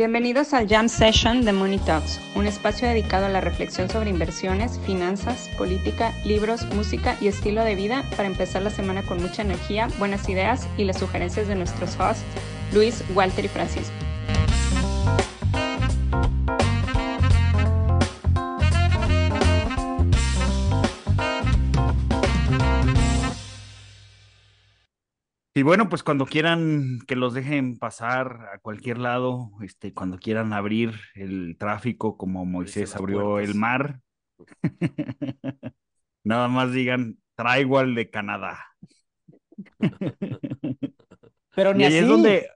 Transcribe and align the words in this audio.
Bienvenidos 0.00 0.54
al 0.54 0.66
Jam 0.66 0.88
Session 0.88 1.44
de 1.44 1.52
Money 1.52 1.76
Talks, 1.76 2.22
un 2.34 2.46
espacio 2.46 2.88
dedicado 2.88 3.26
a 3.26 3.28
la 3.28 3.42
reflexión 3.42 3.90
sobre 3.90 4.08
inversiones, 4.08 4.80
finanzas, 4.86 5.50
política, 5.58 6.14
libros, 6.24 6.64
música 6.74 7.18
y 7.20 7.28
estilo 7.28 7.62
de 7.64 7.74
vida 7.74 8.02
para 8.16 8.26
empezar 8.26 8.62
la 8.62 8.70
semana 8.70 9.02
con 9.02 9.20
mucha 9.20 9.42
energía, 9.42 9.88
buenas 9.98 10.26
ideas 10.30 10.66
y 10.78 10.84
las 10.84 10.98
sugerencias 10.98 11.48
de 11.48 11.54
nuestros 11.54 12.00
hosts, 12.00 12.24
Luis, 12.72 13.04
Walter 13.14 13.44
y 13.44 13.48
Francisco. 13.48 13.92
Y 25.60 25.62
bueno, 25.62 25.90
pues 25.90 26.02
cuando 26.02 26.24
quieran 26.24 27.00
que 27.06 27.16
los 27.16 27.34
dejen 27.34 27.76
pasar 27.76 28.48
a 28.50 28.60
cualquier 28.60 28.96
lado, 28.96 29.50
este, 29.60 29.92
cuando 29.92 30.16
quieran 30.16 30.54
abrir 30.54 30.94
el 31.14 31.58
tráfico 31.58 32.16
como 32.16 32.46
Moisés 32.46 32.96
abrió 32.96 33.38
el 33.38 33.54
mar, 33.54 34.00
nada 36.24 36.48
más 36.48 36.72
digan, 36.72 37.18
traigo 37.34 37.78
al 37.78 37.94
de 37.94 38.08
Canadá. 38.08 38.58
Pero 41.54 41.74
ni 41.74 41.82
y 41.82 41.84
ahí 41.84 41.96
así. 41.96 41.98
es 41.98 42.08
donde, 42.08 42.48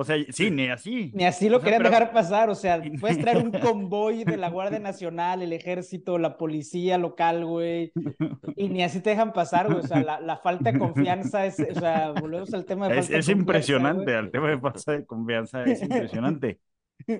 o 0.00 0.04
sea, 0.04 0.16
sí, 0.30 0.50
ni 0.50 0.68
así. 0.68 1.12
Ni 1.14 1.26
así 1.26 1.50
lo 1.50 1.58
O 1.58 1.60
sea, 1.60 1.64
querían 1.64 1.82
pero- 1.82 1.90
dejar 1.90 2.12
pasar, 2.14 2.48
o 2.48 2.54
sea, 2.54 2.80
puedes 2.98 3.18
traer 3.18 3.36
un 3.36 3.50
convoy 3.52 4.24
de 4.24 4.38
la 4.38 4.48
Guardia 4.48 4.78
Nacional, 4.78 5.42
el 5.42 5.52
ejército, 5.52 6.16
la 6.16 6.38
policía 6.38 6.96
local, 6.96 7.44
güey, 7.44 7.92
y 8.56 8.70
ni 8.70 8.82
así 8.82 9.00
te 9.00 9.10
dejan 9.10 9.34
pasar, 9.34 9.66
güey, 9.66 9.80
o 9.80 9.86
sea, 9.86 10.02
la, 10.02 10.18
la 10.20 10.38
falta 10.38 10.72
de 10.72 10.78
confianza 10.78 11.44
es, 11.44 11.60
o 11.60 11.78
sea, 11.78 12.12
volvemos 12.12 12.54
al 12.54 12.64
tema 12.64 12.88
de 12.88 12.98
Es, 12.98 13.06
falta 13.08 13.18
es 13.18 13.28
impresionante, 13.28 14.16
al 14.16 14.30
tema 14.30 14.48
de 14.48 14.58
falta 14.58 14.92
de 14.92 15.04
confianza 15.04 15.64
es 15.64 15.82
impresionante. 15.82 16.60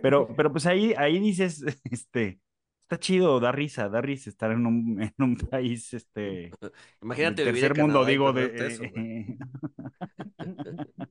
Pero, 0.02 0.28
pero 0.34 0.50
pues 0.50 0.64
ahí, 0.64 0.94
ahí 0.97 1.19
dices, 1.19 1.62
este, 1.91 2.41
está 2.82 2.98
chido, 2.98 3.41
da 3.41 3.52
risa, 3.52 3.91
da 3.91 4.00
risa 4.00 4.30
estar 4.30 4.52
en 4.52 4.64
un, 4.66 5.02
en 5.02 5.12
un 5.19 5.36
país, 5.36 5.92
este, 5.92 6.50
Imagínate 7.02 7.44
del 7.44 7.52
vivir 7.54 7.64
en 7.64 7.69
tercer 7.74 7.84
mundo, 7.84 8.00
Canadá 8.00 8.10
digo, 8.10 8.32
de, 8.32 8.66
eso. 8.66 8.82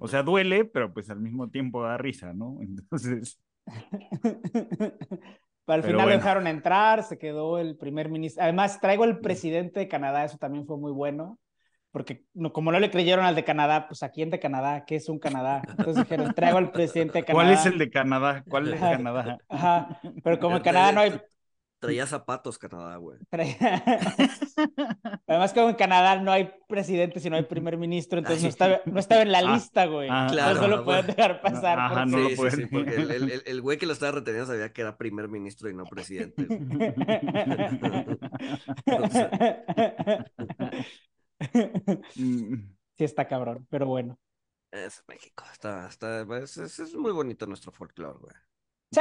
o 0.00 0.08
sea, 0.08 0.22
duele, 0.22 0.64
pero 0.64 0.92
pues 0.92 1.10
al 1.10 1.20
mismo 1.20 1.50
tiempo 1.50 1.82
da 1.82 1.96
risa, 1.96 2.32
¿no? 2.32 2.58
Entonces, 2.60 3.40
Pero 5.66 5.74
al 5.74 5.82
Pero 5.82 5.94
final 5.94 6.06
bueno. 6.06 6.18
dejaron 6.18 6.46
entrar, 6.46 7.02
se 7.02 7.18
quedó 7.18 7.58
el 7.58 7.76
primer 7.76 8.08
ministro. 8.08 8.44
Además, 8.44 8.80
traigo 8.80 9.02
al 9.02 9.18
presidente 9.18 9.80
de 9.80 9.88
Canadá, 9.88 10.24
eso 10.24 10.38
también 10.38 10.64
fue 10.64 10.78
muy 10.78 10.92
bueno, 10.92 11.40
porque 11.90 12.24
no, 12.34 12.52
como 12.52 12.70
no 12.70 12.78
le 12.78 12.90
creyeron 12.90 13.24
al 13.24 13.34
de 13.34 13.42
Canadá, 13.42 13.88
pues 13.88 14.04
aquí 14.04 14.22
en 14.22 14.30
de 14.30 14.38
Canadá, 14.38 14.84
¿qué 14.86 14.94
es 14.94 15.08
un 15.08 15.18
Canadá? 15.18 15.62
Entonces 15.68 16.04
dijeron, 16.04 16.32
traigo 16.34 16.58
al 16.58 16.70
presidente 16.70 17.18
de 17.18 17.24
Canadá. 17.24 17.44
¿cuál 17.44 17.58
es 17.58 17.66
el 17.66 17.78
de 17.78 17.90
Canadá? 17.90 18.44
¿Cuál 18.48 18.74
es. 18.74 18.80
Canadá? 18.80 19.38
Ajá, 19.48 20.00
pero 20.22 20.38
como 20.38 20.58
en 20.58 20.62
Canadá 20.62 20.92
no 20.92 21.00
hay... 21.00 21.20
tra- 21.80 21.80
Traía 21.80 22.06
zapatos 22.06 22.58
Canadá, 22.58 22.96
güey. 22.96 23.18
traía- 23.30 23.56
Además, 25.26 25.52
como 25.52 25.70
en 25.70 25.76
Canadá 25.76 26.20
no 26.20 26.32
hay 26.32 26.50
presidente, 26.68 27.20
sino 27.20 27.36
hay 27.36 27.44
primer 27.44 27.76
ministro, 27.76 28.18
entonces 28.18 28.42
no 28.42 28.48
estaba, 28.48 28.80
no 28.86 28.98
estaba 28.98 29.22
en 29.22 29.32
la 29.32 29.38
Ah, 29.38 29.54
lista, 29.54 29.86
güey. 29.86 30.08
ah, 30.10 30.26
Entonces 30.30 30.44
Claro, 30.44 30.60
no 30.62 30.68
lo 30.76 30.84
pueden 30.84 31.06
dejar 31.06 31.40
pasar. 31.40 31.78
Ajá, 31.78 31.94
porque- 32.04 32.10
no 32.10 32.18
lo 32.18 32.28
sí, 32.28 32.34
sí, 32.34 32.36
pueden. 32.36 32.56
sí, 32.56 32.66
porque 32.66 32.94
el, 32.94 33.42
el- 33.46 33.62
güey 33.62 33.78
que 33.78 33.86
lo 33.86 33.92
estaba 33.92 34.12
reteniendo 34.12 34.46
sabía 34.50 34.72
que 34.72 34.80
era 34.82 34.96
primer 34.96 35.28
ministro 35.28 35.68
y 35.70 35.74
no 35.74 35.84
presidente. 35.84 36.46
Mm, 42.16 42.54
Sí 42.98 43.04
está 43.04 43.28
cabrón, 43.28 43.66
pero 43.70 43.86
bueno. 43.86 44.18
Es 44.70 45.02
México, 45.06 45.44
está, 45.52 45.86
está, 45.88 46.22
es, 46.38 46.56
es- 46.56 46.78
es 46.78 46.94
muy 46.94 47.12
bonito 47.12 47.46
nuestro 47.46 47.70
folclore, 47.72 48.18
güey. 48.18 48.34
Sí, 48.90 49.00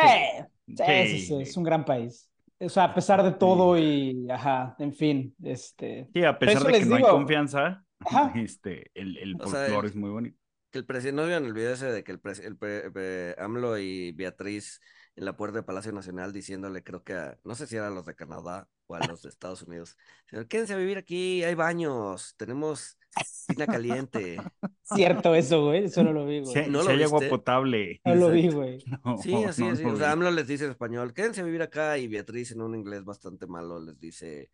sí, 0.68 1.08
sí, 1.08 1.20
sí, 1.28 1.42
es 1.42 1.56
un 1.58 1.64
gran 1.64 1.86
país. 1.86 2.30
O 2.60 2.70
sea, 2.70 2.86
a 2.86 2.94
pesar 2.96 3.22
de 3.24 3.32
todo 3.34 3.78
y, 3.78 4.28
ajá, 4.30 4.76
en 4.80 4.94
fin, 4.94 5.36
este... 5.44 6.10
Sí, 6.14 6.24
a 6.24 6.38
pesar 6.40 6.64
de 6.64 6.80
que 6.80 6.86
no 6.86 6.96
hay 6.96 7.02
digo. 7.04 7.12
confianza, 7.12 7.84
Ajá. 8.00 8.32
este, 8.36 8.92
el, 8.94 9.18
el 9.18 9.36
sea, 9.42 9.62
folclore 9.62 9.88
es 9.90 9.96
muy 9.96 10.10
bonito. 10.10 10.38
Que 10.72 10.80
el 10.80 10.86
presidente, 10.86 11.22
¿no 11.22 11.28
vieron 11.28 11.46
el 11.46 11.54
video 11.54 11.74
ese 11.74 11.88
de 11.92 12.04
que 12.04 12.12
el, 12.12 12.22
pres- 12.22 12.44
el 12.44 12.58
pre- 12.58 12.92
pre- 12.92 13.36
AMLO 13.38 13.78
y 13.78 14.12
Beatriz 14.14 14.80
en 15.16 15.26
la 15.26 15.36
puerta 15.38 15.56
del 15.58 15.66
Palacio 15.66 15.92
Nacional 15.94 16.34
diciéndole, 16.34 16.84
creo 16.84 17.04
que 17.04 17.14
a, 17.14 17.38
no 17.44 17.56
sé 17.56 17.68
si 17.68 17.76
eran 17.78 17.96
los 17.96 18.06
de 18.06 18.16
Canadá 18.16 18.68
o 18.88 18.96
a 18.96 19.00
los 19.08 19.22
de 19.22 19.30
Estados 19.30 19.62
Unidos, 19.64 19.98
quédense 20.50 20.74
a 20.74 20.78
vivir 20.78 20.98
aquí, 20.98 21.44
hay 21.44 21.56
baños, 21.56 22.36
tenemos 22.38 23.00
piscina 23.16 23.66
caliente. 23.68 24.38
Cierto 24.84 25.34
eso, 25.36 25.66
güey, 25.66 25.86
eso 25.86 26.04
no 26.04 26.14
lo 26.14 26.26
vi, 26.26 26.46
Si, 26.46 26.52
güey. 26.52 26.64
hay- 26.66 26.70
¿no 26.72 26.82
si 26.82 26.88
lo 26.88 26.94
hay 26.94 27.04
agua 27.04 27.20
potable. 27.30 28.02
No 28.06 28.16
lo 28.16 28.30
vi, 28.32 28.50
güey. 28.50 28.84
No, 29.06 29.18
Sí, 29.18 29.34
así, 29.44 29.64
no 29.64 29.72
lo 29.74 29.94
O 29.94 29.98
sea. 29.98 30.12
AMLO 30.12 30.32
les 30.32 30.48
dice 30.48 30.66
en 30.66 30.72
español, 30.72 31.14
quédense 31.14 31.42
a 31.42 31.44
vivir 31.46 31.62
acá, 31.62 31.98
y 31.98 32.08
Beatriz 32.08 32.52
en 32.52 32.62
un 32.62 32.76
inglés 32.76 33.04
bastante 33.04 33.48
malo 33.48 33.80
les 33.80 34.00
dice, 34.00 34.50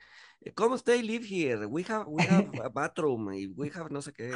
¿cómo 0.55 0.75
stay 0.75 1.01
live 1.01 1.25
here? 1.27 1.65
We 1.65 1.83
have, 1.89 2.05
we 2.07 2.23
have 2.23 2.49
a 2.63 2.69
bathroom 2.73 3.33
y 3.33 3.47
we 3.47 3.71
have 3.75 3.89
no 3.89 4.01
sé 4.01 4.13
qué. 4.13 4.31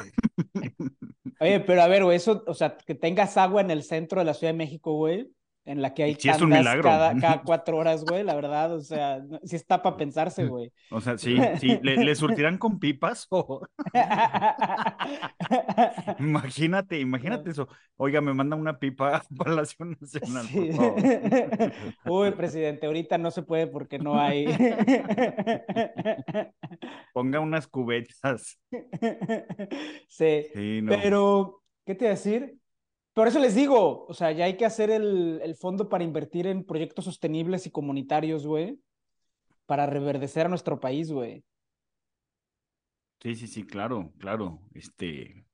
Oye, 1.39 1.59
pero 1.59 1.81
a 1.81 1.87
ver, 1.87 2.03
güey, 2.03 2.17
eso, 2.17 2.43
o 2.47 2.53
sea, 2.53 2.77
que 2.77 2.95
tengas 2.95 3.35
agua 3.37 3.61
en 3.61 3.71
el 3.71 3.83
centro 3.83 4.19
de 4.19 4.25
la 4.25 4.33
Ciudad 4.33 4.53
de 4.53 4.57
México, 4.57 4.93
güey, 4.93 5.29
en 5.65 5.81
la 5.81 5.93
que 5.93 6.03
hay 6.03 6.15
Sí, 6.15 6.29
tandas 6.29 6.65
cada, 6.81 7.15
cada 7.17 7.41
cuatro 7.43 7.77
horas, 7.77 8.03
güey, 8.05 8.23
la 8.23 8.35
verdad, 8.35 8.73
o 8.75 8.81
sea, 8.81 9.21
sí 9.43 9.55
está 9.55 9.81
para 9.81 9.97
pensarse, 9.97 10.45
güey. 10.45 10.71
O 10.91 11.01
sea, 11.01 11.17
sí, 11.17 11.37
sí. 11.59 11.79
¿Le, 11.81 11.97
le 11.97 12.15
surtirán 12.15 12.57
con 12.57 12.79
pipas? 12.79 13.27
o- 13.31 13.61
Imagínate, 16.19 16.99
imagínate 16.99 17.49
eso. 17.51 17.67
Oiga, 17.97 18.21
me 18.21 18.33
manda 18.33 18.55
una 18.55 18.77
pipa 18.79 19.17
a 19.17 19.23
Palacio 19.37 19.85
Nacional, 19.85 20.45
Sí. 20.47 20.69
por 20.71 20.75
favor. 20.75 21.03
Uy, 22.05 22.31
presidente, 22.31 22.85
ahorita 22.87 23.17
no 23.17 23.31
se 23.31 23.43
puede 23.43 23.67
porque 23.67 23.99
no 23.99 24.19
hay. 24.19 24.45
Ponga 27.13 27.39
unas 27.39 27.67
cubetas. 27.67 28.59
Sí, 30.09 30.45
Sí, 30.53 30.81
no. 30.81 30.91
pero, 30.91 31.63
¿qué 31.85 31.95
te 31.95 32.05
iba 32.05 32.11
a 32.11 32.15
decir? 32.15 32.57
Por 33.15 33.29
eso 33.29 33.39
les 33.39 33.55
digo, 33.55 34.05
o 34.07 34.13
sea, 34.13 34.33
ya 34.33 34.43
hay 34.43 34.57
que 34.57 34.65
hacer 34.65 34.89
el, 34.89 35.39
el 35.41 35.55
fondo 35.55 35.87
para 35.87 36.03
invertir 36.03 36.47
en 36.47 36.65
proyectos 36.65 37.05
sostenibles 37.05 37.65
y 37.65 37.71
comunitarios, 37.71 38.45
güey, 38.45 38.77
para 39.65 39.85
reverdecer 39.85 40.47
a 40.47 40.49
nuestro 40.49 40.81
país, 40.81 41.13
güey. 41.13 41.45
Sí, 43.21 43.35
sí, 43.35 43.47
sí, 43.47 43.63
claro, 43.63 44.11
claro. 44.17 44.59
Este, 44.73 45.45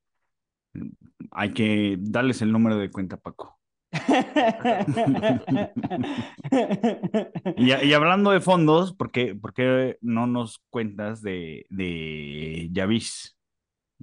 hay 1.29 1.53
que 1.53 1.97
darles 1.99 2.41
el 2.41 2.51
número 2.51 2.77
de 2.77 2.89
cuenta, 2.89 3.17
Paco. 3.17 3.59
Y, 7.57 7.71
y 7.71 7.93
hablando 7.93 8.31
de 8.31 8.41
fondos, 8.41 8.93
¿por 8.93 9.11
qué, 9.11 9.35
por 9.35 9.53
qué 9.53 9.99
no 10.01 10.25
nos 10.25 10.63
cuentas 10.71 11.21
de, 11.21 11.67
de 11.69 12.69
Yavis? 12.71 13.37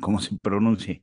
¿Cómo 0.00 0.20
se 0.20 0.38
pronuncie? 0.38 1.02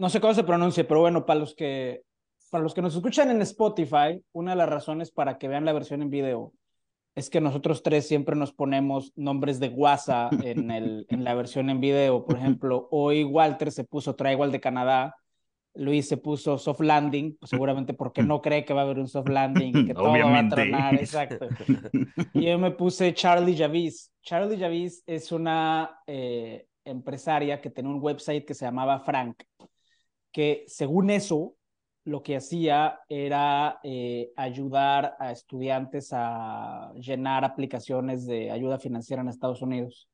No 0.00 0.08
sé 0.08 0.18
cómo 0.18 0.32
se 0.32 0.44
pronuncia, 0.44 0.88
pero 0.88 1.00
bueno, 1.00 1.26
para 1.26 1.38
los 1.38 1.54
que, 1.54 2.04
para 2.50 2.64
los 2.64 2.72
que 2.72 2.80
nos 2.80 2.96
escuchan 2.96 3.30
en 3.30 3.42
Spotify, 3.42 4.18
una 4.32 4.52
de 4.52 4.56
las 4.56 4.70
razones 4.70 5.10
para 5.10 5.36
que 5.36 5.46
vean 5.46 5.66
la 5.66 5.74
versión 5.74 6.00
en 6.00 6.08
video 6.08 6.54
es 7.14 7.28
que 7.28 7.42
nosotros 7.42 7.82
tres 7.82 8.08
siempre 8.08 8.34
nos 8.34 8.50
ponemos 8.50 9.12
nombres 9.14 9.60
de 9.60 9.68
WhatsApp 9.68 10.32
en, 10.42 10.70
el, 10.70 11.04
en 11.10 11.22
la 11.22 11.34
versión 11.34 11.68
en 11.68 11.82
video. 11.82 12.24
Por 12.24 12.38
ejemplo, 12.38 12.88
hoy 12.90 13.24
Walter 13.24 13.70
se 13.70 13.84
puso 13.84 14.16
Traigo 14.16 14.42
al 14.42 14.52
de 14.52 14.60
Canadá, 14.62 15.16
Luis 15.74 16.08
se 16.08 16.16
puso 16.16 16.56
Soft 16.56 16.80
Landing, 16.80 17.36
pues 17.38 17.50
seguramente 17.50 17.92
porque 17.92 18.22
no 18.22 18.40
cree 18.40 18.64
que 18.64 18.72
va 18.72 18.80
a 18.80 18.84
haber 18.84 19.00
un 19.00 19.08
Soft 19.08 19.28
Landing 19.28 19.86
que 19.86 19.92
todo 19.94 20.12
va 20.12 20.38
a 20.38 20.48
tronar, 20.48 20.94
exacto. 20.94 21.46
Y 22.32 22.46
yo 22.46 22.58
me 22.58 22.70
puse 22.70 23.12
Charlie 23.12 23.54
Javis. 23.54 24.10
Charlie 24.22 24.58
Javis 24.58 25.02
es 25.06 25.30
una 25.30 26.00
eh, 26.06 26.64
empresaria 26.86 27.60
que 27.60 27.68
tenía 27.68 27.90
un 27.90 28.00
website 28.00 28.46
que 28.46 28.54
se 28.54 28.64
llamaba 28.64 29.00
Frank, 29.00 29.42
que 30.32 30.64
según 30.66 31.10
eso, 31.10 31.54
lo 32.04 32.22
que 32.22 32.36
hacía 32.36 33.00
era 33.08 33.78
eh, 33.82 34.32
ayudar 34.36 35.16
a 35.18 35.32
estudiantes 35.32 36.10
a 36.12 36.92
llenar 36.94 37.44
aplicaciones 37.44 38.26
de 38.26 38.50
ayuda 38.50 38.78
financiera 38.78 39.22
en 39.22 39.28
Estados 39.28 39.62
Unidos. 39.62 40.08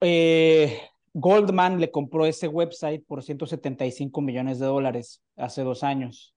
Eh, 0.00 0.80
Goldman 1.12 1.80
le 1.80 1.90
compró 1.90 2.26
ese 2.26 2.48
website 2.48 3.04
por 3.06 3.22
175 3.22 4.20
millones 4.20 4.58
de 4.58 4.66
dólares 4.66 5.22
hace 5.36 5.62
dos 5.62 5.82
años. 5.82 6.34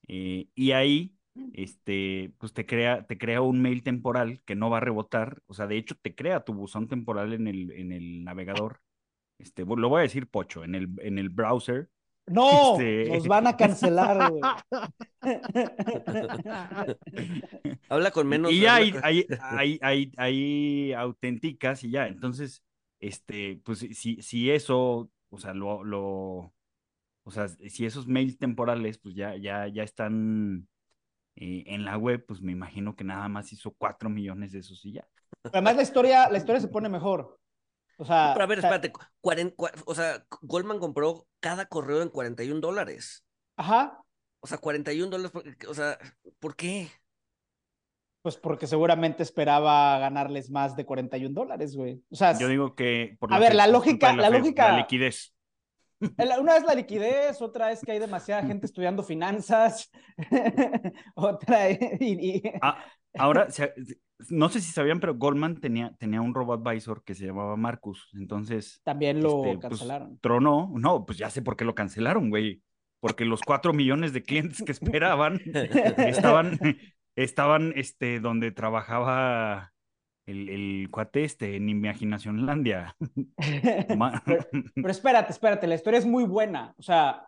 eh, 0.07 0.47
y 0.55 0.71
ahí 0.71 1.15
este, 1.53 2.33
pues 2.37 2.53
te 2.53 2.65
crea, 2.65 3.05
te 3.05 3.17
crea 3.17 3.41
un 3.41 3.61
mail 3.61 3.83
temporal 3.83 4.41
que 4.45 4.55
no 4.55 4.69
va 4.69 4.77
a 4.77 4.81
rebotar, 4.81 5.41
o 5.47 5.53
sea, 5.53 5.67
de 5.67 5.77
hecho 5.77 5.95
te 6.01 6.15
crea 6.15 6.43
tu 6.43 6.53
buzón 6.53 6.87
temporal 6.87 7.33
en 7.33 7.47
el, 7.47 7.71
en 7.71 7.91
el 7.91 8.23
navegador, 8.23 8.81
este, 9.39 9.65
lo 9.65 9.89
voy 9.89 9.99
a 9.99 10.03
decir 10.03 10.27
pocho, 10.27 10.63
en 10.63 10.75
el, 10.75 10.89
en 10.99 11.17
el 11.17 11.29
browser. 11.29 11.89
No, 12.27 12.79
este... 12.79 13.09
nos 13.09 13.27
van 13.27 13.47
a 13.47 13.57
cancelar, 13.57 14.31
Habla 17.89 18.11
con 18.11 18.27
menos. 18.27 18.51
Y 18.51 18.61
ya 18.61 18.75
hay, 18.75 18.93
hay, 19.01 19.25
hay, 19.41 19.79
hay, 19.81 20.11
hay, 20.17 20.93
auténticas 20.93 21.83
y 21.83 21.91
ya, 21.91 22.07
entonces, 22.07 22.63
este, 22.99 23.59
pues 23.63 23.79
si, 23.79 24.21
si 24.21 24.51
eso, 24.51 25.09
o 25.29 25.39
sea, 25.39 25.53
lo, 25.53 25.83
lo, 25.83 26.53
o 27.23 27.31
sea, 27.31 27.47
si 27.47 27.85
esos 27.85 28.07
mails 28.07 28.37
temporales, 28.37 28.97
pues 28.97 29.15
ya, 29.15 29.35
ya, 29.37 29.67
ya 29.67 29.83
están 29.83 30.67
eh, 31.35 31.63
en 31.67 31.85
la 31.85 31.97
web, 31.97 32.25
pues 32.27 32.41
me 32.41 32.51
imagino 32.51 32.95
que 32.95 33.03
nada 33.03 33.27
más 33.29 33.51
hizo 33.53 33.71
cuatro 33.71 34.09
millones 34.09 34.51
de 34.51 34.59
esos 34.59 34.83
y 34.85 34.93
ya. 34.93 35.07
Además, 35.45 35.75
la 35.75 35.81
historia, 35.83 36.29
la 36.29 36.37
historia 36.37 36.61
se 36.61 36.67
pone 36.67 36.89
mejor. 36.89 37.39
O 37.97 38.05
sea. 38.05 38.31
Pero 38.33 38.43
a 38.43 38.47
ver, 38.47 38.59
espérate. 38.59 38.91
o 39.85 39.95
sea, 39.95 40.25
Goldman 40.41 40.79
compró 40.79 41.27
cada 41.39 41.65
correo 41.67 42.01
en 42.01 42.09
41 42.09 42.59
dólares. 42.59 43.25
Ajá. 43.57 44.01
O 44.39 44.47
sea, 44.47 44.57
41 44.57 45.09
dólares. 45.09 45.31
O 45.67 45.73
sea, 45.73 45.97
¿por 46.39 46.55
qué? 46.55 46.89
Pues 48.21 48.37
porque 48.37 48.67
seguramente 48.67 49.23
esperaba 49.23 49.97
ganarles 49.99 50.51
más 50.51 50.75
de 50.75 50.85
41 50.85 51.33
dólares, 51.33 51.75
güey. 51.75 52.03
O 52.11 52.15
sea, 52.15 52.37
yo 52.37 52.47
digo 52.47 52.75
que. 52.75 53.17
a 53.29 53.39
ver, 53.39 53.55
la 53.55 53.67
lógica, 53.67 54.13
la, 54.13 54.29
lógica. 54.29 54.71
La 54.71 54.77
liquidez. 54.77 55.33
Una 56.39 56.57
es 56.57 56.63
la 56.63 56.75
liquidez, 56.75 57.41
otra 57.41 57.71
es 57.71 57.81
que 57.81 57.91
hay 57.91 57.99
demasiada 57.99 58.43
gente 58.43 58.65
estudiando 58.65 59.03
finanzas, 59.03 59.91
otra 61.15 61.71
y, 61.71 62.41
ah, 62.61 62.83
ahora, 63.17 63.47
no 64.29 64.49
sé 64.49 64.61
si 64.61 64.71
sabían, 64.71 64.99
pero 64.99 65.15
Goldman 65.15 65.59
tenía, 65.59 65.93
tenía 65.97 66.21
un 66.21 66.33
robot 66.33 66.65
advisor 66.65 67.03
que 67.03 67.15
se 67.15 67.25
llamaba 67.25 67.55
Marcus, 67.55 68.09
entonces... 68.13 68.81
También 68.83 69.21
lo 69.21 69.45
este, 69.45 69.57
pues, 69.57 69.79
cancelaron. 69.79 70.19
tronó, 70.19 70.71
no, 70.75 71.05
pues 71.05 71.17
ya 71.17 71.29
sé 71.29 71.41
por 71.41 71.55
qué 71.55 71.65
lo 71.65 71.75
cancelaron, 71.75 72.29
güey, 72.29 72.61
porque 72.99 73.25
los 73.25 73.41
cuatro 73.41 73.73
millones 73.73 74.13
de 74.13 74.23
clientes 74.23 74.63
que 74.63 74.71
esperaban 74.71 75.41
estaban, 75.97 76.59
estaban, 77.15 77.73
este, 77.75 78.19
donde 78.19 78.51
trabajaba 78.51 79.70
el, 80.31 80.49
el, 80.49 80.89
cuate 80.89 81.23
este 81.23 81.55
en 81.55 81.69
Imaginacionlandia. 81.69 82.95
pero, 84.25 84.47
pero, 84.75 84.89
espérate, 84.89 85.31
espérate, 85.31 85.67
la 85.67 85.75
historia 85.75 85.99
es 85.99 86.05
muy 86.05 86.23
buena. 86.23 86.73
O 86.77 86.81
sea, 86.81 87.27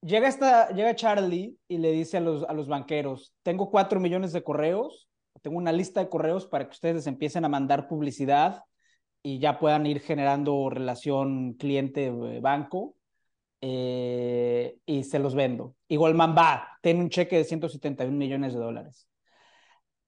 llega, 0.00 0.28
esta, 0.28 0.70
llega 0.70 0.94
Charlie 0.94 1.56
y 1.68 1.78
le 1.78 1.92
dice 1.92 2.18
a 2.18 2.20
los, 2.20 2.44
a 2.44 2.52
los 2.52 2.68
banqueros, 2.68 3.34
tengo 3.42 3.70
cuatro 3.70 4.00
millones 4.00 4.32
de 4.32 4.42
correos, 4.42 5.08
tengo 5.40 5.56
una 5.56 5.72
lista 5.72 6.00
de 6.00 6.08
correos 6.08 6.46
para 6.46 6.66
que 6.66 6.72
ustedes 6.72 7.06
empiecen 7.06 7.44
a 7.44 7.48
mandar 7.48 7.88
publicidad 7.88 8.62
y 9.22 9.38
ya 9.38 9.58
puedan 9.58 9.86
ir 9.86 10.00
generando 10.00 10.68
relación 10.68 11.54
cliente-banco. 11.54 12.96
Eh, 13.64 14.76
y 14.84 15.04
se 15.04 15.20
los 15.20 15.36
vendo. 15.36 15.76
Y 15.86 15.94
Goldman 15.94 16.34
va, 16.36 16.68
tiene 16.82 16.98
un 16.98 17.08
cheque 17.08 17.36
de 17.36 17.44
171 17.44 18.16
millones 18.16 18.54
de 18.54 18.58
dólares. 18.58 19.06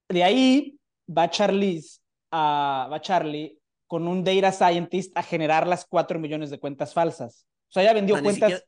De 0.08 0.24
ahí 0.24 0.78
va 1.08 1.30
Charlize 1.30 2.00
va 2.34 3.00
Charlie 3.00 3.58
con 3.86 4.08
un 4.08 4.24
data 4.24 4.52
scientist 4.52 5.16
a 5.16 5.22
generar 5.22 5.66
las 5.66 5.86
4 5.86 6.18
millones 6.18 6.50
de 6.50 6.58
cuentas 6.58 6.92
falsas. 6.92 7.46
O 7.68 7.72
sea, 7.72 7.84
ya 7.84 7.92
vendió 7.92 8.20
cuentas. 8.22 8.64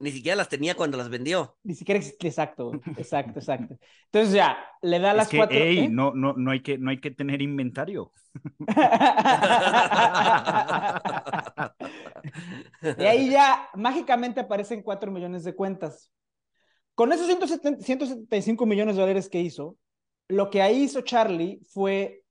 Ni 0.00 0.10
siquiera, 0.12 0.36
las 0.36 0.48
tenía 0.48 0.74
cuando 0.74 0.96
las 0.96 1.10
vendió. 1.10 1.58
Ni 1.62 1.74
siquiera 1.74 1.98
existe, 1.98 2.26
exacto, 2.26 2.72
exacto, 2.96 3.38
exacto. 3.38 3.76
Entonces 4.06 4.32
ya, 4.32 4.56
le 4.80 4.98
da 4.98 5.12
las 5.12 5.28
cuatro. 5.28 5.58
¿eh? 5.58 5.88
no, 5.90 6.14
no, 6.14 6.32
no, 6.32 6.52
hay 6.52 6.62
que, 6.62 6.78
no 6.78 6.88
hay 6.88 6.98
que 6.98 7.10
tener 7.10 7.42
inventario. 7.42 8.10
y 12.98 13.04
ahí 13.04 13.28
ya 13.28 13.68
mágicamente 13.74 14.40
aparecen 14.40 14.82
4 14.82 15.12
millones 15.12 15.44
de 15.44 15.54
cuentas. 15.54 16.10
Con 16.94 17.12
esos 17.12 17.26
175 17.26 18.64
millones 18.64 18.96
de 18.96 19.02
dólares 19.02 19.28
que 19.28 19.40
hizo, 19.40 19.76
lo 20.28 20.48
que 20.48 20.62
ahí 20.62 20.84
hizo 20.84 21.02
Charlie 21.02 21.60
fue 21.68 22.24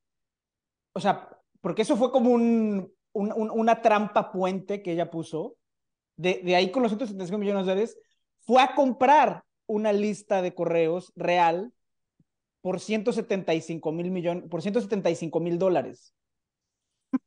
o 1.00 1.02
sea, 1.02 1.30
porque 1.62 1.84
eso 1.84 1.96
fue 1.96 2.12
como 2.12 2.30
un, 2.30 2.94
una 3.14 3.82
trampa 3.82 4.34
puente 4.34 4.84
que 4.84 4.92
ella 4.92 5.10
puso, 5.10 5.56
de, 6.18 6.42
de 6.44 6.58
ahí 6.58 6.72
con 6.72 6.84
los 6.84 6.92
175 6.92 7.40
millones 7.40 7.66
de 7.66 7.72
dólares, 7.72 7.98
fue 8.42 8.62
a 8.62 8.76
comprar 8.76 9.46
una 9.66 9.94
lista 9.94 10.42
de 10.42 10.54
correos 10.54 11.14
real 11.16 11.72
por 12.62 12.82
175 12.82 13.92
mil 13.94 14.12
millones, 14.12 14.44
por 14.50 14.62
175 14.62 15.40
mil 15.40 15.58
dólares. 15.58 16.14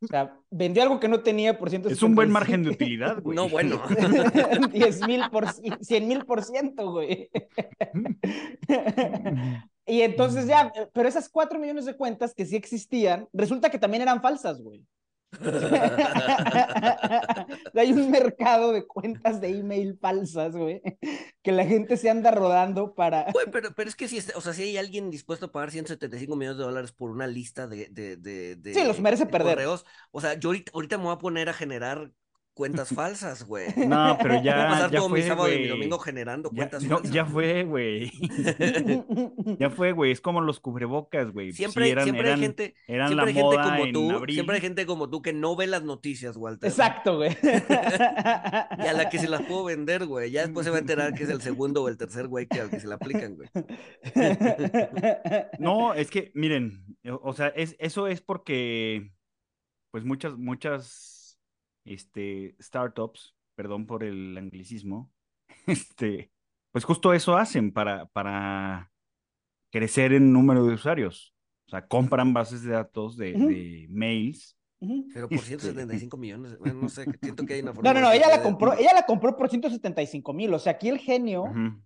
O 0.03 0.07
sea, 0.07 0.39
vendió 0.51 0.83
algo 0.83 1.01
que 1.01 1.09
no 1.09 1.23
tenía 1.23 1.59
por 1.59 1.71
ciento. 1.71 1.89
Es 1.89 2.03
un 2.03 2.15
buen 2.15 2.31
margen 2.31 2.63
de 2.63 2.71
utilidad, 2.71 3.23
güey. 3.23 3.35
No, 3.35 3.49
bueno. 3.49 3.83
10 4.71 5.07
mil 5.07 5.23
por 5.31 5.49
100 5.51 6.07
mil 6.07 6.27
por 6.27 6.45
ciento, 6.45 6.93
güey. 6.93 7.31
Y 9.87 10.03
entonces 10.03 10.47
ya, 10.47 10.73
pero 10.93 11.09
esas 11.09 11.29
cuatro 11.29 11.59
millones 11.59 11.85
de 11.85 11.97
cuentas 11.97 12.35
que 12.35 12.47
sí 12.47 12.57
existían, 12.57 13.29
resulta 13.33 13.71
que 13.71 13.79
también 13.79 14.03
eran 14.03 14.23
falsas, 14.23 14.61
güey. 14.61 14.85
Hay 17.75 17.93
un 17.93 18.11
mercado 18.11 18.73
de 18.73 18.87
cuentas 18.87 19.41
de 19.41 19.49
email 19.49 19.97
falsas, 19.99 20.55
güey, 20.55 20.83
que 21.43 21.53
la 21.53 21.65
gente 21.65 21.97
se 21.97 22.11
anda 22.11 22.31
rodando 22.31 22.95
para. 22.95 23.33
Güey, 23.33 23.47
pero, 23.51 23.75
pero 23.75 23.89
es 23.89 23.97
que 23.97 24.09
si, 24.09 24.19
o 24.19 24.41
sea, 24.43 24.53
si 24.53 24.63
hay 24.63 24.77
alguien 24.77 25.11
dispuesto 25.11 25.47
a 25.47 25.53
pagar 25.53 25.71
175 25.71 26.37
millones 26.37 26.59
de 26.59 26.65
dólares 26.65 26.93
por 26.93 27.11
una 27.11 27.27
lista 27.27 27.67
de. 27.67 27.89
de, 27.89 28.17
de, 28.17 28.75
sí, 28.75 28.85
los 28.85 29.01
merece 29.01 29.25
perder. 29.25 29.55
Correos, 29.55 29.87
o 30.11 30.21
sea, 30.21 30.35
yo 30.35 30.51
ahorita, 30.51 30.71
ahorita 30.75 30.99
me 30.99 31.05
voy 31.05 31.15
a 31.15 31.19
poner 31.19 31.49
a 31.49 31.55
generar 31.55 32.13
cuentas 32.55 32.91
falsas, 32.91 33.45
güey. 33.47 33.69
No, 33.89 34.19
pero 34.23 34.35
ya. 34.43 34.55
Voy 34.57 34.65
a 34.65 34.69
pasar 34.69 34.91
ya 34.91 34.99
todo 34.99 35.09
fue, 35.09 35.19
mi 35.21 35.25
sábado 35.27 35.49
güey. 35.49 35.59
y 35.59 35.63
mi 35.63 35.69
domingo 35.69 35.99
generando 35.99 36.51
Ya, 36.51 36.57
cuentas 36.57 36.83
no, 36.85 36.97
falsas. 36.97 37.13
ya 37.15 37.25
fue, 37.25 37.65
güey. 37.65 38.13
ya 39.59 39.71
fue, 39.71 39.93
güey. 39.93 40.11
Es 40.13 40.21
como 40.21 40.41
los 40.41 40.61
cubrebocas, 40.61 41.31
güey. 41.33 41.53
Siempre, 41.53 41.87
Sí, 41.87 41.91
eran, 41.93 42.05
siempre 42.05 42.27
eran- 42.29 42.39
hay 42.39 42.45
gente, 42.47 42.75
eran 42.87 43.09
siempre 43.09 43.25
la 43.27 43.29
hay 43.29 43.35
gente 43.35 43.57
moda 43.57 43.77
como 43.79 43.93
tú, 43.93 44.11
abril. 44.17 44.35
siempre 44.35 44.55
hay 44.57 44.61
gente 44.63 44.87
como 44.87 45.09
tú 45.11 45.23
que 45.23 45.33
no 45.33 45.57
ve 45.57 45.67
las 45.67 45.83
noticias, 45.85 46.37
Walter. 46.37 46.69
Exacto, 46.71 47.17
güey. 47.17 47.37
Y 47.43 48.87
a 48.87 48.93
la 48.95 49.09
que 49.11 49.19
se 49.19 49.29
las 49.29 49.43
puedo 49.43 49.65
vender, 49.65 50.07
güey. 50.07 50.31
Ya 50.31 50.43
después 50.43 50.65
se 50.65 50.71
va 50.71 50.77
a 50.77 50.81
enterar 50.81 51.15
que 51.15 51.25
es 51.25 51.31
el 51.31 51.41
segundo 51.41 51.83
o 51.83 51.89
el 51.89 51.97
tercer 51.97 52.27
güey 52.29 52.47
que 52.47 52.61
al 52.61 52.71
que 52.71 52.81
se 52.81 52.87
la 52.87 52.95
aplican, 52.97 53.37
güey. 53.37 53.49
No, 55.59 55.95
es 55.95 56.11
que, 56.11 56.31
miren, 56.35 56.85
o 57.09 57.21
o 57.23 57.33
sea, 57.33 57.49
es, 57.49 57.77
eso 57.79 58.07
es 58.09 58.21
porque, 58.21 59.11
pues 59.91 60.05
muchas, 60.05 60.37
muchas, 60.37 61.12
este, 61.85 62.57
startups, 62.61 63.35
perdón 63.55 63.87
por 63.87 64.03
el 64.05 64.37
anglicismo, 64.39 65.11
este, 65.67 66.31
pues 66.73 66.85
justo 66.85 67.13
eso 67.13 67.37
hacen 67.37 67.73
para, 67.73 68.07
para 68.07 68.91
crecer 69.71 70.13
en 70.13 70.33
número 70.33 70.65
de 70.67 70.75
usuarios. 70.75 71.35
O 71.67 71.71
sea, 71.71 71.87
compran 71.87 72.33
bases 72.35 72.63
de 72.63 72.73
datos 72.73 73.17
de, 73.17 73.35
Ujú. 73.35 73.49
de 73.49 73.87
mails. 73.91 74.57
Pero 75.15 75.29
por 75.29 75.37
Este. 75.39 75.47
175 75.59 76.17
millones, 76.17 76.59
bueno, 76.59 76.83
no 76.83 76.89
sé, 76.89 77.05
siento 77.23 77.47
que 77.47 77.55
hay 77.55 77.61
una 77.63 77.73
forma. 77.75 77.93
No, 77.95 78.01
no, 78.01 78.07
no, 78.09 78.13
ella 78.13 78.29
la 78.29 78.39
de- 78.39 78.43
compró, 78.43 78.73
ella 78.77 78.93
la 78.93 79.07
compró 79.07 79.37
por 79.37 79.49
175 79.49 80.33
mil. 80.33 80.53
O 80.53 80.59
sea, 80.59 80.73
aquí 80.73 80.89
el 80.89 80.99
genio 80.99 81.45
Ujú. 81.45 81.81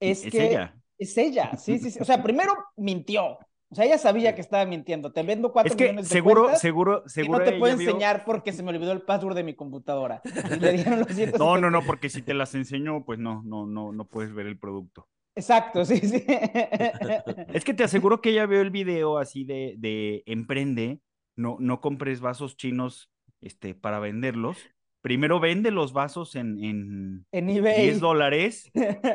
es, 0.00 0.24
Es 0.24 0.30
que 0.32 0.46
ella. 0.50 0.74
es 0.96 1.18
ella. 1.18 1.56
Sí, 1.56 1.78
sí, 1.78 1.90
sí. 1.90 1.98
O 2.00 2.04
sea, 2.04 2.22
primero 2.22 2.52
mintió. 2.76 3.38
O 3.68 3.74
sea, 3.74 3.84
ella 3.84 3.98
sabía 3.98 4.34
que 4.34 4.40
estaba 4.40 4.64
mintiendo. 4.64 5.12
Te 5.12 5.22
vendo 5.22 5.52
cuatro 5.52 5.70
Es 5.72 5.76
que 5.76 5.84
millones 5.84 6.08
de 6.08 6.12
seguro, 6.12 6.42
cuentas 6.42 6.60
seguro, 6.60 7.02
y 7.06 7.10
seguro. 7.10 7.38
no 7.40 7.44
te 7.44 7.58
puedo 7.58 7.76
vio- 7.76 7.88
enseñar 7.88 8.24
porque 8.24 8.52
se 8.52 8.62
me 8.62 8.70
olvidó 8.70 8.92
el 8.92 9.02
password 9.02 9.34
de 9.34 9.42
mi 9.44 9.54
computadora. 9.54 10.22
Y 10.24 10.60
le 10.60 10.72
dieron 10.74 11.00
los 11.00 11.08
170. 11.08 11.38
No, 11.38 11.58
no, 11.58 11.70
no, 11.70 11.82
porque 11.84 12.08
si 12.08 12.22
te 12.22 12.32
las 12.34 12.54
enseño, 12.54 13.04
pues 13.04 13.18
no, 13.18 13.42
no, 13.44 13.66
no, 13.66 13.92
no 13.92 14.04
puedes 14.06 14.32
ver 14.34 14.46
el 14.46 14.58
producto. 14.58 15.08
Exacto, 15.34 15.84
sí, 15.84 15.98
sí. 15.98 16.24
Es 17.52 17.64
que 17.64 17.74
te 17.74 17.84
aseguro 17.84 18.20
que 18.20 18.30
ella 18.30 18.46
vio 18.46 18.60
el 18.60 18.70
video 18.70 19.18
así 19.18 19.44
de, 19.44 19.74
de 19.78 20.22
emprende, 20.26 21.00
no, 21.36 21.56
no 21.60 21.80
compres 21.80 22.20
vasos 22.20 22.56
chinos 22.56 23.10
este, 23.40 23.74
para 23.74 23.98
venderlos. 23.98 24.56
Primero 25.02 25.38
vende 25.38 25.70
los 25.70 25.92
vasos 25.92 26.34
en, 26.36 26.62
en 26.64 27.26
En 27.32 27.46
10 27.46 27.58
eBay. 27.58 27.90
dólares 28.00 28.70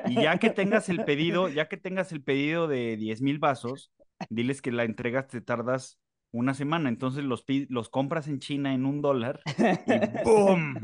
y 0.07 0.13
ya 0.15 0.37
que 0.37 0.49
tengas 0.51 0.89
el 0.89 1.03
pedido, 1.03 1.49
ya 1.49 1.67
que 1.67 1.77
tengas 1.77 2.11
el 2.11 2.23
pedido 2.23 2.67
de 2.67 2.95
10 2.97 3.21
mil 3.21 3.39
vasos, 3.39 3.91
diles 4.29 4.61
que 4.61 4.71
la 4.71 4.83
entregas 4.83 5.27
te 5.27 5.41
tardas 5.41 5.99
una 6.31 6.53
semana. 6.53 6.89
Entonces 6.89 7.23
los, 7.23 7.43
los 7.69 7.89
compras 7.89 8.27
en 8.27 8.39
China 8.39 8.73
en 8.73 8.85
un 8.85 9.01
dólar 9.01 9.41
y 9.47 9.53
¡boom! 10.23 10.75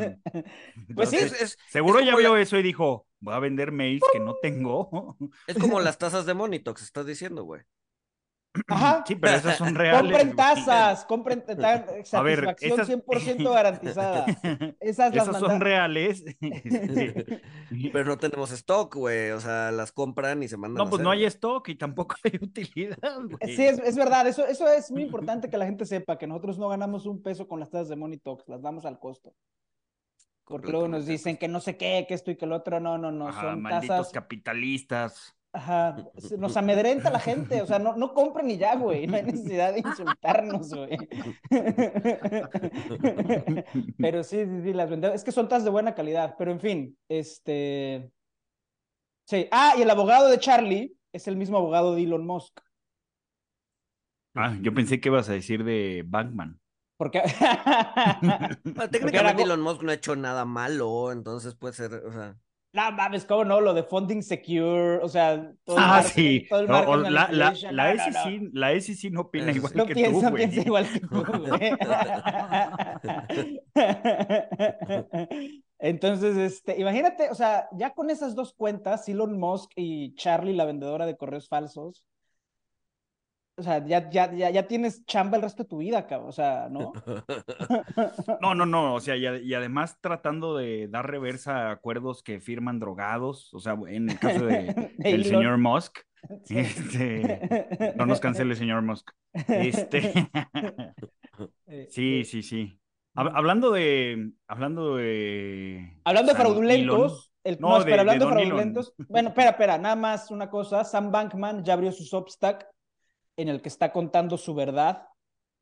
Pues 0.96 1.10
sí, 1.10 1.18
Es, 1.18 1.42
es- 1.42 1.58
Seguro 1.68 2.00
es 2.00 2.06
ya 2.06 2.16
vio 2.16 2.36
la- 2.36 2.42
eso 2.42 2.58
y 2.58 2.64
dijo, 2.64 3.08
voy 3.20 3.34
a 3.34 3.40
vender 3.40 3.72
mails 3.72 4.04
que 4.12 4.20
no 4.20 4.36
tengo. 4.42 5.18
es 5.48 5.58
como 5.58 5.80
las 5.80 5.98
tazas 5.98 6.26
de 6.26 6.34
Monitox, 6.34 6.82
estás 6.84 7.06
diciendo, 7.06 7.44
güey. 7.44 7.62
Ajá. 8.68 9.04
Sí, 9.08 9.16
pero 9.16 9.36
esas 9.36 9.58
son 9.58 9.76
reales. 9.76 10.02
Compren 10.12 10.36
tazas, 10.36 11.06
compren 11.06 11.44
dan 11.48 11.86
A 12.14 12.22
ver, 12.22 12.40
satisfacción 12.46 12.72
esas- 12.74 12.90
100% 12.90 13.54
garantizada. 13.54 14.26
Esas 14.80 15.14
las 15.16 15.28
Esas 15.28 15.40
son 15.40 15.50
manda- 15.50 15.64
reales. 15.64 16.24
Pero 17.94 18.06
no 18.06 18.18
tenemos 18.18 18.52
stock, 18.52 18.96
güey. 18.96 19.32
O 19.32 19.40
sea, 19.40 19.72
las 19.72 19.92
compran 19.92 20.42
y 20.44 20.48
se 20.48 20.58
mandan. 20.58 20.78
No, 20.78 20.84
a 20.84 20.86
pues 20.90 20.96
hacer, 21.00 21.04
no 21.04 21.12
hay 21.12 21.26
stock 21.26 21.68
y 21.70 21.76
tampoco 21.76 22.16
hay 22.24 22.40
utilidad, 22.42 22.98
güey. 23.24 23.56
Sí, 23.56 23.66
es, 23.66 23.80
es 23.80 23.96
verdad, 23.96 24.28
eso, 24.28 24.46
eso 24.46 24.68
es 24.70 24.90
muy 24.92 25.02
importante 25.04 25.50
que 25.50 25.58
la 25.58 25.66
gente 25.66 25.86
sepa, 25.86 26.18
que 26.18 26.28
nosotros 26.28 26.58
no 26.58 26.70
ganamos 26.70 27.06
un 27.06 27.22
peso 27.22 27.48
con 27.48 27.60
las 27.60 27.70
tazas 27.70 27.90
de 27.90 27.96
Monitox, 27.96 28.48
las 28.48 28.62
damos 28.62 28.86
al 28.86 29.00
costo. 29.00 29.34
Porque 30.46 30.72
luego 30.72 30.88
nos 30.88 31.06
dicen 31.06 31.36
que 31.36 31.50
no 31.50 31.60
sé 31.60 31.76
qué, 31.76 32.06
que 32.08 32.14
esto 32.14 32.32
y 32.32 32.38
que 32.38 32.46
lo 32.46 32.56
otro, 32.56 32.80
no, 32.80 32.98
no, 32.98 33.12
no, 33.12 33.28
Ajá, 33.28 33.42
son 33.42 33.62
malditos 33.62 33.98
tazas, 33.98 34.14
capitalistas. 34.14 35.36
Ajá, 35.58 35.98
nos 36.38 36.56
amedrenta 36.56 37.10
la 37.10 37.20
gente, 37.20 37.62
o 37.62 37.66
sea, 37.66 37.80
no, 37.80 37.98
no 37.98 38.14
compren 38.14 38.50
y 38.50 38.58
ya, 38.58 38.76
güey, 38.76 39.08
no 39.08 39.18
hay 39.18 39.24
necesidad 39.24 39.74
de 39.74 39.80
insultarnos, 39.80 40.74
güey. 40.74 40.98
Pero 43.98 44.24
sí, 44.24 44.46
sí, 44.46 44.62
sí, 44.64 44.74
las 44.74 44.90
vendemos, 44.90 45.16
es 45.16 45.24
que 45.24 45.32
son 45.32 45.50
tazas 45.50 45.66
de 45.66 45.72
buena 45.72 45.96
calidad, 45.96 46.36
pero 46.38 46.52
en 46.52 46.60
fin, 46.60 46.98
este... 47.10 48.12
Sí, 49.26 49.48
ah, 49.52 49.74
y 49.78 49.82
el 49.82 49.90
abogado 49.90 50.30
de 50.30 50.40
Charlie 50.40 50.96
es 51.12 51.28
el 51.28 51.36
mismo 51.36 51.58
abogado 51.58 51.96
de 51.96 52.04
Elon 52.04 52.26
Musk. 52.26 52.62
Ah, 54.36 54.56
yo 54.62 54.74
pensé 54.74 55.02
que 55.02 55.10
ibas 55.10 55.28
a 55.28 55.34
decir 55.34 55.66
de 55.66 56.04
Bankman. 56.06 56.62
Porque. 56.98 57.22
Bueno, 58.22 58.48
Porque 58.64 58.88
técnicamente 58.90 59.42
era 59.42 59.54
Elon 59.54 59.62
Musk 59.62 59.84
no 59.84 59.92
ha 59.92 59.96
hecho 59.96 60.16
nada 60.16 60.46
malo, 60.46 61.12
entonces 61.12 61.56
puede 61.56 61.74
ser, 61.74 61.94
o 61.94 62.12
sea. 62.12 62.38
No 62.78 62.92
mames, 62.92 63.26
¿cómo 63.26 63.44
no? 63.44 63.60
Lo 63.60 63.74
de 63.74 63.82
funding 63.84 64.22
secure, 64.22 64.98
o 65.02 65.10
sea, 65.10 65.52
todo 65.66 65.78
el 65.78 65.84
Ah, 65.84 65.88
market- 66.04 66.12
sí. 66.14 66.46
todo 66.48 66.60
el 66.60 66.70
O- 66.72 66.78
o 66.78 66.98
market 66.98 67.12
la, 67.12 67.28
la, 67.32 67.54
la 67.72 67.94
no, 67.96 67.96
no, 67.96 68.06
no. 68.06 68.24
SEC, 68.24 68.42
la 68.54 68.72
SEC 68.80 69.12
no 69.12 69.22
opina 69.22 69.52
igual. 69.52 69.74
No 69.76 69.86
que 69.88 69.94
piensa, 69.96 70.28
tú, 70.28 70.32
güey. 70.36 70.48
piensa 70.48 70.62
igual 70.68 70.88
que 70.94 71.00
tú, 71.00 71.26
güey. 71.48 71.72
Entonces, 75.80 76.38
este, 76.38 76.80
imagínate, 76.80 77.30
o 77.30 77.36
sea, 77.36 77.68
ya 77.78 77.94
con 77.94 78.10
esas 78.10 78.34
dos 78.36 78.54
cuentas, 78.54 79.08
Elon 79.10 79.40
Musk 79.40 79.72
y 79.76 80.16
Charlie, 80.16 80.54
la 80.56 80.66
vendedora 80.66 81.06
de 81.06 81.16
correos 81.18 81.48
falsos, 81.48 82.04
o 83.58 83.64
sea, 83.64 83.84
ya, 83.86 84.10
ya, 84.10 84.32
ya, 84.34 84.50
ya 84.52 84.68
tienes 84.68 85.04
chamba 85.06 85.38
el 85.38 85.44
resto 85.44 85.64
de 85.64 85.70
tu 85.70 85.78
vida, 85.80 86.06
cabrón, 86.06 86.30
o 86.30 86.32
sea, 86.32 86.68
¿no? 86.70 86.94
No, 88.42 88.54
no, 88.56 88.66
no, 88.66 88.94
o 88.96 89.00
sea, 89.00 89.16
y, 89.18 89.54
además 89.54 89.98
tratando 90.02 90.56
de 90.56 90.88
dar 90.88 91.10
reversa 91.10 91.70
a 91.70 91.72
acuerdos 91.72 92.22
que 92.24 92.40
firman 92.40 92.80
drogados, 92.80 93.54
o 93.54 93.60
sea, 93.60 93.76
en 93.88 94.10
el 94.12 94.20
caso 94.20 94.46
de, 94.46 94.94
De 94.98 95.12
del 95.12 95.26
señor 95.26 95.58
Musk, 95.58 96.00
Sí. 96.44 96.58
este, 96.60 97.94
no 97.96 98.06
nos 98.06 98.20
cancele, 98.20 98.56
señor 98.56 98.82
Musk. 98.82 99.12
Este, 99.48 100.30
Eh, 101.68 101.88
sí, 101.92 102.24
sí, 102.26 102.42
sí. 102.44 102.80
Hab- 103.16 103.32
hablando 103.34 103.72
de, 103.72 104.32
hablando 104.48 104.96
de... 104.98 106.00
Hablando 106.06 106.32
de 106.34 106.38
fraudulentos, 106.38 107.32
el, 107.44 107.58
No, 107.60 107.70
no, 107.80 107.84
de- 107.84 107.94
hablando 107.94 108.12
de, 108.14 108.20
de 108.20 108.20
Don 108.26 108.34
Elon. 108.40 108.48
fraudulentos, 108.48 108.94
bueno, 109.10 109.30
espera, 109.30 109.52
espera, 109.52 109.78
nada 109.78 109.96
más 109.96 110.32
una 110.32 110.50
cosa, 110.50 110.84
Sam 110.84 111.12
Bankman 111.12 111.64
ya 111.64 111.74
abrió 111.74 111.92
su 111.92 112.04
Substack 112.04 112.68
en 113.38 113.50
el 113.50 113.62
que 113.62 113.70
está 113.70 113.92
contando 113.94 114.38
su 114.38 114.54
verdad. 114.54 115.08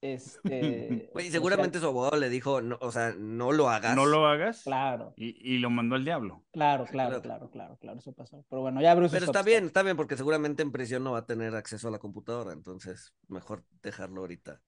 Este, 0.02 1.10
Güey, 1.14 1.30
o 1.30 1.32
seguramente 1.32 1.80
sea, 1.80 1.82
su 1.82 1.88
abogado 1.88 2.18
le 2.18 2.30
dijo, 2.30 2.62
no, 2.62 2.78
o 2.82 2.92
sea, 2.92 3.14
no 3.18 3.52
lo 3.52 3.70
hagas. 3.70 3.96
No 3.96 4.06
lo 4.06 4.28
hagas 4.28 4.64
claro, 4.64 5.14
y, 5.16 5.56
y 5.56 5.60
lo 5.60 5.70
mandó 5.70 5.96
al 5.96 6.06
diablo. 6.06 6.44
claro, 6.52 6.86
claro, 6.86 7.22
claro. 7.22 7.22
claro, 7.22 7.50
claro, 7.50 7.78
claro, 7.78 8.00
eso 8.00 8.14
pasó. 8.14 8.44
Pero 8.50 8.62
bueno, 8.62 8.82
ya 8.82 8.96
su 8.96 9.12
Pero 9.12 9.26
está 9.26 9.42
bien, 9.42 9.66
está 9.66 9.84
bien, 9.84 9.98
porque 9.98 10.18
seguramente 10.18 10.64
en 10.64 10.72
prisión 10.72 11.04
no 11.04 11.14
va 11.14 11.20
a 11.20 11.26
tener 11.26 11.56
acceso 11.56 11.88
a 11.88 11.92
la 11.92 12.00
computadora, 12.00 12.54
entonces 12.54 13.14
mejor 13.28 13.64
dejarlo 13.82 14.22
ahorita. 14.22 14.62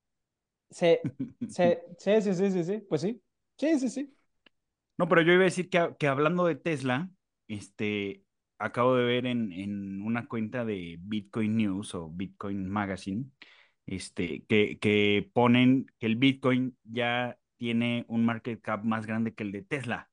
Sí, 0.69 0.97
sí, 1.49 1.77
sí, 1.97 2.21
sí, 2.21 2.33
sí, 2.33 2.51
sí, 2.51 2.63
sí, 2.63 2.77
pues 2.89 3.01
sí, 3.01 3.21
sí, 3.57 3.79
sí, 3.79 3.89
sí. 3.89 4.13
No, 4.97 5.07
pero 5.07 5.21
yo 5.21 5.31
iba 5.33 5.43
a 5.43 5.45
decir 5.45 5.69
que, 5.69 5.95
que 5.99 6.07
hablando 6.07 6.45
de 6.45 6.55
Tesla, 6.55 7.09
este, 7.47 8.23
acabo 8.59 8.95
de 8.95 9.05
ver 9.05 9.25
en, 9.25 9.51
en 9.51 10.01
una 10.01 10.27
cuenta 10.27 10.65
de 10.65 10.97
Bitcoin 11.01 11.57
News 11.57 11.95
o 11.95 12.09
Bitcoin 12.09 12.67
Magazine, 12.69 13.25
este, 13.85 14.45
que, 14.47 14.79
que 14.79 15.29
ponen 15.33 15.87
que 15.99 16.07
el 16.07 16.15
Bitcoin 16.17 16.77
ya 16.83 17.37
tiene 17.57 18.05
un 18.07 18.25
market 18.25 18.61
cap 18.61 18.83
más 18.83 19.05
grande 19.05 19.33
que 19.33 19.43
el 19.43 19.51
de 19.51 19.63
Tesla. 19.63 20.09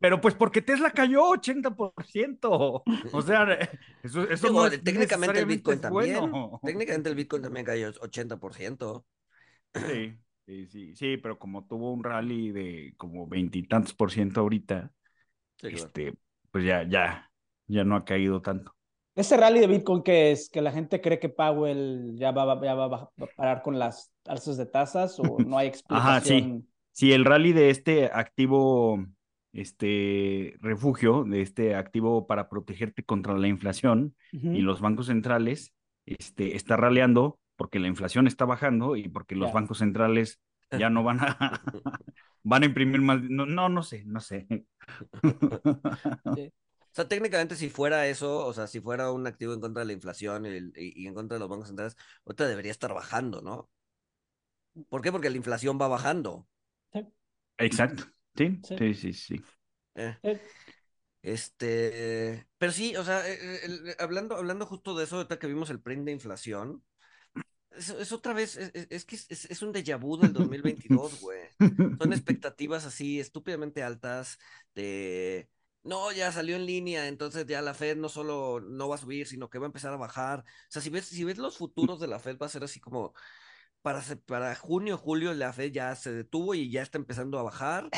Pero 0.00 0.20
pues 0.20 0.34
porque 0.34 0.62
Tesla 0.62 0.92
cayó 0.92 1.28
80%. 1.28 2.84
O 3.10 3.22
sea, 3.22 3.44
eso, 4.02 4.28
eso 4.28 4.46
Digo, 4.46 4.60
no 4.60 4.66
es 4.66 4.82
técnicamente 4.84 5.40
el 5.40 5.46
Bitcoin 5.46 5.76
es 5.76 5.80
también. 5.80 6.20
bueno. 6.20 6.60
Técnicamente 6.62 7.08
el 7.10 7.16
Bitcoin 7.16 7.42
también 7.42 7.66
cayó 7.66 7.88
80%. 8.00 9.06
Sí, 9.74 10.16
sí, 10.46 10.66
sí, 10.66 10.94
sí, 10.96 11.16
pero 11.18 11.38
como 11.38 11.66
tuvo 11.66 11.92
un 11.92 12.04
rally 12.04 12.50
de 12.52 12.94
como 12.96 13.26
veintitantos 13.26 13.94
por 13.94 14.10
ciento 14.12 14.40
ahorita, 14.40 14.92
Sí, 15.56 15.72
claro. 15.72 15.92
este, 15.92 16.14
pues 16.50 16.64
ya, 16.64 16.84
ya, 16.88 17.27
ya 17.68 17.84
no 17.84 17.96
ha 17.96 18.04
caído 18.04 18.42
tanto. 18.42 18.74
Ese 19.14 19.36
rally 19.36 19.60
de 19.60 19.66
Bitcoin 19.66 20.02
que 20.02 20.30
es 20.30 20.48
que 20.48 20.62
la 20.62 20.72
gente 20.72 21.00
cree 21.00 21.18
que 21.18 21.28
Powell 21.28 22.16
ya 22.16 22.30
va, 22.30 22.60
ya 22.62 22.74
va 22.74 22.84
a 22.86 23.10
parar 23.36 23.62
con 23.62 23.78
las 23.78 24.12
alzas 24.26 24.56
de 24.56 24.66
tasas 24.66 25.18
o 25.18 25.38
no 25.38 25.58
hay 25.58 25.72
Ajá, 25.88 26.20
sí. 26.20 26.34
explicación. 26.34 26.68
Sí, 26.92 27.12
el 27.12 27.24
rally 27.24 27.52
de 27.52 27.70
este 27.70 28.06
activo, 28.12 29.04
este 29.52 30.56
refugio, 30.60 31.24
de 31.24 31.42
este 31.42 31.74
activo 31.74 32.26
para 32.26 32.48
protegerte 32.48 33.04
contra 33.04 33.36
la 33.36 33.48
inflación 33.48 34.16
y 34.32 34.60
los 34.60 34.80
bancos 34.80 35.06
centrales, 35.06 35.72
este, 36.06 36.56
está 36.56 36.76
raleando 36.76 37.38
porque 37.56 37.80
la 37.80 37.88
inflación 37.88 38.26
está 38.26 38.44
bajando 38.44 38.96
y 38.96 39.08
porque 39.08 39.34
los 39.34 39.52
bancos 39.52 39.78
centrales 39.78 40.40
ya 40.70 40.90
no 40.90 41.02
van 41.02 41.20
a, 41.20 41.62
van 42.42 42.62
a 42.62 42.66
imprimir 42.66 43.00
más, 43.00 43.20
no, 43.22 43.46
no, 43.46 43.68
no 43.68 43.82
sé, 43.82 44.04
no 44.04 44.20
sé. 44.20 44.46
O 46.92 46.94
sea, 46.94 47.08
técnicamente 47.08 47.56
si 47.56 47.70
fuera 47.70 48.06
eso, 48.08 48.44
o 48.46 48.52
sea, 48.52 48.66
si 48.66 48.80
fuera 48.80 49.12
un 49.12 49.26
activo 49.26 49.54
en 49.54 49.60
contra 49.60 49.80
de 49.82 49.86
la 49.86 49.92
inflación 49.92 50.46
y, 50.46 50.48
el- 50.50 50.72
y- 50.76 51.02
y 51.04 51.06
en 51.06 51.14
contra 51.14 51.36
de 51.36 51.40
los 51.40 51.48
bancos 51.48 51.68
centrales, 51.68 51.96
ahorita 52.26 52.48
debería 52.48 52.72
estar 52.72 52.92
bajando, 52.94 53.40
¿no? 53.42 53.70
¿Por 54.90 55.02
qué? 55.02 55.12
Porque 55.12 55.30
la 55.30 55.36
inflación 55.36 55.78
va 55.80 55.88
bajando. 55.88 56.46
Exacto, 57.58 58.04
sí, 58.36 58.60
Sí. 58.62 58.76
sí, 58.76 58.94
sí, 58.94 59.12
sí. 59.12 59.42
Eh, 59.94 60.16
Eh, 60.22 60.40
Este, 61.22 62.46
pero 62.58 62.72
sí, 62.72 62.96
o 62.96 63.04
sea, 63.04 63.28
eh, 63.28 63.60
el- 63.64 63.96
hablando, 63.98 64.36
hablando 64.36 64.66
justo 64.66 64.96
de 64.96 65.04
eso, 65.04 65.16
ahorita 65.16 65.38
que 65.38 65.48
vimos 65.48 65.68
el 65.70 65.80
print 65.80 66.04
de 66.06 66.12
inflación, 66.12 66.84
es, 67.72 67.90
es 67.90 68.12
otra 68.12 68.34
vez, 68.34 68.56
es, 68.58 69.04
que 69.06 69.16
es, 69.16 69.26
es- 69.30 69.46
es 69.46 69.62
un 69.62 69.72
déjà 69.74 69.98
vu 70.00 70.16
del 70.18 70.32
2022, 70.34 71.16
güey. 71.16 71.40
Son 71.98 72.12
expectativas 72.14 72.86
así 72.86 73.20
estúpidamente 73.20 73.82
altas 73.82 74.38
de, 74.74 75.50
no, 75.84 76.12
ya 76.12 76.32
salió 76.32 76.56
en 76.56 76.66
línea, 76.66 77.08
entonces 77.08 77.46
ya 77.46 77.62
la 77.62 77.74
Fed 77.74 77.96
no 77.96 78.08
solo 78.08 78.60
no 78.60 78.88
va 78.88 78.96
a 78.96 78.98
subir, 78.98 79.26
sino 79.26 79.48
que 79.48 79.58
va 79.58 79.66
a 79.66 79.68
empezar 79.68 79.92
a 79.92 79.96
bajar. 79.96 80.40
O 80.40 80.70
sea, 80.70 80.82
si 80.82 80.90
ves, 80.90 81.06
si 81.06 81.24
ves 81.24 81.38
los 81.38 81.56
futuros 81.56 82.00
de 82.00 82.08
la 82.08 82.18
Fed, 82.18 82.36
va 82.38 82.46
a 82.46 82.50
ser 82.50 82.64
así 82.64 82.80
como, 82.80 83.14
para, 83.82 84.02
para 84.26 84.54
junio, 84.54 84.98
julio, 84.98 85.32
la 85.34 85.52
Fed 85.52 85.72
ya 85.72 85.94
se 85.94 86.12
detuvo 86.12 86.54
y 86.54 86.70
ya 86.70 86.82
está 86.82 86.98
empezando 86.98 87.38
a 87.38 87.42
bajar. 87.42 87.88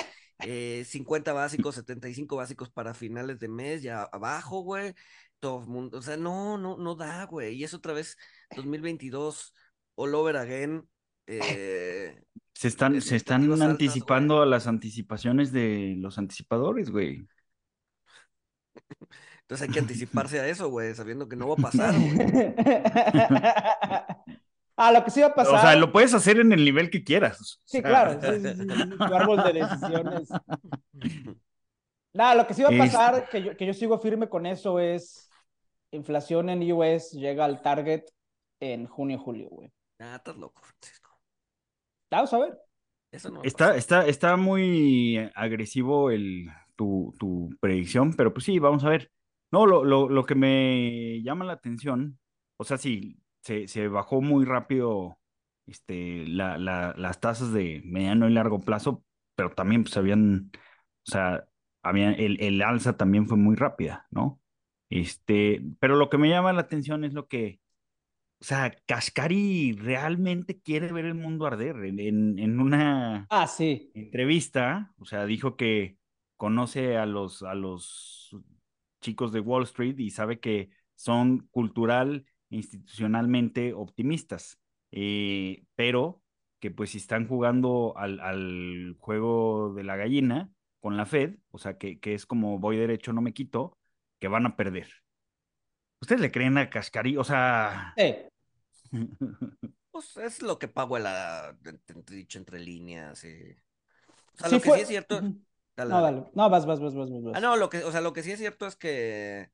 Eh, 0.41 0.85
50 0.87 1.33
básicos, 1.33 1.75
75 1.75 2.37
básicos 2.37 2.71
para 2.71 2.95
finales 2.95 3.39
de 3.41 3.49
mes, 3.49 3.83
ya 3.83 4.03
abajo, 4.05 4.61
güey. 4.61 4.95
Todo 5.39 5.61
mundo, 5.61 5.99
o 5.99 6.03
sea, 6.03 6.17
no, 6.17 6.59
no, 6.59 6.77
no 6.77 6.95
da, 6.95 7.25
güey. 7.25 7.55
Y 7.55 7.65
es 7.65 7.75
otra 7.75 7.93
vez 7.93 8.17
2022, 8.55 9.55
all 9.97 10.15
over 10.15 10.37
again. 10.37 10.87
Eh, 11.27 12.23
Se 12.55 12.69
están, 12.69 13.01
se 13.01 13.17
están 13.17 13.51
altas, 13.51 13.61
anticipando 13.63 14.43
a 14.43 14.47
las 14.47 14.67
anticipaciones 14.67 15.51
de 15.51 15.95
los 15.99 16.19
anticipadores, 16.19 16.91
güey. 16.91 17.27
Entonces 19.43 19.67
hay 19.67 19.75
que 19.75 19.81
anticiparse 19.81 20.39
a 20.39 20.47
eso, 20.47 20.69
güey, 20.69 20.95
sabiendo 20.95 21.29
que 21.29 21.35
no 21.35 21.49
va 21.49 21.55
a 21.55 21.57
pasar, 21.57 21.93
güey. 21.93 22.55
ah, 24.77 24.93
lo 24.93 25.05
que 25.05 25.11
sí 25.11 25.21
va 25.21 25.27
a 25.27 25.35
pasar. 25.35 25.55
O 25.55 25.61
sea, 25.61 25.75
lo 25.75 25.91
puedes 25.91 26.15
hacer 26.15 26.39
en 26.39 26.53
el 26.53 26.65
nivel 26.65 26.89
que 26.89 27.03
quieras. 27.03 27.61
Sí, 27.65 27.83
claro. 27.83 28.12
Sí, 28.23 28.41
sí, 28.41 28.55
sí, 28.55 28.67
Tu 28.97 29.15
árbol 29.15 29.43
de 29.43 29.53
decisiones. 29.53 30.29
Nada, 32.12 32.37
lo 32.37 32.47
que 32.47 32.55
sí 32.55 32.62
va 32.62 32.69
a 32.69 32.79
pasar, 32.79 33.29
que, 33.29 33.43
yo, 33.43 33.57
que 33.57 33.67
yo 33.67 33.75
sigo 33.75 33.99
firme 33.99 34.29
con 34.29 34.47
eso, 34.47 34.79
es 34.79 35.29
inflación 35.91 36.49
en 36.49 36.71
US 36.73 37.11
llega 37.12 37.45
al 37.45 37.61
target 37.61 38.05
en 38.61 38.87
junio, 38.87 39.19
julio, 39.19 39.49
güey. 39.50 39.73
Ah, 39.99 40.15
estás 40.17 40.37
loco, 40.37 40.62
Francisco. 40.62 41.11
Vamos 42.11 42.33
a 42.33 42.39
ver. 42.39 42.59
Eso 43.11 43.31
no 43.31 43.43
está, 43.43 43.77
está, 43.77 44.07
está 44.07 44.37
muy 44.37 45.19
agresivo 45.35 46.12
el, 46.12 46.49
tu, 46.81 47.15
tu, 47.19 47.55
predicción, 47.61 48.15
pero 48.15 48.33
pues 48.33 48.47
sí, 48.47 48.59
vamos 48.59 48.85
a 48.85 48.89
ver. 48.89 49.11
No, 49.53 49.67
lo, 49.67 49.85
lo, 49.85 50.09
lo 50.09 50.25
que 50.25 50.35
me 50.35 51.21
llama 51.23 51.45
la 51.45 51.53
atención, 51.53 52.19
o 52.57 52.65
sea, 52.65 52.79
sí, 52.79 53.21
se, 53.43 53.69
se 53.69 53.89
bajó 53.89 54.23
muy 54.23 54.47
rápido 54.47 55.19
este, 55.67 56.27
la, 56.27 56.57
la, 56.57 56.95
las 56.97 57.21
tasas 57.21 57.53
de 57.53 57.83
mediano 57.85 58.29
y 58.31 58.33
largo 58.33 58.61
plazo, 58.61 59.05
pero 59.35 59.51
también 59.51 59.83
pues 59.83 59.95
habían, 59.99 60.51
o 61.07 61.11
sea, 61.11 61.45
había, 61.83 62.13
el, 62.13 62.41
el 62.41 62.63
alza 62.63 62.97
también 62.97 63.29
fue 63.29 63.37
muy 63.37 63.57
rápida, 63.57 64.07
¿no? 64.11 64.41
Este, 64.89 65.63
pero 65.81 65.97
lo 65.97 66.09
que 66.09 66.17
me 66.17 66.31
llama 66.31 66.55
la 66.55 66.63
atención 66.63 67.05
es 67.05 67.13
lo 67.13 67.29
que, 67.29 67.61
o 68.41 68.45
sea, 68.45 68.75
Cascari 68.87 69.73
realmente 69.73 70.61
quiere 70.63 70.93
ver 70.93 71.05
el 71.05 71.15
mundo 71.15 71.45
arder. 71.47 71.77
En, 71.85 72.39
en 72.39 72.61
una 72.61 73.27
ah, 73.29 73.47
sí. 73.47 73.91
entrevista, 73.95 74.95
o 74.99 75.05
sea, 75.05 75.27
dijo 75.27 75.57
que 75.57 76.00
conoce 76.41 76.97
a 76.97 77.05
los, 77.05 77.43
a 77.43 77.55
los 77.55 78.35
chicos 79.03 79.31
de 79.31 79.41
Wall 79.41 79.65
Street 79.65 79.99
y 79.99 80.09
sabe 80.09 80.41
que 80.41 80.71
son 80.95 81.47
cultural 81.51 82.25
e 82.49 82.57
institucionalmente 82.57 83.75
optimistas, 83.75 84.59
eh, 84.91 85.65
pero 85.75 86.23
que 86.59 86.71
pues 86.71 86.93
si 86.93 86.97
están 86.97 87.29
jugando 87.29 87.93
al, 87.99 88.21
al, 88.21 88.97
juego 88.99 89.75
de 89.75 89.85
la 89.85 89.97
gallina 89.97 90.51
con 90.81 90.97
la 90.97 91.05
Fed, 91.05 91.37
o 91.51 91.59
sea, 91.59 91.77
que, 91.77 92.01
que 92.01 92.15
es 92.15 92.25
como 92.25 92.59
voy 92.59 92.79
derecho, 92.79 93.13
no 93.13 93.21
me 93.21 93.35
quito, 93.35 93.77
que 94.19 94.29
van 94.29 94.47
a 94.47 94.57
perder. 94.57 94.89
¿Ustedes 96.01 96.23
le 96.23 96.33
creen 96.33 96.57
a 96.57 96.71
Cascari? 96.71 97.19
O 97.19 97.25
sea... 97.25 97.93
Sí. 97.99 98.15
pues 99.91 100.17
es 100.17 100.41
lo 100.41 100.59
que 100.59 100.69
pago 100.69 100.99
la 100.99 101.55
dicho 102.07 102.39
entre 102.39 102.61
líneas. 102.61 103.25
Y... 103.25 103.59
O 104.33 104.39
sea, 104.39 104.49
lo 104.49 104.59
que 104.59 104.71
sí 104.71 104.81
es 104.81 104.89
cierto... 104.89 105.21
no, 105.89 106.03
dale. 106.03 106.25
No, 106.35 106.51
vas, 106.51 106.67
vas, 106.67 106.81
vas, 106.81 106.95
vas, 106.95 107.11
vas. 107.11 107.35
Ah, 107.35 107.41
no, 107.41 107.57
lo 107.57 107.71
que, 107.71 107.85
o 107.85 107.93
sea, 107.93 108.01
lo 108.01 108.13
que 108.13 108.23
sí 108.23 108.33
es 108.33 108.39
cierto 108.39 108.67
es 108.67 108.77
que 108.77 109.51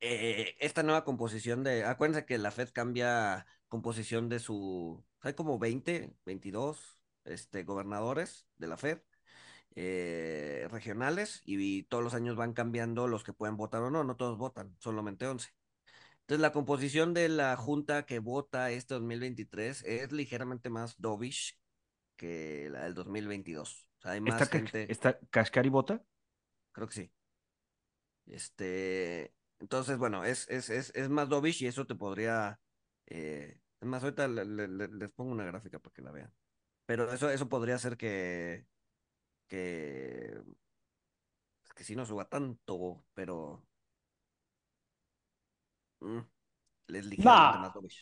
eh, 0.00 0.56
esta 0.60 0.82
nueva 0.82 1.04
composición 1.04 1.64
de. 1.64 1.84
Acuérdense 1.84 2.26
que 2.26 2.38
la 2.38 2.50
Fed 2.50 2.70
cambia 2.72 3.46
composición 3.68 4.28
de 4.28 4.38
su. 4.38 5.04
Hay 5.20 5.34
como 5.34 5.58
20, 5.58 6.14
22 6.26 7.00
este, 7.24 7.64
gobernadores 7.64 8.46
de 8.58 8.66
la 8.68 8.76
Fed. 8.76 9.00
Eh, 9.76 10.68
regionales 10.70 11.42
y, 11.44 11.82
todos 11.84 12.04
los 12.04 12.14
años 12.14 12.36
van 12.36 12.52
cambiando 12.52 13.08
los 13.08 13.24
que 13.24 13.32
pueden 13.32 13.56
votar 13.56 13.82
o 13.82 13.90
no, 13.90 14.04
no 14.04 14.16
todos 14.16 14.38
votan, 14.38 14.76
solamente 14.78 15.26
11. 15.26 15.50
Entonces 16.20 16.40
la 16.40 16.52
composición 16.52 17.12
de 17.14 17.28
la 17.28 17.56
junta 17.56 18.06
que 18.06 18.20
vota 18.20 18.70
este 18.70 18.94
2023 18.94 19.82
es 19.84 20.12
ligeramente 20.12 20.70
más 20.70 20.96
dovish 21.00 21.58
que 22.16 22.68
la 22.70 22.84
del 22.84 22.94
2022. 22.94 23.88
Sea, 24.04 24.12
hay 24.12 24.20
más 24.20 24.40
¿Está, 24.40 24.58
gente... 24.58 24.92
¿Está 24.92 25.18
Kashkari 25.30 25.70
vota? 25.70 26.04
Creo 26.70 26.86
que 26.86 26.94
sí. 26.94 27.12
Este, 28.26 29.34
entonces, 29.58 29.98
bueno, 29.98 30.24
es, 30.24 30.48
es, 30.48 30.70
es, 30.70 30.94
es 30.94 31.08
más 31.08 31.28
dovish 31.28 31.62
y 31.62 31.66
eso 31.66 31.86
te 31.86 31.96
podría... 31.96 32.60
Eh... 33.06 33.60
Es 33.80 33.88
más, 33.88 34.02
ahorita 34.02 34.28
les 34.28 35.12
pongo 35.12 35.32
una 35.32 35.44
gráfica 35.44 35.78
para 35.78 35.92
que 35.92 36.00
la 36.00 36.10
vean. 36.10 36.32
Pero 36.86 37.12
eso, 37.12 37.28
eso 37.28 37.50
podría 37.50 37.76
ser 37.76 37.98
que, 37.98 38.66
que, 39.46 40.40
que 41.76 41.84
si 41.84 41.94
no 41.94 42.06
suba 42.06 42.24
tanto, 42.24 43.04
pero 43.12 43.62
mm, 46.00 46.20
les 46.86 47.04
ligeramente 47.04 47.58
más 47.58 47.74
dovish. 47.74 48.00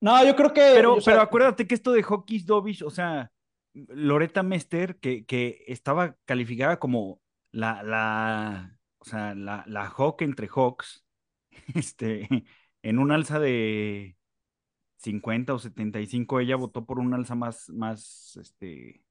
No, 0.00 0.24
yo 0.24 0.34
creo 0.34 0.52
que. 0.54 0.72
Pero, 0.74 0.96
pero 1.04 1.20
acuérdate 1.20 1.66
que 1.66 1.74
esto 1.74 1.92
de 1.92 2.02
Hockey 2.02 2.38
Dovish, 2.38 2.82
o 2.82 2.90
sea, 2.90 3.30
Loreta 3.88 4.42
Mester, 4.42 4.98
que, 4.98 5.24
que 5.24 5.64
estaba 5.68 6.16
calificada 6.24 6.78
como 6.78 7.20
la, 7.50 7.82
la, 7.82 8.78
o 8.98 9.04
sea, 9.04 9.34
la, 9.34 9.64
la 9.66 9.88
Hawk 9.88 10.22
entre 10.22 10.48
Hawks, 10.48 11.04
este, 11.74 12.28
en 12.82 12.98
un 12.98 13.12
alza 13.12 13.38
de 13.38 14.16
50 14.98 15.54
o 15.54 15.58
75, 15.58 16.40
ella 16.40 16.56
votó 16.56 16.84
por 16.84 16.98
un 16.98 17.14
alza 17.14 17.34
más, 17.34 17.68
más, 17.70 18.36
este, 18.40 19.02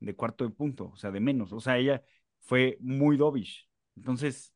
de 0.00 0.16
cuarto 0.16 0.44
de 0.44 0.50
punto, 0.50 0.90
o 0.92 0.96
sea, 0.96 1.10
de 1.10 1.20
menos. 1.20 1.52
O 1.52 1.60
sea, 1.60 1.78
ella 1.78 2.02
fue 2.40 2.76
muy 2.80 3.16
dovish. 3.16 3.68
Entonces. 3.96 4.52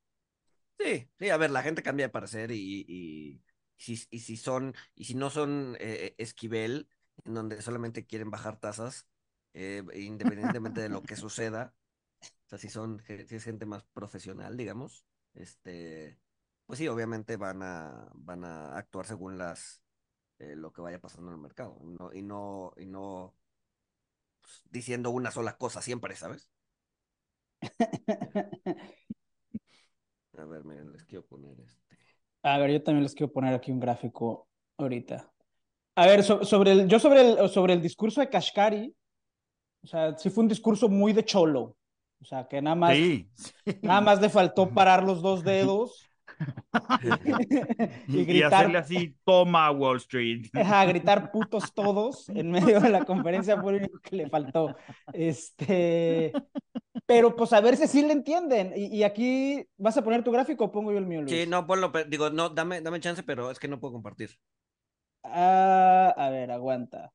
Sí, 0.78 1.08
sí, 1.18 1.30
a 1.30 1.36
ver, 1.36 1.50
la 1.50 1.62
gente 1.62 1.82
cambia 1.82 2.06
de 2.06 2.12
parecer 2.12 2.50
y, 2.50 2.84
y, 2.86 3.42
si, 3.76 3.98
y 4.10 4.20
si 4.20 4.36
son, 4.36 4.74
y 4.94 5.04
si 5.04 5.14
no 5.14 5.30
son 5.30 5.76
eh, 5.80 6.14
Esquivel, 6.18 6.88
en 7.24 7.34
donde 7.34 7.62
solamente 7.62 8.06
quieren 8.06 8.30
bajar 8.30 8.58
tasas, 8.60 9.06
eh, 9.58 9.82
independientemente 9.94 10.82
de 10.82 10.90
lo 10.90 11.00
que 11.00 11.16
suceda, 11.16 11.74
o 12.20 12.48
sea, 12.48 12.58
si 12.58 12.68
son, 12.68 13.02
si 13.06 13.36
es 13.36 13.42
gente 13.44 13.64
más 13.64 13.84
profesional, 13.94 14.54
digamos, 14.54 15.06
este, 15.32 16.18
pues 16.66 16.78
sí, 16.78 16.88
obviamente 16.88 17.38
van 17.38 17.62
a, 17.62 18.10
van 18.12 18.44
a 18.44 18.76
actuar 18.76 19.06
según 19.06 19.38
las, 19.38 19.82
eh, 20.38 20.56
lo 20.56 20.74
que 20.74 20.82
vaya 20.82 21.00
pasando 21.00 21.30
en 21.30 21.36
el 21.36 21.40
mercado, 21.40 21.78
no, 21.82 22.12
y 22.12 22.20
no, 22.20 22.74
y 22.76 22.84
no 22.84 23.34
diciendo 24.70 25.10
una 25.10 25.30
sola 25.30 25.56
cosa 25.56 25.80
siempre, 25.80 26.14
¿sabes? 26.16 26.50
A 30.36 30.44
ver, 30.44 30.64
miren, 30.64 30.92
les 30.92 31.02
quiero 31.04 31.24
poner 31.24 31.58
este. 31.60 31.96
A 32.42 32.58
ver, 32.58 32.72
yo 32.72 32.82
también 32.82 33.04
les 33.04 33.14
quiero 33.14 33.32
poner 33.32 33.54
aquí 33.54 33.72
un 33.72 33.80
gráfico 33.80 34.50
ahorita. 34.76 35.32
A 35.94 36.06
ver, 36.06 36.22
sobre 36.22 36.72
el, 36.72 36.88
yo 36.88 36.98
sobre 36.98 37.22
el, 37.22 37.48
sobre 37.48 37.72
el 37.72 37.80
discurso 37.80 38.20
de 38.20 38.28
Kashkari, 38.28 38.94
o 39.82 39.86
sea, 39.86 40.16
sí 40.16 40.30
fue 40.30 40.42
un 40.42 40.48
discurso 40.48 40.88
muy 40.88 41.12
de 41.12 41.24
cholo. 41.24 41.76
O 42.20 42.24
sea, 42.24 42.48
que 42.48 42.62
nada 42.62 42.76
más, 42.76 42.96
nada 43.82 44.00
más 44.00 44.20
le 44.20 44.28
faltó 44.28 44.70
parar 44.70 45.04
los 45.04 45.22
dos 45.22 45.44
dedos 45.44 46.06
y, 48.08 48.24
gritar, 48.24 48.54
hacerle 48.54 48.78
así, 48.78 49.16
toma 49.24 49.70
Wall 49.70 49.98
Street. 49.98 50.46
A 50.54 50.84
gritar 50.84 51.30
putos 51.30 51.72
todos 51.72 52.28
en 52.28 52.50
medio 52.50 52.80
de 52.80 52.90
la 52.90 53.04
conferencia 53.04 53.60
fue 53.60 53.72
lo 53.72 53.78
único 53.78 53.98
que 54.00 54.16
le 54.16 54.28
faltó. 54.28 54.76
Este, 55.12 56.32
pero 57.06 57.36
pues 57.36 57.52
a 57.52 57.60
ver 57.60 57.76
si 57.76 57.86
sí 57.86 58.02
le 58.02 58.12
entienden. 58.12 58.72
Y, 58.76 59.02
aquí, 59.02 59.64
¿vas 59.76 59.96
a 59.96 60.02
poner 60.02 60.22
tu 60.22 60.32
gráfico 60.32 60.64
o 60.64 60.72
pongo 60.72 60.92
yo 60.92 60.98
el 60.98 61.06
mío, 61.06 61.22
Luis? 61.22 61.32
Sí, 61.32 61.46
no, 61.46 61.66
ponlo, 61.66 61.92
digo, 62.08 62.30
no, 62.30 62.48
dame, 62.50 62.80
dame 62.80 63.00
chance, 63.00 63.22
pero 63.22 63.50
es 63.50 63.58
que 63.58 63.68
no 63.68 63.80
puedo 63.80 63.94
compartir. 63.94 64.30
Ah, 65.22 66.14
a 66.16 66.30
ver, 66.30 66.50
aguanta. 66.50 67.12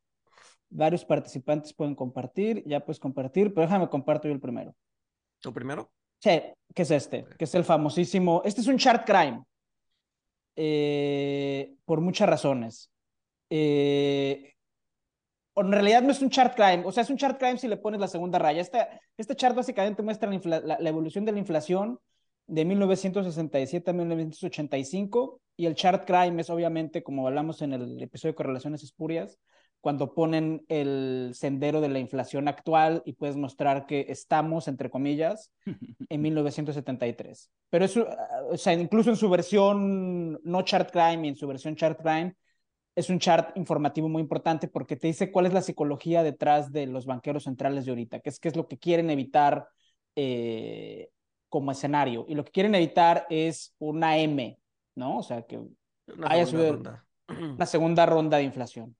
Varios 0.71 1.05
participantes 1.05 1.73
pueden 1.73 1.95
compartir, 1.95 2.63
ya 2.65 2.79
puedes 2.79 2.99
compartir, 2.99 3.53
pero 3.53 3.67
déjame 3.67 3.89
comparto 3.89 4.27
yo 4.27 4.33
el 4.33 4.39
primero. 4.39 4.73
¿Tú 5.39 5.53
primero? 5.53 5.91
Sí, 6.19 6.41
que 6.73 6.81
es 6.81 6.91
este, 6.91 7.25
que 7.37 7.43
es 7.43 7.55
el 7.55 7.63
famosísimo. 7.63 8.41
Este 8.45 8.61
es 8.61 8.67
un 8.67 8.77
chart 8.77 9.05
crime. 9.05 9.43
Eh, 10.55 11.75
por 11.85 12.01
muchas 12.01 12.29
razones. 12.29 12.91
Eh, 13.49 14.53
en 15.55 15.71
realidad 15.71 16.01
no 16.01 16.11
es 16.11 16.21
un 16.21 16.29
chart 16.29 16.55
crime, 16.55 16.83
o 16.85 16.91
sea, 16.91 17.03
es 17.03 17.09
un 17.09 17.17
chart 17.17 17.37
crime 17.37 17.57
si 17.57 17.67
le 17.67 17.77
pones 17.77 17.99
la 17.99 18.07
segunda 18.07 18.39
raya. 18.39 18.61
Este, 18.61 18.87
este 19.17 19.35
chart 19.35 19.55
básicamente 19.55 20.01
muestra 20.01 20.29
la, 20.29 20.77
la, 20.79 20.89
evolución 20.89 21.25
de 21.25 21.33
la 21.33 21.39
inflación 21.39 21.99
de 22.47 22.65
1967 22.65 23.89
a 23.89 23.93
1985 23.93 25.41
y 25.57 25.65
el 25.65 25.75
chart 25.75 26.05
crime 26.05 26.41
es 26.41 26.49
obviamente, 26.49 27.03
como 27.03 27.27
hablamos 27.27 27.61
en 27.61 27.73
el 27.73 28.01
episodio 28.01 28.31
de 28.31 28.37
correlaciones 28.37 28.83
espurias, 28.83 29.37
cuando 29.81 30.13
ponen 30.13 30.63
el 30.69 31.31
sendero 31.33 31.81
de 31.81 31.89
la 31.89 31.99
inflación 31.99 32.47
actual 32.47 33.01
y 33.03 33.13
puedes 33.13 33.35
mostrar 33.35 33.87
que 33.87 34.05
estamos, 34.09 34.67
entre 34.67 34.91
comillas, 34.91 35.51
en 36.09 36.21
1973. 36.21 37.51
Pero 37.69 37.85
eso, 37.85 38.07
o 38.49 38.57
sea, 38.57 38.73
incluso 38.73 39.09
en 39.09 39.15
su 39.15 39.29
versión 39.29 40.39
no 40.43 40.61
chart 40.61 40.91
crime 40.91 41.25
y 41.25 41.29
en 41.29 41.35
su 41.35 41.47
versión 41.47 41.75
chart 41.75 41.99
crime, 41.99 42.35
es 42.95 43.09
un 43.09 43.19
chart 43.19 43.57
informativo 43.57 44.07
muy 44.07 44.21
importante 44.21 44.67
porque 44.67 44.95
te 44.95 45.07
dice 45.07 45.31
cuál 45.31 45.47
es 45.47 45.53
la 45.53 45.61
psicología 45.61 46.23
detrás 46.23 46.71
de 46.71 46.85
los 46.85 47.05
banqueros 47.05 47.43
centrales 47.43 47.85
de 47.85 47.91
ahorita, 47.91 48.19
qué 48.19 48.29
es, 48.29 48.39
qué 48.39 48.49
es 48.49 48.55
lo 48.55 48.67
que 48.67 48.77
quieren 48.77 49.09
evitar 49.09 49.67
eh, 50.15 51.09
como 51.49 51.71
escenario. 51.71 52.25
Y 52.27 52.35
lo 52.35 52.45
que 52.45 52.51
quieren 52.51 52.75
evitar 52.75 53.25
es 53.29 53.73
una 53.79 54.17
M, 54.17 54.59
¿no? 54.95 55.19
O 55.19 55.23
sea, 55.23 55.41
que 55.43 55.59
haya 56.23 56.45
subido 56.45 56.81
una 57.27 57.65
segunda 57.65 58.05
ronda 58.05 58.37
de 58.37 58.43
inflación. 58.43 58.95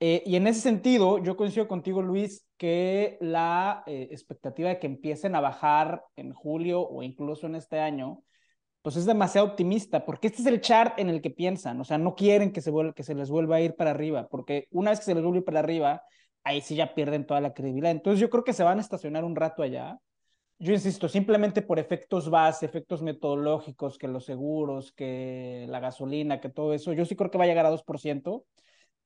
Eh, 0.00 0.22
y 0.26 0.36
en 0.36 0.46
ese 0.46 0.60
sentido, 0.60 1.22
yo 1.22 1.36
coincido 1.36 1.68
contigo, 1.68 2.02
Luis, 2.02 2.46
que 2.56 3.16
la 3.20 3.82
eh, 3.86 4.08
expectativa 4.10 4.68
de 4.68 4.78
que 4.78 4.86
empiecen 4.86 5.34
a 5.34 5.40
bajar 5.40 6.04
en 6.16 6.32
julio 6.32 6.82
o 6.82 7.02
incluso 7.02 7.46
en 7.46 7.54
este 7.54 7.80
año 7.80 8.22
pues 8.84 8.96
es 8.96 9.06
demasiado 9.06 9.46
optimista, 9.46 10.04
porque 10.04 10.26
este 10.26 10.42
es 10.42 10.46
el 10.46 10.60
chart 10.60 10.98
en 10.98 11.08
el 11.08 11.22
que 11.22 11.30
piensan, 11.30 11.80
o 11.80 11.84
sea, 11.84 11.96
no 11.96 12.14
quieren 12.14 12.52
que 12.52 12.60
se, 12.60 12.70
que 12.94 13.02
se 13.02 13.14
les 13.14 13.30
vuelva 13.30 13.56
a 13.56 13.62
ir 13.62 13.76
para 13.76 13.92
arriba, 13.92 14.28
porque 14.28 14.68
una 14.70 14.90
vez 14.90 14.98
que 14.98 15.06
se 15.06 15.14
les 15.14 15.24
vuelve 15.24 15.40
para 15.40 15.60
arriba, 15.60 16.02
ahí 16.44 16.60
sí 16.60 16.74
ya 16.76 16.94
pierden 16.94 17.26
toda 17.26 17.40
la 17.40 17.54
credibilidad. 17.54 17.90
Entonces 17.90 18.20
yo 18.20 18.28
creo 18.28 18.44
que 18.44 18.52
se 18.52 18.62
van 18.62 18.76
a 18.76 18.82
estacionar 18.82 19.24
un 19.24 19.36
rato 19.36 19.62
allá. 19.62 19.98
Yo 20.58 20.74
insisto, 20.74 21.08
simplemente 21.08 21.62
por 21.62 21.78
efectos 21.78 22.28
base, 22.28 22.66
efectos 22.66 23.02
metodológicos, 23.02 23.96
que 23.96 24.06
los 24.06 24.26
seguros, 24.26 24.92
que 24.92 25.66
la 25.70 25.80
gasolina, 25.80 26.40
que 26.40 26.50
todo 26.50 26.74
eso, 26.74 26.92
yo 26.92 27.06
sí 27.06 27.16
creo 27.16 27.30
que 27.30 27.38
va 27.38 27.44
a 27.44 27.46
llegar 27.46 27.64
a 27.64 27.70
2% 27.70 28.44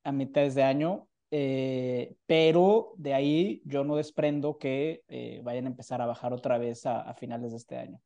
a 0.09 0.12
mitad 0.12 0.49
de 0.51 0.62
año, 0.62 1.09
eh, 1.31 2.16
pero 2.27 2.94
de 2.97 3.14
ahí 3.14 3.62
yo 3.64 3.85
no 3.85 3.97
desprendo 3.97 4.59
que 4.59 5.03
eh, 5.09 5.40
vayan 5.44 5.66
a 5.66 5.68
empezar 5.68 6.01
a 6.01 6.07
bajar 6.07 6.33
otra 6.33 6.59
vez 6.59 6.87
a, 6.87 7.03
a 7.03 7.14
finales 7.14 7.51
de 7.53 7.59
este 7.59 7.77
año. 7.77 8.01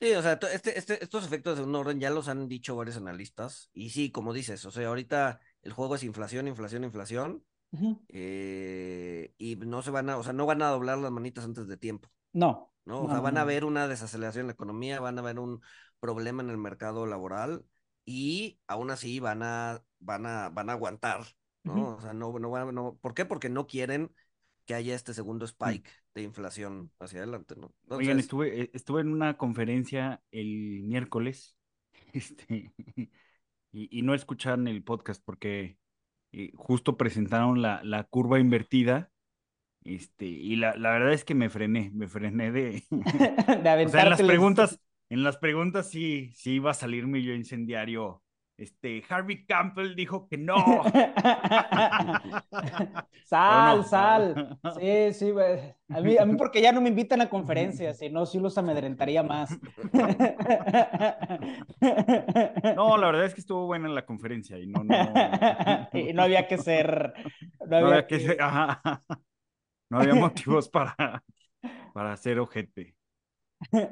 Sí, 0.00 0.12
o 0.12 0.22
sea, 0.22 0.38
este, 0.52 0.78
este, 0.78 1.02
estos 1.02 1.26
efectos 1.26 1.58
de 1.58 1.64
un 1.64 1.74
orden 1.74 1.98
ya 1.98 2.10
los 2.10 2.28
han 2.28 2.46
dicho 2.48 2.76
varios 2.76 2.96
analistas. 2.96 3.68
Y 3.72 3.90
sí, 3.90 4.12
como 4.12 4.32
dices, 4.32 4.64
o 4.64 4.70
sea, 4.70 4.86
ahorita 4.88 5.40
el 5.62 5.72
juego 5.72 5.96
es 5.96 6.04
inflación, 6.04 6.46
inflación, 6.46 6.84
inflación. 6.84 7.44
eh, 8.08 9.34
y 9.36 9.56
no 9.56 9.82
se 9.82 9.90
van 9.90 10.08
a, 10.08 10.16
o 10.16 10.22
sea, 10.22 10.32
no 10.32 10.46
van 10.46 10.62
a 10.62 10.70
doblar 10.70 10.98
las 10.98 11.10
manitas 11.10 11.44
antes 11.44 11.66
de 11.66 11.76
tiempo. 11.76 12.08
No. 12.32 12.72
¿no? 12.84 13.02
O 13.02 13.08
sea, 13.08 13.20
van 13.20 13.38
a 13.38 13.44
ver 13.44 13.64
una 13.64 13.88
desaceleración 13.88 14.42
en 14.42 14.46
la 14.46 14.52
economía, 14.54 15.00
van 15.00 15.18
a 15.18 15.22
ver 15.22 15.38
un 15.38 15.60
problema 16.00 16.42
en 16.42 16.50
el 16.50 16.58
mercado 16.58 17.04
laboral 17.04 17.64
y 18.10 18.58
aún 18.66 18.90
así 18.90 19.20
van 19.20 19.42
a, 19.42 19.84
van 19.98 20.24
a, 20.24 20.48
van 20.48 20.70
a 20.70 20.72
aguantar, 20.72 21.26
¿no? 21.62 21.96
O 21.96 22.00
sea, 22.00 22.14
no, 22.14 22.38
no 22.38 22.48
van, 22.48 22.74
no, 22.74 22.96
¿por 23.02 23.12
qué? 23.12 23.26
Porque 23.26 23.50
no 23.50 23.66
quieren 23.66 24.10
que 24.64 24.72
haya 24.72 24.94
este 24.94 25.12
segundo 25.12 25.44
Mm. 25.44 25.48
spike 25.48 25.90
de 26.14 26.22
inflación 26.22 26.90
hacia 26.98 27.18
adelante, 27.18 27.54
¿no? 27.56 27.70
Oigan, 27.88 28.00
Entonces, 28.00 28.24
estuve, 28.24 28.62
eh, 28.62 28.70
estuve 28.72 29.02
en 29.02 29.12
una 29.12 29.36
conferencia 29.36 30.22
el 30.30 30.84
miércoles, 30.84 31.54
este, 32.14 32.72
y, 33.72 33.98
y 33.98 34.02
no 34.02 34.14
escucharon 34.14 34.68
el 34.68 34.82
podcast 34.82 35.22
porque 35.22 35.76
eh, 36.32 36.52
justo 36.56 36.96
presentaron 36.96 37.60
la, 37.60 37.82
la 37.84 38.04
curva 38.04 38.38
invertida, 38.40 39.10
este, 39.84 40.24
y 40.24 40.56
la, 40.56 40.76
la 40.76 40.92
verdad 40.92 41.12
es 41.12 41.24
que 41.24 41.34
me 41.34 41.50
frené, 41.50 41.90
me 41.94 42.08
frené 42.08 42.52
de, 42.52 42.84
de 42.90 43.84
o 43.86 43.88
sea, 43.90 44.02
en 44.02 44.10
las 44.10 44.22
preguntas, 44.22 44.80
en 45.10 45.22
las 45.24 45.36
preguntas 45.38 45.90
sí, 45.90 46.32
sí 46.34 46.52
iba 46.54 46.70
a 46.70 46.74
salirme 46.74 47.22
yo 47.22 47.32
incendiario. 47.34 48.22
Este, 48.56 49.04
Harvey 49.08 49.46
Campbell 49.46 49.94
dijo 49.94 50.26
que 50.28 50.36
no. 50.36 50.56
Sal, 53.24 53.78
no? 53.78 53.82
sal. 53.84 54.58
Sí, 54.80 55.12
sí. 55.12 55.32
A 55.90 56.00
mí, 56.00 56.16
a 56.18 56.26
mí 56.26 56.36
porque 56.36 56.60
ya 56.60 56.72
no 56.72 56.80
me 56.80 56.88
invitan 56.88 57.20
a 57.20 57.30
conferencias, 57.30 57.98
si 57.98 58.10
no, 58.10 58.26
sí 58.26 58.40
los 58.40 58.58
amedrentaría 58.58 59.22
más. 59.22 59.56
No, 62.74 62.96
la 62.96 63.06
verdad 63.06 63.26
es 63.26 63.34
que 63.34 63.40
estuvo 63.40 63.66
buena 63.66 63.88
la 63.88 64.04
conferencia 64.04 64.58
y 64.58 64.66
no, 64.66 64.82
no, 64.84 64.94
Y 65.92 66.12
no 66.12 66.22
había 66.22 66.46
que 66.48 66.58
ser. 66.58 67.12
No 67.60 67.80
no 67.80 67.86
había 67.88 68.06
que 68.06 68.20
ser- 68.20 68.42
ajá. 68.42 69.02
No 69.90 70.00
había 70.00 70.14
motivos 70.14 70.68
para, 70.68 71.22
para 71.94 72.12
hacer 72.12 72.38
ojete. 72.40 72.96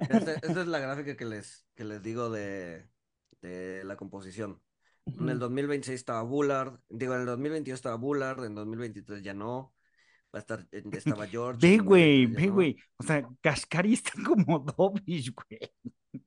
Esta, 0.08 0.32
esta 0.42 0.60
es 0.60 0.66
la 0.66 0.78
gráfica 0.78 1.16
que 1.16 1.24
les, 1.24 1.66
que 1.74 1.84
les 1.84 2.02
digo 2.02 2.30
de, 2.30 2.88
de 3.42 3.84
la 3.84 3.96
composición. 3.96 4.60
En 5.18 5.28
el 5.28 5.38
2026 5.38 6.00
estaba 6.00 6.22
Bullard, 6.22 6.80
digo, 6.88 7.14
en 7.14 7.20
el 7.20 7.26
2022 7.26 7.78
estaba 7.78 7.96
Bullard, 7.96 8.44
en 8.44 8.54
2023 8.54 9.22
ya 9.22 9.34
no. 9.34 9.74
Va 10.34 10.38
a 10.38 10.40
estar, 10.40 10.66
estaba 10.92 11.26
George. 11.26 11.60
Ve, 11.60 11.78
güey, 11.78 12.26
2023 12.26 12.30
ya 12.32 12.40
ve, 12.40 12.48
güey. 12.48 12.76
O 12.98 13.02
sea, 13.04 13.28
Cascari 13.40 13.94
está 13.94 14.12
como 14.26 14.58
Dobish, 14.60 15.32
güey. 15.32 15.60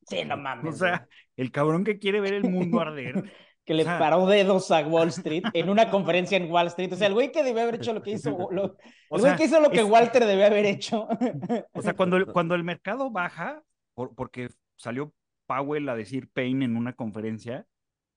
Sí, 0.07 0.25
no 0.25 0.37
O 0.61 0.71
mames. 0.71 0.77
sea, 0.77 1.07
el 1.37 1.51
cabrón 1.51 1.83
que 1.83 1.99
quiere 1.99 2.21
ver 2.21 2.33
el 2.33 2.45
mundo 2.45 2.79
arder. 2.79 3.23
Que 3.69 3.75
le 3.75 3.83
o 3.83 3.85
sea- 3.85 3.99
paró 3.99 4.25
dedos 4.25 4.71
a 4.71 4.79
Wall 4.81 5.09
Street 5.09 5.43
en 5.53 5.69
una 5.69 5.91
conferencia 5.91 6.37
en 6.37 6.51
Wall 6.51 6.65
Street. 6.67 6.91
O 6.91 6.95
sea, 6.95 7.05
el 7.05 7.13
güey 7.13 7.31
que 7.31 7.43
debió 7.43 7.61
haber 7.61 7.75
hecho 7.75 7.93
lo 7.93 8.01
que 8.01 8.09
hizo, 8.09 8.31
lo- 8.51 8.75
O 9.11 9.15
el 9.17 9.21
güey 9.21 9.35
que 9.35 9.43
hizo 9.45 9.59
lo 9.59 9.69
que 9.69 9.81
es- 9.81 9.85
Walter 9.85 10.25
debió 10.25 10.47
haber 10.47 10.65
hecho. 10.65 11.07
O 11.73 11.81
sea, 11.83 11.93
cuando 11.95 12.17
el, 12.17 12.25
cuando 12.25 12.55
el 12.55 12.63
mercado 12.63 13.11
baja, 13.11 13.61
por- 13.93 14.15
porque 14.15 14.49
salió 14.75 15.13
Powell 15.45 15.87
a 15.87 15.95
decir 15.95 16.31
Payne 16.33 16.65
en 16.65 16.77
una 16.77 16.93
conferencia, 16.93 17.67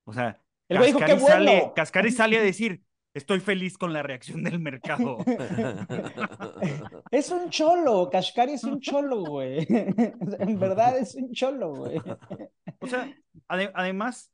o 0.07 0.15
sea, 0.15 0.41
El 0.71 0.79
güey 0.79 0.93
dijo, 0.93 1.05
"Qué 1.05 1.13
bueno". 1.13 1.27
sale, 1.27 1.73
Cascari 1.77 2.11
sale 2.13 2.39
a 2.39 2.43
decir, 2.43 2.81
estoy 3.13 3.41
feliz 3.41 3.77
con 3.77 3.93
la 3.93 4.03
reacción 4.03 4.43
del 4.43 4.59
mercado. 4.59 5.19
Es 7.11 7.31
un 7.31 7.51
cholo, 7.51 8.09
Kashkari 8.11 8.55
es 8.55 8.65
un 8.65 8.81
cholo, 8.81 9.23
güey. 9.23 9.67
En 9.69 10.59
verdad 10.59 10.97
es 10.97 11.15
un 11.15 11.31
cholo, 11.33 11.75
güey. 11.75 11.99
O 12.81 12.87
sea, 12.87 13.13
ade- 13.49 13.71
además, 13.75 14.32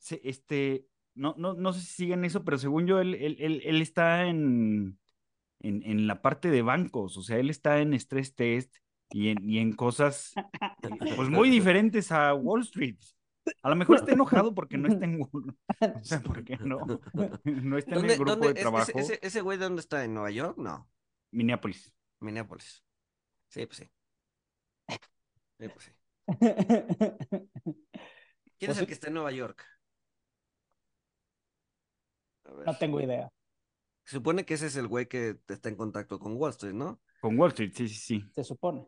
se- 0.00 0.20
este, 0.24 0.86
no, 1.14 1.34
no, 1.38 1.54
no 1.54 1.72
sé 1.72 1.80
si 1.82 1.86
siguen 1.88 2.24
eso, 2.24 2.44
pero 2.44 2.58
según 2.58 2.86
yo, 2.88 3.00
él, 3.00 3.14
él, 3.14 3.36
él, 3.40 3.62
él 3.64 3.82
está 3.82 4.26
en, 4.26 4.98
en, 5.60 5.82
en 5.84 6.06
la 6.08 6.22
parte 6.22 6.50
de 6.50 6.62
bancos, 6.62 7.16
o 7.16 7.22
sea, 7.22 7.38
él 7.38 7.50
está 7.50 7.80
en 7.80 7.94
stress 7.94 8.34
test 8.34 8.76
y 9.10 9.28
en, 9.28 9.48
y 9.48 9.58
en 9.58 9.72
cosas 9.74 10.32
pues 11.16 11.28
muy 11.28 11.50
diferentes 11.50 12.12
a 12.12 12.34
Wall 12.34 12.62
Street. 12.62 12.96
A 13.62 13.70
lo 13.70 13.76
mejor 13.76 13.96
está 13.96 14.12
enojado 14.12 14.54
porque 14.54 14.78
no 14.78 14.86
está 14.88 15.04
en 15.06 15.20
Wall, 15.20 15.56
o 16.00 16.04
sea, 16.04 16.20
porque 16.20 16.56
no, 16.58 16.78
no 17.44 17.78
está 17.78 17.92
en 17.92 17.98
¿Dónde, 17.98 18.12
el 18.14 18.18
grupo 18.18 18.30
dónde- 18.32 18.48
de 18.54 18.60
trabajo, 18.60 18.92
ese, 18.94 19.18
ese 19.22 19.40
güey 19.40 19.58
de 19.58 19.64
dónde 19.64 19.80
está? 19.80 20.04
¿En 20.04 20.14
Nueva 20.14 20.30
York? 20.30 20.56
No, 20.58 20.88
Minneapolis. 21.32 21.92
Minneapolis. 22.20 22.84
Sí, 23.48 23.66
pues 23.66 23.78
sí. 23.78 23.90
Sí, 25.58 25.68
pues 25.68 25.84
sí. 25.84 25.92
¿Quién 28.58 28.68
Pues 28.68 28.70
es 28.70 28.78
el 28.78 28.80
sí. 28.80 28.86
que 28.86 28.92
está 28.92 29.08
en 29.08 29.14
Nueva 29.14 29.32
York? 29.32 29.64
A 32.50 32.54
ver. 32.54 32.66
No 32.66 32.76
tengo 32.76 33.00
idea. 33.00 33.32
Se 34.04 34.16
supone 34.16 34.44
que 34.44 34.54
ese 34.54 34.66
es 34.66 34.76
el 34.76 34.88
güey 34.88 35.06
que 35.06 35.38
está 35.48 35.68
en 35.68 35.76
contacto 35.76 36.18
con 36.18 36.36
Wall 36.36 36.50
Street, 36.50 36.74
¿no? 36.74 37.00
Con 37.20 37.38
Wall 37.38 37.50
Street, 37.50 37.72
sí, 37.74 37.88
sí, 37.88 37.94
sí. 37.94 38.30
Se 38.34 38.42
supone. 38.42 38.86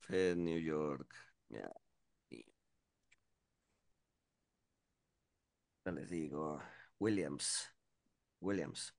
Fed, 0.00 0.36
New 0.36 0.58
York. 0.58 1.14
Ya. 1.48 1.72
Ya 5.84 5.92
les 5.92 6.10
digo. 6.10 6.60
Williams. 6.98 7.70
Williams. 8.40 8.94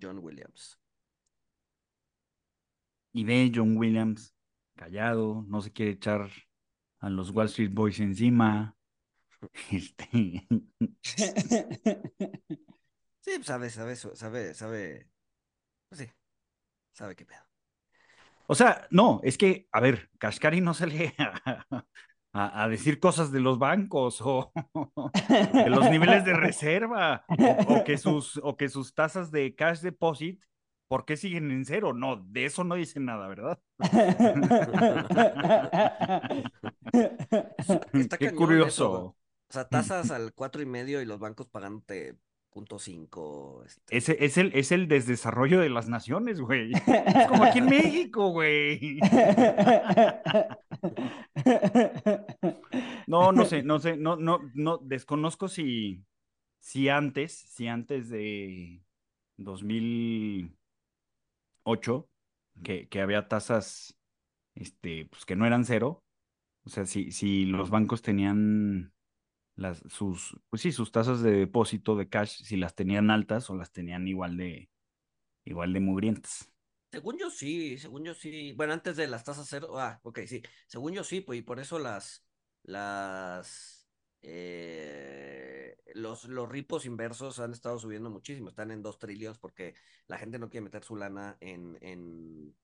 John 0.00 0.18
Williams. 0.18 0.78
Y 3.12 3.24
ve 3.24 3.50
John 3.54 3.78
Williams 3.78 4.34
callado, 4.74 5.42
no 5.48 5.62
se 5.62 5.72
quiere 5.72 5.92
echar 5.92 6.30
a 6.98 7.08
los 7.08 7.30
Wall 7.30 7.46
Street 7.46 7.72
Boys 7.72 7.98
encima. 8.00 8.75
Este, 9.72 10.46
Sí, 13.20 13.32
pues 13.36 13.46
sabe, 13.46 13.70
sabe, 13.70 13.96
sabe, 13.96 14.54
sabe. 14.54 15.08
Pues 15.88 16.00
sí. 16.02 16.10
Sabe 16.92 17.16
qué 17.16 17.26
pedo. 17.26 17.40
O 18.46 18.54
sea, 18.54 18.86
no, 18.90 19.20
es 19.24 19.36
que, 19.38 19.68
a 19.72 19.80
ver, 19.80 20.08
Kashkari 20.18 20.60
no 20.60 20.72
sale 20.74 21.14
a, 21.18 21.56
a- 22.32 22.64
a 22.64 22.68
decir 22.68 23.00
cosas 23.00 23.32
de 23.32 23.40
los 23.40 23.58
bancos 23.58 24.20
o 24.22 24.52
de 25.52 25.70
los 25.70 25.90
niveles 25.90 26.24
de 26.24 26.34
reserva 26.34 27.24
o, 27.28 27.76
o 27.80 27.84
que 27.84 27.98
sus, 27.98 28.38
o 28.42 28.56
que 28.56 28.68
sus 28.68 28.94
tasas 28.94 29.30
de 29.32 29.54
cash 29.56 29.80
deposit, 29.80 30.42
¿por 30.88 31.04
qué 31.04 31.16
siguen 31.16 31.50
en 31.50 31.64
cero? 31.64 31.92
No, 31.92 32.16
de 32.16 32.44
eso 32.46 32.62
no 32.64 32.76
dicen 32.76 33.04
nada, 33.06 33.26
¿verdad? 33.28 33.58
Está 37.92 38.18
Qué 38.18 38.32
curioso. 38.32 39.16
O 39.48 39.52
sea, 39.52 39.68
tasas 39.68 40.10
al 40.10 40.32
cuatro 40.34 40.62
y 40.62 40.66
medio 40.66 41.00
y 41.00 41.04
los 41.04 41.20
bancos 41.20 41.48
pagándote 41.48 42.18
punto 42.50 42.78
cinco. 42.78 43.62
Este. 43.66 43.96
Ese 43.96 44.24
es 44.24 44.38
el, 44.38 44.52
es 44.54 44.72
el 44.72 44.88
desdesarrollo 44.88 45.60
de 45.60 45.68
las 45.68 45.88
naciones, 45.88 46.40
güey. 46.40 46.72
Es 46.72 47.28
como 47.28 47.44
aquí 47.44 47.58
en 47.58 47.66
México, 47.66 48.30
güey. 48.30 48.98
No, 53.06 53.32
no 53.32 53.44
sé, 53.44 53.62
no 53.62 53.78
sé, 53.78 53.96
no, 53.96 54.16
no, 54.16 54.40
no, 54.54 54.78
desconozco 54.78 55.48
si, 55.48 56.04
si 56.58 56.88
antes, 56.88 57.32
si 57.32 57.68
antes 57.68 58.08
de 58.08 58.82
2008, 59.36 62.08
que, 62.64 62.88
que 62.88 63.00
había 63.00 63.28
tasas, 63.28 63.96
este, 64.54 65.06
pues 65.06 65.24
que 65.24 65.36
no 65.36 65.46
eran 65.46 65.64
cero, 65.64 66.04
o 66.64 66.70
sea, 66.70 66.84
si, 66.84 67.12
si 67.12 67.44
los 67.44 67.70
bancos 67.70 68.02
tenían 68.02 68.92
las, 69.56 69.82
sus, 69.88 70.38
pues 70.50 70.62
sí, 70.62 70.72
sus 70.72 70.92
tasas 70.92 71.22
de 71.22 71.32
depósito 71.32 71.96
de 71.96 72.08
cash, 72.08 72.42
si 72.42 72.56
las 72.56 72.74
tenían 72.74 73.10
altas 73.10 73.50
o 73.50 73.56
las 73.56 73.72
tenían 73.72 74.06
igual 74.06 74.36
de, 74.36 74.70
igual 75.44 75.72
de 75.72 75.80
mugrientas. 75.80 76.50
Según 76.92 77.18
yo 77.18 77.30
sí, 77.30 77.78
según 77.78 78.04
yo 78.04 78.14
sí. 78.14 78.52
Bueno, 78.52 78.72
antes 78.72 78.96
de 78.96 79.06
las 79.06 79.24
tasas 79.24 79.46
cero. 79.48 79.78
Ah, 79.78 80.00
ok, 80.02 80.20
sí. 80.26 80.42
Según 80.66 80.92
yo 80.92 81.04
sí, 81.04 81.20
pues 81.20 81.38
y 81.40 81.42
por 81.42 81.58
eso 81.58 81.78
las, 81.78 82.24
las, 82.62 83.88
eh, 84.22 85.76
los, 85.94 86.24
los 86.24 86.48
ripos 86.48 86.86
inversos 86.86 87.38
han 87.40 87.52
estado 87.52 87.78
subiendo 87.78 88.10
muchísimo. 88.10 88.48
Están 88.48 88.70
en 88.70 88.82
2 88.82 88.98
trillones 88.98 89.38
porque 89.38 89.74
la 90.06 90.18
gente 90.18 90.38
no 90.38 90.48
quiere 90.48 90.64
meter 90.64 90.84
su 90.84 90.96
lana 90.96 91.36
en, 91.40 91.76
en, 91.80 92.54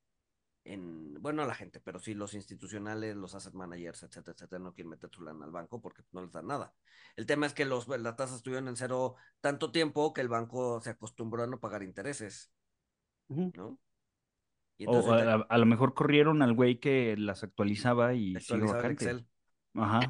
en, 0.65 1.15
bueno, 1.21 1.45
la 1.45 1.55
gente, 1.55 1.81
pero 1.81 1.99
sí 1.99 2.15
los 2.15 2.35
institucionales, 2.35 3.17
los 3.17 3.35
asset 3.35 3.55
managers, 3.55 4.03
etcétera, 4.03 4.35
etcétera, 4.35 4.63
no 4.63 4.75
quieren 4.75 4.91
meter 4.91 5.11
su 5.11 5.23
lana 5.23 5.45
al 5.45 5.51
banco 5.51 5.81
porque 5.81 6.03
no 6.13 6.23
les 6.23 6.33
dan 6.33 6.47
nada. 6.47 6.75
El 7.17 7.27
tema 7.27 7.47
es 7.47 7.55
que 7.55 7.65
los, 7.65 7.89
las 7.89 8.17
tasas 8.17 8.37
estuvieron 8.37 8.69
en 8.69 8.77
cero 8.77 9.17
tanto 9.41 9.73
tiempo 9.73 10.13
que 10.13 10.21
el 10.21 10.29
banco 10.29 10.81
se 10.81 10.91
acostumbró 10.91 11.43
a 11.43 11.47
no 11.47 11.61
pagar 11.61 11.83
intereses, 11.83 12.53
¿no? 13.29 13.79
o 14.87 15.13
a, 15.13 15.59
lo 15.59 15.67
mejor 15.67 15.95
corrieron 15.95 16.43
al 16.43 16.55
güey 16.55 16.81
que 16.81 17.17
las 17.17 17.45
actualizaba 17.45 18.15
y 18.15 18.35
actualizaba 18.37 18.89
Excel. 18.89 19.27
Ajá. 19.75 20.01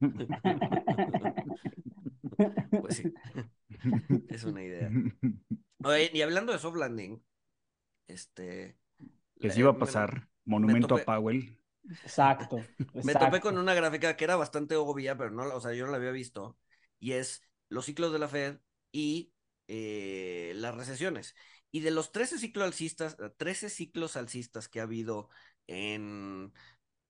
pues 2.70 2.96
sí, 2.96 3.12
es 4.28 4.44
una 4.44 4.62
idea. 4.62 4.90
Oye, 5.84 6.10
y 6.12 6.22
hablando 6.22 6.52
de 6.52 6.58
soft 6.58 6.76
landing, 6.76 7.22
este, 8.06 8.78
que 9.40 9.50
se 9.50 9.60
iba 9.60 9.70
a 9.70 9.78
pasar. 9.78 10.28
Monumento 10.44 10.96
a 10.96 11.04
Powell. 11.04 11.56
Exacto, 12.02 12.62
Me 13.04 13.14
topé 13.14 13.40
con 13.40 13.58
una 13.58 13.74
gráfica 13.74 14.16
que 14.16 14.24
era 14.24 14.36
bastante 14.36 14.76
obvia, 14.76 15.16
pero 15.16 15.30
no, 15.30 15.42
o 15.54 15.60
sea, 15.60 15.72
yo 15.72 15.86
no 15.86 15.92
la 15.92 15.96
había 15.96 16.10
visto. 16.10 16.58
Y 16.98 17.12
es 17.12 17.42
los 17.68 17.86
ciclos 17.86 18.12
de 18.12 18.18
la 18.18 18.28
Fed 18.28 18.58
y 18.92 19.32
eh, 19.66 20.52
las 20.56 20.74
recesiones. 20.74 21.34
Y 21.70 21.80
de 21.80 21.90
los 21.90 22.12
13 22.12 22.38
ciclos 22.38 22.66
alcistas, 22.66 23.16
13 23.36 23.70
ciclos 23.70 24.16
alcistas 24.16 24.68
que 24.68 24.80
ha 24.80 24.84
habido 24.84 25.28
en 25.66 26.52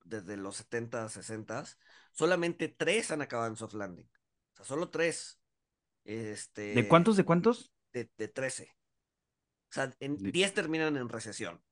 desde 0.04 0.36
los 0.36 0.56
70, 0.56 1.08
60, 1.08 1.64
solamente 2.12 2.68
tres 2.68 3.10
han 3.10 3.22
acabado 3.22 3.48
en 3.48 3.56
soft 3.56 3.74
landing. 3.74 4.08
O 4.52 4.56
sea, 4.56 4.66
solo 4.66 4.90
tres. 4.90 5.40
Este, 6.04 6.74
¿De 6.74 6.88
cuántos? 6.88 7.16
¿De 7.16 7.24
cuántos? 7.24 7.72
De, 7.92 8.10
de 8.16 8.28
13. 8.28 8.68
O 9.70 9.72
sea, 9.72 9.94
en 10.00 10.16
10 10.16 10.54
terminan 10.54 10.96
en 10.96 11.08
recesión. 11.08 11.62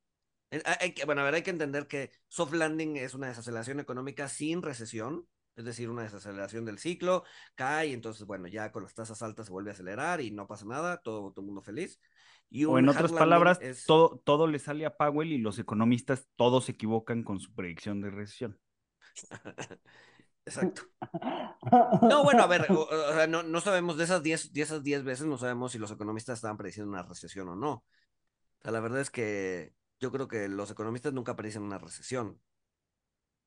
Hay 0.51 0.93
que, 0.93 1.05
bueno, 1.05 1.21
a 1.21 1.25
ver, 1.25 1.35
hay 1.35 1.43
que 1.43 1.51
entender 1.51 1.87
que 1.87 2.11
soft 2.27 2.55
landing 2.55 2.97
es 2.97 3.15
una 3.15 3.29
desaceleración 3.29 3.81
económica 3.81 4.29
sin 4.29 4.63
recesión, 4.63 5.27
es 5.57 5.65
decir, 5.65 5.91
una 5.91 6.03
desaceleración 6.03 6.65
del 6.65 6.79
ciclo, 6.79 7.25
cae, 7.55 7.93
entonces, 7.93 8.27
bueno, 8.27 8.49
ya 8.49 8.73
con 8.73 8.83
las 8.83 8.95
tasas 8.95 9.21
altas 9.23 9.47
se 9.47 9.53
vuelve 9.53 9.71
a 9.71 9.75
acelerar 9.75 10.21
y 10.21 10.31
no 10.31 10.47
pasa 10.47 10.65
nada, 10.65 10.99
todo, 10.99 11.33
todo 11.33 11.41
el 11.43 11.47
mundo 11.47 11.63
feliz. 11.63 12.01
Y 12.49 12.65
o 12.65 12.79
en 12.79 12.89
otras 12.89 13.13
palabras, 13.13 13.61
todo, 13.87 14.23
todo 14.25 14.47
le 14.47 14.59
sale 14.59 14.87
a 14.87 14.97
Powell 14.97 15.33
y 15.33 15.39
los 15.39 15.59
economistas 15.59 16.29
todos 16.37 16.65
se 16.65 16.73
equivocan 16.73 17.23
con 17.25 17.41
su 17.41 17.53
predicción 17.53 18.01
de 18.01 18.11
recesión. 18.11 18.59
Exacto. 20.47 20.83
No, 22.01 22.25
bueno, 22.25 22.43
a 22.43 22.47
ver, 22.47 22.67
o, 22.71 22.89
sea, 23.13 23.27
no, 23.27 23.43
no, 23.43 23.61
sabemos 23.61 23.99
de 23.99 24.05
esas 24.05 24.23
10 24.23 24.51
esas 24.55 24.83
diez 24.83 25.05
veces, 25.05 25.27
no 25.27 25.37
sabemos 25.37 25.73
si 25.73 25.79
los 25.79 25.91
economistas 25.91 26.39
estaban 26.39 26.57
prediciendo 26.57 26.91
una 26.91 27.03
recesión 27.03 27.49
o 27.51 27.57
no. 27.57 27.73
O 27.73 28.63
sea, 28.63 28.73
la 28.73 28.81
verdad 28.81 29.01
es 29.01 29.11
que 29.11 29.75
yo 30.01 30.13
creo 30.13 30.29
que 30.29 30.49
los 30.49 30.71
economistas 30.71 31.13
nunca 31.13 31.37
predicen 31.37 31.63
una 31.63 31.79
recesión. 31.79 32.39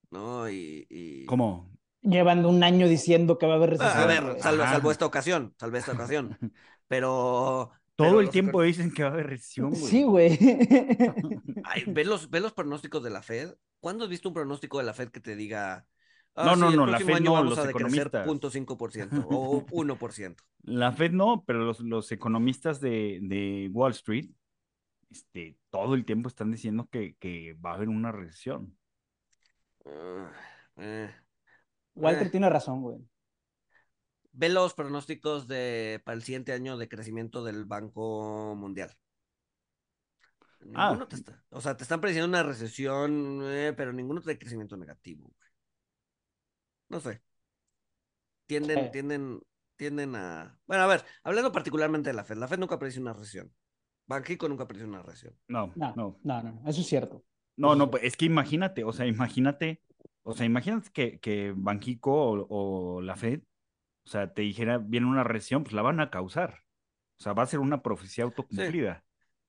¿No? 0.09 0.49
Y, 0.49 1.25
¿Cómo? 1.27 1.71
Llevando 2.01 2.49
un 2.49 2.63
año 2.63 2.87
diciendo 2.87 3.37
que 3.37 3.45
va 3.45 3.53
a 3.53 3.55
haber 3.57 3.71
recesión. 3.71 4.03
a 4.03 4.05
ver, 4.05 4.41
salvo, 4.41 4.91
esta 4.91 5.05
ocasión, 5.05 5.53
salvo 5.57 5.77
esta 5.77 5.93
ocasión. 5.93 6.37
Pero. 6.87 7.71
Todo 7.95 8.19
el 8.19 8.29
tiempo 8.29 8.63
dicen 8.63 8.91
que 8.91 9.03
va 9.03 9.09
a 9.09 9.13
haber 9.13 9.27
recesión, 9.27 9.69
güey. 9.69 9.83
Sí, 9.83 10.03
güey. 10.03 10.37
¿ves, 11.87 12.07
los, 12.07 12.29
los 12.31 12.53
pronósticos 12.53 13.03
de 13.03 13.11
la 13.11 13.21
Fed? 13.21 13.53
¿Cuándo 13.79 14.03
has 14.03 14.09
visto 14.09 14.27
un 14.27 14.33
pronóstico 14.33 14.79
de 14.79 14.85
la 14.85 14.93
Fed 14.93 15.09
que 15.09 15.19
te 15.19 15.35
diga 15.35 15.85
ah, 16.35 16.45
no, 16.45 16.55
no, 16.55 16.71
no, 16.71 16.85
la 16.87 16.99
Fed 16.99 17.19
no, 17.19 17.43
los 17.43 17.59
economistas. 17.63 18.27
0.5% 18.27 19.25
o 19.29 19.65
1%. 19.67 20.35
La 20.63 20.91
Fed 20.91 21.11
no, 21.11 21.43
pero 21.45 21.59
los, 21.59 21.79
los 21.81 22.11
economistas 22.11 22.81
de, 22.81 23.19
de 23.21 23.69
Wall 23.71 23.91
Street 23.91 24.31
este, 25.11 25.57
todo 25.69 25.95
el 25.95 26.05
tiempo 26.05 26.29
están 26.29 26.51
diciendo 26.51 26.87
que, 26.89 27.15
que 27.17 27.53
va 27.53 27.71
a 27.71 27.75
haber 27.75 27.89
una 27.89 28.11
recesión. 28.11 28.77
Ah, 29.85 30.31
eh, 30.77 31.13
Walter 31.95 32.27
eh. 32.27 32.29
tiene 32.29 32.49
razón, 32.49 32.81
güey. 32.81 32.97
Ve 34.33 34.47
los 34.47 34.73
pronósticos 34.73 35.47
de, 35.47 36.01
para 36.05 36.15
el 36.15 36.23
siguiente 36.23 36.53
año 36.53 36.77
de 36.77 36.87
crecimiento 36.87 37.43
del 37.43 37.65
Banco 37.65 38.55
Mundial. 38.55 38.95
ah. 40.75 40.97
o 41.49 41.59
sea, 41.59 41.75
te 41.75 41.83
están 41.83 41.99
prediciendo 41.99 42.29
una 42.29 42.43
recesión, 42.43 43.41
eh, 43.43 43.73
pero 43.75 43.91
ninguno 43.91 44.21
trae 44.21 44.39
crecimiento 44.39 44.77
negativo. 44.77 45.33
No 46.87 46.99
sé. 47.01 47.21
Tienden, 48.45 48.91
tienden, 48.91 49.41
tienden 49.75 50.15
a. 50.15 50.57
Bueno, 50.65 50.83
a 50.83 50.87
ver, 50.87 51.05
hablando 51.23 51.51
particularmente 51.51 52.09
de 52.09 52.13
la 52.13 52.23
Fed, 52.23 52.37
la 52.37 52.47
Fed 52.47 52.59
nunca 52.59 52.79
predice 52.79 52.99
una 52.99 53.13
recesión. 53.13 53.53
Banjico 54.11 54.49
nunca 54.49 54.67
perdió 54.67 54.85
una 54.85 55.01
recesión. 55.01 55.33
No, 55.47 55.71
no, 55.75 55.93
no, 55.95 56.19
no, 56.23 56.61
eso 56.67 56.81
es 56.81 56.87
cierto. 56.87 57.23
No, 57.55 57.75
no, 57.75 57.89
pues 57.89 58.03
es 58.03 58.17
que 58.17 58.25
imagínate, 58.25 58.83
o 58.83 58.91
sea, 58.91 59.05
imagínate, 59.05 59.81
o 60.23 60.33
sea, 60.33 60.45
imagínate 60.45 60.89
que, 60.91 61.19
que 61.19 61.53
Banjico 61.55 62.45
o, 62.49 63.01
la 63.01 63.15
Fed, 63.15 63.41
o 64.05 64.09
sea, 64.09 64.33
te 64.33 64.41
dijera, 64.41 64.77
viene 64.77 65.07
una 65.07 65.23
recesión, 65.23 65.63
pues 65.63 65.73
la 65.73 65.81
van 65.81 65.99
a 65.99 66.09
causar. 66.09 66.63
O 67.19 67.23
sea, 67.23 67.33
va 67.33 67.43
a 67.43 67.47
ser 67.47 67.59
una 67.59 67.81
profecía 67.81 68.23
autocumplida. 68.23 69.03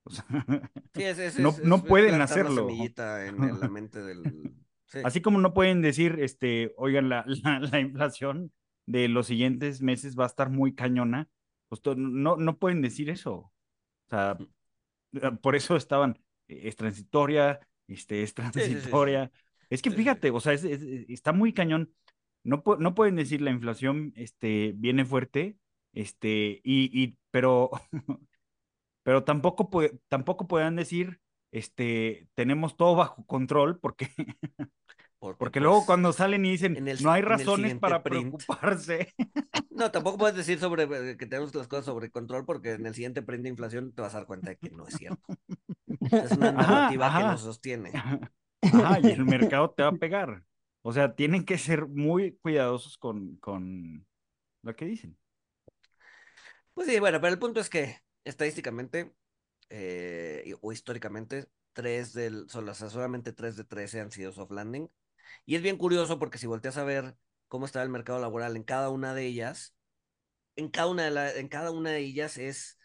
O 0.05 0.11
sea, 0.11 0.25
sí, 0.95 1.03
es, 1.03 1.39
no, 1.39 1.55
no 1.65 1.85
pueden 1.85 2.21
hacerlo. 2.21 2.69
en, 2.69 3.61
la 3.61 3.69
mente 3.69 4.03
del... 4.03 4.55
Así 5.05 5.23
como 5.23 5.39
no 5.39 5.55
pueden 5.55 5.81
decir, 5.81 6.19
este, 6.21 6.75
oigan, 6.77 7.09
la, 7.09 7.25
la, 7.27 7.81
inflación 7.81 8.53
de 8.87 9.09
los 9.09 9.27
siguientes 9.27 9.81
meses 9.81 10.19
va 10.19 10.25
a 10.25 10.27
estar 10.27 10.51
muy 10.51 10.75
cañona, 10.75 11.31
pues 11.71 11.81
no, 11.97 12.37
no 12.37 12.59
pueden 12.59 12.83
decir 12.83 13.09
eso. 13.09 13.51
O 14.13 14.15
sea, 14.15 14.37
eh, 15.15 15.31
por 15.41 15.57
eso 15.57 15.75
estaban, 15.77 16.19
eh, 16.49 16.63
es 16.65 16.77
transitoria, 16.77 17.61
este, 17.89 18.23
es 18.23 18.35
transitoria. 18.35 19.33
Es 19.71 19.81
que 19.81 19.91
fíjate, 19.91 20.31
o 20.31 20.41
sea, 20.41 20.53
está 20.53 21.33
muy 21.33 21.55
cañón. 21.55 21.95
No, 22.45 22.63
no 22.79 22.95
pueden 22.95 23.17
decir 23.17 23.41
la 23.41 23.51
inflación 23.51 24.13
este, 24.17 24.73
viene 24.77 25.07
fuerte, 25.07 25.57
este, 25.95 26.61
y, 26.63 26.91
y 26.93 27.17
pero, 27.31 27.71
pero 29.03 29.25
tampoco, 29.25 29.71
tampoco 30.09 30.47
puedan 30.47 30.77
decir, 30.77 31.21
este, 31.51 32.29
tenemos 32.35 32.77
todo 32.77 32.97
bajo 32.97 33.25
control, 33.25 33.81
porque, 33.81 34.09
porque, 35.39 35.61
luego 35.61 35.77
pues, 35.77 35.87
cuando 35.87 36.13
salen 36.13 36.45
y 36.45 36.51
dicen, 36.51 36.77
no 37.01 37.13
hay 37.13 37.23
razones 37.23 37.79
para 37.79 38.03
preocuparse. 38.03 39.15
No, 39.75 39.91
tampoco 39.91 40.19
puedes 40.19 40.37
decir 40.37 40.59
sobre 40.59 40.83
eh, 40.83 41.17
que 41.17 41.27
tenemos 41.27 41.55
las 41.55 41.67
cosas 41.67 41.87
sobre 41.87 42.11
control 42.11 42.45
porque 42.45 42.73
en 42.73 42.85
el 42.87 42.95
siguiente 42.95 43.23
print 43.23 43.43
de 43.43 43.49
inflación 43.49 43.93
te 43.93 44.03
vas 44.03 44.15
a 44.15 44.19
dar 44.19 44.27
cuenta 44.27 44.51
de 44.51 44.57
que 44.57 44.71
no 44.71 44.87
es 44.87 44.95
cierto. 44.95 45.23
Es 46.11 46.33
una 46.33 46.53
narrativa 46.53 47.17
que 47.17 47.25
nos 47.25 47.41
sostiene. 47.41 47.91
Ajá, 47.95 49.01
y 49.03 49.07
el 49.07 49.25
mercado 49.25 49.71
te 49.71 49.83
va 49.83 49.89
a 49.89 49.93
pegar. 49.93 50.45
O 50.83 50.93
sea, 50.93 51.15
tienen 51.15 51.45
que 51.45 51.57
ser 51.57 51.87
muy 51.87 52.37
cuidadosos 52.43 52.99
con, 52.99 53.37
con 53.37 54.07
lo 54.63 54.77
que 54.77 54.85
dicen. 54.85 55.17
Pues 56.75 56.87
sí, 56.87 57.01
bueno, 57.01 57.19
pero 57.21 57.33
el 57.33 57.39
punto 57.39 57.59
es 57.59 57.71
que 57.71 57.97
estadísticamente 58.25 59.15
eh, 59.71 60.55
o 60.61 60.71
históricamente, 60.71 61.47
tres 61.73 62.13
del, 62.13 62.47
solamente 62.49 63.33
tres 63.33 63.57
de 63.57 63.65
13 63.65 64.01
han 64.01 64.11
sido 64.11 64.33
soft 64.33 64.53
landing. 64.53 64.89
Y 65.47 65.57
es 65.57 65.63
bien 65.63 65.77
curioso 65.77 66.19
porque 66.19 66.39
si 66.39 66.47
volteas 66.47 66.77
a 66.77 66.85
ver 66.85 67.17
cómo 67.49 67.67
está 67.67 67.83
el 67.83 67.89
mercado 67.89 68.19
laboral 68.21 68.57
en 68.57 68.65
cada 68.65 68.91
una 68.91 69.15
de 69.15 69.27
ellas, 69.27 69.75
en 70.57 70.69
cada 70.69 70.89
una 70.89 71.05
de, 71.05 71.11
la, 71.11 71.33
en 71.35 71.49
cada 71.49 71.71
una 71.71 71.91
de 71.91 72.01
ellas 72.01 72.39
es 72.39 72.79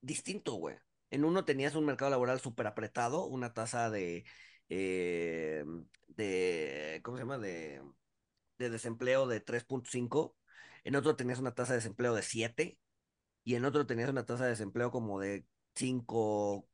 distinto, 0.00 0.54
güey. 0.54 0.76
En 1.10 1.24
uno 1.24 1.44
tenías 1.44 1.74
un 1.74 1.86
mercado 1.86 2.10
laboral 2.10 2.40
súper 2.40 2.66
apretado, 2.66 3.26
una 3.26 3.52
tasa 3.54 3.90
de, 3.90 4.24
eh, 4.68 5.64
de, 6.08 7.00
¿cómo 7.04 7.16
se 7.16 7.22
llama? 7.22 7.38
De, 7.38 7.82
de 8.58 8.70
desempleo 8.70 9.26
de 9.26 9.40
3.5. 9.40 10.36
En 10.84 10.96
otro 10.96 11.16
tenías 11.16 11.38
una 11.38 11.54
tasa 11.54 11.72
de 11.72 11.78
desempleo 11.78 12.14
de 12.14 12.22
7. 12.22 12.78
Y 13.44 13.56
en 13.56 13.64
otro 13.64 13.86
tenías 13.86 14.10
una 14.10 14.26
tasa 14.26 14.44
de 14.44 14.50
desempleo 14.50 14.90
como 14.90 15.20
de 15.20 15.46
5, 15.74 16.68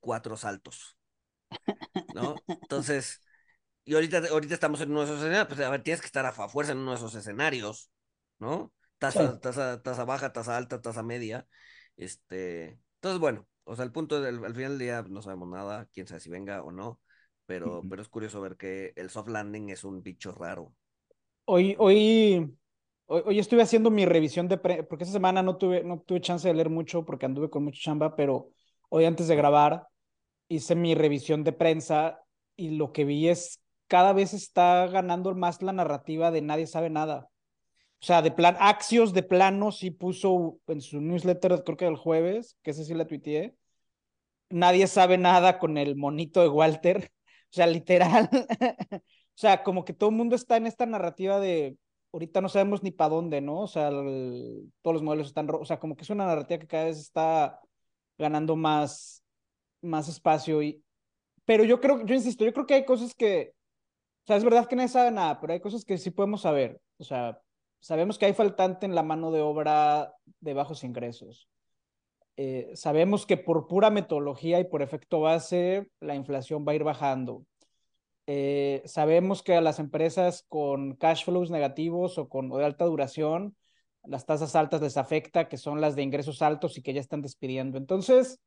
4 0.00 0.36
saltos. 0.36 0.96
¿No? 2.14 2.34
Entonces, 2.48 3.22
y 3.84 3.94
ahorita, 3.94 4.22
ahorita 4.30 4.54
estamos 4.54 4.80
en 4.80 4.90
uno 4.90 5.00
de 5.00 5.06
esos 5.06 5.18
escenarios, 5.18 5.48
pues 5.48 5.60
a 5.60 5.70
ver, 5.70 5.82
tienes 5.82 6.00
que 6.00 6.06
estar 6.06 6.24
a 6.24 6.32
fuerza 6.32 6.72
en 6.72 6.78
uno 6.78 6.92
de 6.92 6.96
esos 6.96 7.14
escenarios, 7.14 7.90
¿no? 8.38 8.72
Tasa, 8.98 9.40
tasa, 9.40 9.82
tasa 9.82 10.04
baja, 10.04 10.32
tasa 10.32 10.56
alta, 10.56 10.80
tasa 10.80 11.02
media. 11.02 11.46
Este, 11.96 12.78
entonces, 12.96 13.18
bueno, 13.18 13.46
o 13.64 13.74
sea, 13.74 13.84
el 13.84 13.92
punto 13.92 14.20
del, 14.20 14.44
al 14.44 14.54
final 14.54 14.72
del 14.72 14.78
día 14.78 15.04
no 15.08 15.22
sabemos 15.22 15.48
nada, 15.48 15.88
quién 15.92 16.06
sabe 16.06 16.20
si 16.20 16.30
venga 16.30 16.62
o 16.62 16.70
no, 16.70 17.00
pero, 17.46 17.82
pero 17.88 18.02
es 18.02 18.08
curioso 18.08 18.40
ver 18.40 18.56
que 18.56 18.92
el 18.96 19.10
soft 19.10 19.28
landing 19.28 19.70
es 19.70 19.82
un 19.82 20.02
bicho 20.02 20.32
raro. 20.32 20.72
Hoy, 21.44 21.74
hoy, 21.78 22.54
hoy, 23.06 23.38
estuve 23.38 23.62
haciendo 23.62 23.90
mi 23.90 24.06
revisión 24.06 24.48
de, 24.48 24.58
porque 24.58 25.04
esa 25.04 25.12
semana 25.12 25.42
no 25.42 25.56
tuve, 25.56 25.82
no 25.82 26.00
tuve 26.00 26.20
chance 26.20 26.46
de 26.46 26.54
leer 26.54 26.70
mucho 26.70 27.04
porque 27.04 27.26
anduve 27.26 27.50
con 27.50 27.64
mucho 27.64 27.80
chamba, 27.82 28.14
pero 28.14 28.50
hoy 28.88 29.04
antes 29.04 29.26
de 29.26 29.36
grabar 29.36 29.88
hice 30.48 30.74
mi 30.74 30.94
revisión 30.94 31.42
de 31.42 31.52
prensa 31.52 32.22
y 32.54 32.76
lo 32.76 32.92
que 32.92 33.04
vi 33.04 33.28
es 33.28 33.61
cada 33.92 34.14
vez 34.14 34.32
está 34.32 34.86
ganando 34.86 35.34
más 35.34 35.60
la 35.60 35.74
narrativa 35.74 36.30
de 36.30 36.40
nadie 36.40 36.66
sabe 36.66 36.88
nada. 36.88 37.28
O 38.00 38.06
sea, 38.06 38.22
de 38.22 38.30
plan, 38.30 38.56
Axios 38.58 39.12
de 39.12 39.22
plano 39.22 39.70
sí 39.70 39.90
puso 39.90 40.58
en 40.66 40.80
su 40.80 41.02
newsletter, 41.02 41.62
creo 41.62 41.76
que 41.76 41.86
el 41.86 41.96
jueves, 41.96 42.56
que 42.62 42.70
ese 42.70 42.86
sí 42.86 42.94
la 42.94 43.06
tuiteé, 43.06 43.54
nadie 44.48 44.86
sabe 44.86 45.18
nada 45.18 45.58
con 45.58 45.76
el 45.76 45.94
monito 45.96 46.40
de 46.40 46.48
Walter. 46.48 47.12
O 47.52 47.54
sea, 47.54 47.66
literal. 47.66 48.30
o 49.02 49.02
sea, 49.34 49.62
como 49.62 49.84
que 49.84 49.92
todo 49.92 50.08
el 50.08 50.16
mundo 50.16 50.36
está 50.36 50.56
en 50.56 50.66
esta 50.66 50.86
narrativa 50.86 51.38
de 51.38 51.76
ahorita 52.12 52.40
no 52.40 52.48
sabemos 52.48 52.82
ni 52.82 52.92
para 52.92 53.10
dónde, 53.10 53.42
¿no? 53.42 53.60
O 53.60 53.66
sea, 53.66 53.90
todos 53.90 54.94
los 54.94 55.02
modelos 55.02 55.26
están, 55.26 55.50
o 55.50 55.64
sea, 55.66 55.78
como 55.78 55.94
que 55.94 56.04
es 56.04 56.08
una 56.08 56.24
narrativa 56.24 56.60
que 56.60 56.66
cada 56.66 56.84
vez 56.86 56.98
está 56.98 57.60
ganando 58.16 58.56
más, 58.56 59.22
más 59.82 60.08
espacio 60.08 60.62
y, 60.62 60.82
pero 61.44 61.64
yo 61.64 61.78
creo, 61.78 62.06
yo 62.06 62.14
insisto, 62.14 62.46
yo 62.46 62.54
creo 62.54 62.66
que 62.66 62.74
hay 62.74 62.86
cosas 62.86 63.14
que, 63.14 63.52
o 64.24 64.26
sea, 64.26 64.36
es 64.36 64.44
verdad 64.44 64.66
que 64.68 64.76
nadie 64.76 64.88
sabe 64.88 65.10
nada, 65.10 65.40
pero 65.40 65.52
hay 65.52 65.60
cosas 65.60 65.84
que 65.84 65.98
sí 65.98 66.10
podemos 66.10 66.42
saber. 66.42 66.80
O 66.98 67.04
sea, 67.04 67.40
sabemos 67.80 68.18
que 68.18 68.26
hay 68.26 68.34
faltante 68.34 68.86
en 68.86 68.94
la 68.94 69.02
mano 69.02 69.32
de 69.32 69.40
obra 69.40 70.14
de 70.40 70.54
bajos 70.54 70.84
ingresos. 70.84 71.48
Eh, 72.36 72.70
sabemos 72.74 73.26
que 73.26 73.36
por 73.36 73.66
pura 73.66 73.90
metodología 73.90 74.60
y 74.60 74.64
por 74.64 74.82
efecto 74.82 75.20
base, 75.20 75.88
la 76.00 76.14
inflación 76.14 76.64
va 76.66 76.72
a 76.72 76.74
ir 76.76 76.84
bajando. 76.84 77.44
Eh, 78.26 78.82
sabemos 78.84 79.42
que 79.42 79.56
a 79.56 79.60
las 79.60 79.80
empresas 79.80 80.44
con 80.48 80.94
cash 80.96 81.24
flows 81.24 81.50
negativos 81.50 82.18
o 82.18 82.28
con 82.28 82.48
de 82.48 82.64
alta 82.64 82.84
duración, 82.84 83.56
las 84.04 84.26
tasas 84.26 84.54
altas 84.56 84.80
les 84.82 84.96
afecta, 84.96 85.48
que 85.48 85.56
son 85.58 85.80
las 85.80 85.96
de 85.96 86.02
ingresos 86.02 86.42
altos 86.42 86.78
y 86.78 86.82
que 86.82 86.94
ya 86.94 87.00
están 87.00 87.22
despidiendo. 87.22 87.78
Entonces, 87.78 88.40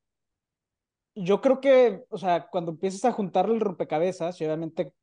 yo 1.16 1.42
creo 1.42 1.62
que, 1.62 2.06
o 2.10 2.18
sea, 2.18 2.48
cuando 2.50 2.72
empieces 2.72 3.06
a 3.06 3.12
juntar 3.12 3.50
el 3.50 3.60
rompecabezas, 3.60 4.40
y 4.42 4.46
obviamente 4.46 4.94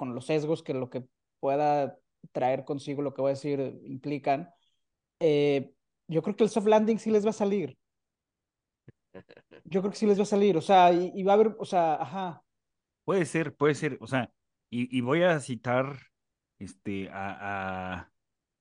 con 0.00 0.14
los 0.14 0.24
sesgos 0.24 0.62
que 0.62 0.72
lo 0.72 0.88
que 0.88 1.04
pueda 1.40 1.98
traer 2.32 2.64
consigo 2.64 3.02
lo 3.02 3.12
que 3.12 3.20
voy 3.20 3.32
a 3.32 3.34
decir 3.34 3.78
implican, 3.84 4.48
eh, 5.20 5.74
yo 6.08 6.22
creo 6.22 6.34
que 6.34 6.44
el 6.44 6.48
soft 6.48 6.68
landing 6.68 6.98
sí 6.98 7.10
les 7.10 7.26
va 7.26 7.30
a 7.30 7.34
salir. 7.34 7.76
Yo 9.64 9.82
creo 9.82 9.90
que 9.90 9.98
sí 9.98 10.06
les 10.06 10.18
va 10.18 10.22
a 10.22 10.26
salir, 10.26 10.56
o 10.56 10.62
sea, 10.62 10.90
y, 10.90 11.22
va 11.22 11.32
a 11.32 11.34
haber, 11.34 11.54
o 11.58 11.66
sea, 11.66 11.96
ajá. 11.96 12.42
Puede 13.04 13.26
ser, 13.26 13.54
puede 13.54 13.74
ser, 13.74 13.98
o 14.00 14.06
sea, 14.06 14.32
y, 14.70 15.00
voy 15.02 15.22
a 15.22 15.38
citar 15.40 15.98
este, 16.58 17.10
a, 17.10 17.98
a, 17.98 18.12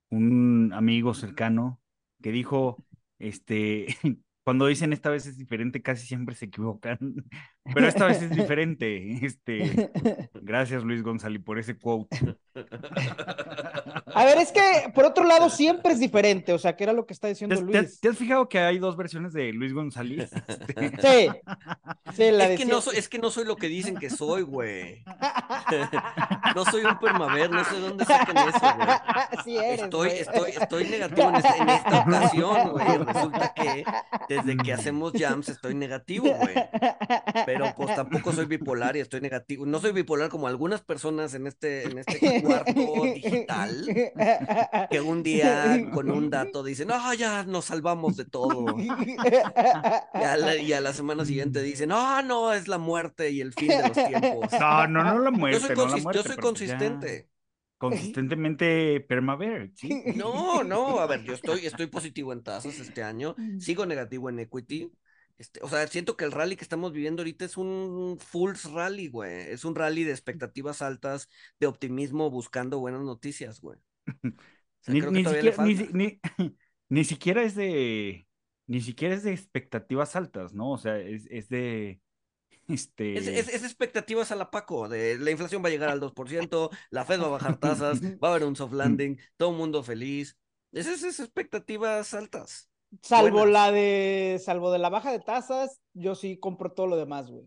un 0.10 0.74
amigo 0.74 1.14
cercano 1.14 1.80
que 2.22 2.32
dijo, 2.32 2.84
este, 3.18 3.88
cuando 4.50 4.66
dicen 4.66 4.94
esta 4.94 5.12
vez 5.12 5.28
es 5.28 5.38
diferente, 5.38 5.84
casi 5.84 6.08
siempre 6.08 6.34
se 6.34 6.46
equivocan, 6.46 6.98
pero 7.72 7.88
esta 7.88 8.08
vez 8.08 8.20
es 8.24 8.32
diferente. 8.32 9.24
Este, 9.24 9.92
gracias 10.42 10.84
Luis 10.84 11.04
González 11.04 11.44
por 11.44 11.60
ese 11.60 11.78
quote. 11.78 12.18
A 14.08 14.26
ver, 14.26 14.40
es 14.40 14.52
que 14.52 14.92
por 14.96 15.06
otro 15.06 15.24
lado 15.24 15.52
siempre 15.52 15.94
es 15.94 16.00
diferente, 16.00 16.52
o 16.52 16.58
sea, 16.58 16.76
¿qué 16.76 16.86
era 16.86 16.94
lo 16.94 17.06
que 17.06 17.14
está 17.14 17.28
diciendo 17.28 17.62
Luis? 17.62 18.00
¿Te 18.00 18.10
has, 18.10 18.18
fijado 18.18 18.50
que 18.50 18.58
hay 18.58 18.80
dos 18.80 18.98
versiones 18.98 19.34
de 19.34 19.54
Luis 19.54 19.72
González? 19.72 20.32
Sí. 21.00 21.30
sí 22.16 22.32
la 22.32 22.50
es, 22.50 22.60
que 22.60 22.66
no 22.66 22.82
soy, 22.82 22.98
es 22.98 23.08
que 23.08 23.20
no 23.20 23.30
soy 23.30 23.46
lo 23.46 23.56
que 23.56 23.68
dicen 23.68 23.96
que 23.96 24.10
soy, 24.10 24.42
güey. 24.42 25.04
no 26.56 26.66
soy 26.66 26.84
un 26.84 26.98
permaver, 26.98 27.52
no 27.52 27.64
sé 27.64 27.80
dónde 27.80 28.06
sacan 28.06 28.38
eso, 28.50 28.76
güey. 28.76 29.44
Sí 29.44 29.58
eres, 29.58 29.82
estoy, 29.84 30.10
estoy, 30.10 30.52
estoy 30.52 30.84
negativo 30.86 31.30
en, 31.30 31.36
este, 31.36 31.58
en 31.58 31.70
esta 31.70 32.00
ocasión, 32.00 32.70
güey. 32.72 32.98
Resulta 32.98 33.54
que 33.54 33.84
desde 34.44 34.58
que 34.58 34.74
hacemos 34.74 35.14
jams 35.14 35.50
estoy 35.50 35.76
negativo, 35.76 36.34
güey. 36.34 36.56
Pero 37.46 37.74
pues 37.76 37.96
tampoco 37.96 38.32
soy 38.32 38.46
bipolar 38.46 38.96
y 38.98 39.00
estoy 39.00 39.22
negativo. 39.22 39.66
No 39.66 39.80
soy 39.80 39.92
bipolar 39.92 40.30
como 40.30 40.48
algunas 40.48 40.82
personas 40.82 41.34
en 41.34 41.48
este, 41.48 41.84
en 41.84 42.00
este 42.00 42.42
cuarto 42.42 43.04
digital 43.14 43.86
que 44.90 45.02
un 45.02 45.24
día 45.24 45.90
con 45.94 46.10
un 46.10 46.30
dato 46.30 46.64
dicen, 46.64 46.90
ah, 46.92 47.14
ya 47.16 47.44
nos 47.44 47.66
salvamos 47.66 48.18
de 48.18 48.26
todo. 48.26 48.76
Y 48.80 48.90
a, 50.24 50.38
la, 50.38 50.56
y 50.56 50.74
a 50.74 50.82
la 50.82 50.94
semana 50.94 51.26
siguiente 51.26 51.62
dicen, 51.62 51.92
ah, 51.92 52.22
no, 52.26 52.54
es 52.54 52.68
la 52.68 52.78
muerte 52.78 53.32
y 53.32 53.42
el 53.42 53.54
fin 53.54 53.70
de 53.70 53.88
los 53.88 53.94
tiempos. 53.94 54.52
No, 54.60 54.88
no, 54.88 55.04
no 55.04 55.20
la 55.20 55.32
muerte. 55.32 55.60
Yo 55.60 55.68
soy, 55.68 55.76
no 55.76 55.88
la 55.88 55.98
muerte, 55.98 56.22
yo 56.22 56.24
soy 56.24 56.38
consistente. 56.38 57.30
Consistentemente 57.80 59.00
permaver. 59.00 59.72
¿sí? 59.74 59.90
No, 60.16 60.64
no, 60.66 61.00
a 61.00 61.08
ver, 61.08 61.24
yo 61.24 61.34
estoy, 61.34 61.66
estoy 61.66 61.88
positivo 61.88 62.34
en 62.34 62.44
tasas 62.44 62.78
este 62.78 63.02
año, 63.02 63.36
sigo 63.58 63.86
negativo 63.86 64.30
en 64.30 64.40
equity. 64.40 64.92
Este, 65.38 65.62
o 65.64 65.70
sea, 65.70 65.88
siento 65.88 66.18
que 66.18 66.26
el 66.26 66.34
rally 66.34 66.58
que 66.58 66.66
estamos 66.66 66.92
viviendo 66.92 67.22
ahorita 67.22 67.46
es 67.46 67.56
un 67.56 68.18
full 68.20 68.52
rally, 68.74 69.08
güey. 69.08 69.50
Es 69.50 69.64
un 69.64 69.76
rally 69.76 70.04
de 70.04 70.12
expectativas 70.12 70.82
altas, 70.82 71.30
de 71.58 71.68
optimismo, 71.68 72.30
buscando 72.30 72.80
buenas 72.80 73.02
noticias, 73.02 73.62
güey. 73.62 73.80
ni, 74.88 75.02
siquiera, 75.24 75.56
ni, 76.90 77.06
siquiera, 77.06 77.44
es 77.44 77.56
de. 77.56 78.28
Ni 78.68 78.82
siquiera 78.82 79.16
es 79.16 79.24
de 79.24 79.32
expectativas 79.32 80.18
altas, 80.18 80.54
¿no? 80.54 80.72
O 80.72 80.78
sea, 80.78 81.00
es, 81.00 81.26
es 81.32 81.48
de. 81.48 82.02
Este... 82.70 83.18
Es, 83.18 83.28
es, 83.28 83.64
expectativas 83.64 84.32
a 84.32 84.36
la 84.36 84.52
Paco, 84.52 84.88
de 84.88 85.18
la 85.18 85.32
inflación 85.32 85.64
va 85.64 85.68
a 85.68 85.72
llegar 85.72 85.90
al 85.90 86.00
2%, 86.00 86.70
la 86.92 87.06
Fed 87.06 87.20
va 87.22 87.26
a 87.26 87.30
bajar 87.30 87.60
tasas, 87.60 88.02
va 88.24 88.30
a 88.30 88.32
haber 88.32 88.46
un 88.46 88.56
soft 88.56 88.74
landing, 88.74 89.18
todo 89.38 89.52
el 89.52 89.58
mundo 89.58 89.84
feliz. 89.84 90.38
Esas 90.72 91.04
es 91.04 91.20
expectativas 91.20 92.14
altas. 92.14 92.70
Salvo 93.02 93.46
la 93.46 93.72
de, 93.72 94.40
salvo 94.44 94.72
de 94.72 94.80
la 94.80 94.90
baja 94.90 95.12
de 95.12 95.20
tasas, 95.20 95.80
yo 95.94 96.16
sí 96.16 96.40
compro 96.40 96.72
todo 96.72 96.88
lo 96.88 96.98
demás, 96.98 97.30
güey. 97.30 97.46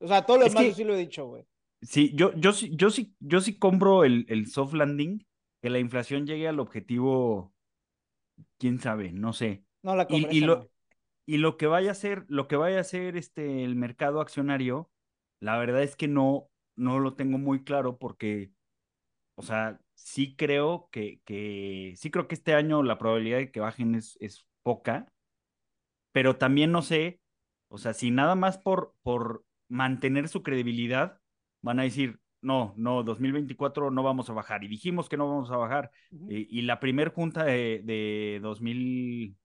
O 0.00 0.08
sea, 0.08 0.24
todo 0.24 0.38
lo 0.38 0.44
demás 0.44 0.64
yo 0.64 0.74
sí 0.74 0.84
lo 0.84 0.94
he 0.94 0.98
dicho, 0.98 1.26
güey. 1.26 1.44
Sí, 1.82 2.12
yo, 2.14 2.32
yo 2.34 2.52
sí, 2.52 2.70
yo 2.74 2.90
sí, 2.90 3.14
yo 3.20 3.40
sí 3.40 3.58
compro 3.58 4.04
el, 4.04 4.26
el 4.28 4.46
soft 4.46 4.74
landing, 4.74 5.26
que 5.62 5.70
la 5.70 5.78
inflación 5.78 6.26
llegue 6.26 6.48
al 6.48 6.60
objetivo, 6.60 7.52
quién 8.58 8.78
sabe, 8.78 9.12
no 9.12 9.32
sé. 9.32 9.64
No 9.82 9.96
la 9.96 10.06
y, 10.08 10.38
y 10.38 10.40
lo, 10.40 10.70
y 11.30 11.38
lo 11.38 11.56
que 11.56 11.68
vaya 11.68 11.90
a 11.90 11.92
hacer, 11.92 12.24
lo 12.26 12.48
que 12.48 12.56
vaya 12.56 12.78
a 12.78 12.80
hacer 12.80 13.16
este 13.16 13.62
el 13.62 13.76
mercado 13.76 14.20
accionario, 14.20 14.90
la 15.38 15.58
verdad 15.58 15.84
es 15.84 15.94
que 15.94 16.08
no, 16.08 16.50
no 16.74 16.98
lo 16.98 17.14
tengo 17.14 17.38
muy 17.38 17.62
claro 17.62 17.98
porque, 17.98 18.50
o 19.36 19.42
sea, 19.42 19.80
sí 19.94 20.34
creo 20.34 20.88
que, 20.90 21.20
que 21.24 21.94
sí 21.96 22.10
creo 22.10 22.26
que 22.26 22.34
este 22.34 22.54
año 22.54 22.82
la 22.82 22.98
probabilidad 22.98 23.38
de 23.38 23.52
que 23.52 23.60
bajen 23.60 23.94
es, 23.94 24.16
es 24.20 24.44
poca, 24.64 25.06
pero 26.10 26.36
también 26.36 26.72
no 26.72 26.82
sé, 26.82 27.20
o 27.68 27.78
sea, 27.78 27.94
si 27.94 28.10
nada 28.10 28.34
más 28.34 28.58
por, 28.58 28.96
por 29.02 29.44
mantener 29.68 30.28
su 30.28 30.42
credibilidad 30.42 31.20
van 31.62 31.78
a 31.78 31.84
decir, 31.84 32.18
no, 32.42 32.74
no, 32.76 33.04
2024 33.04 33.92
no 33.92 34.02
vamos 34.02 34.28
a 34.30 34.32
bajar. 34.32 34.64
Y 34.64 34.68
dijimos 34.68 35.08
que 35.08 35.16
no 35.16 35.28
vamos 35.28 35.52
a 35.52 35.56
bajar. 35.58 35.92
y, 36.28 36.62
la 36.62 36.80
primer 36.80 37.10
junta 37.10 37.44
de, 37.44 37.82
de 37.84 38.40
2000, 38.42 39.36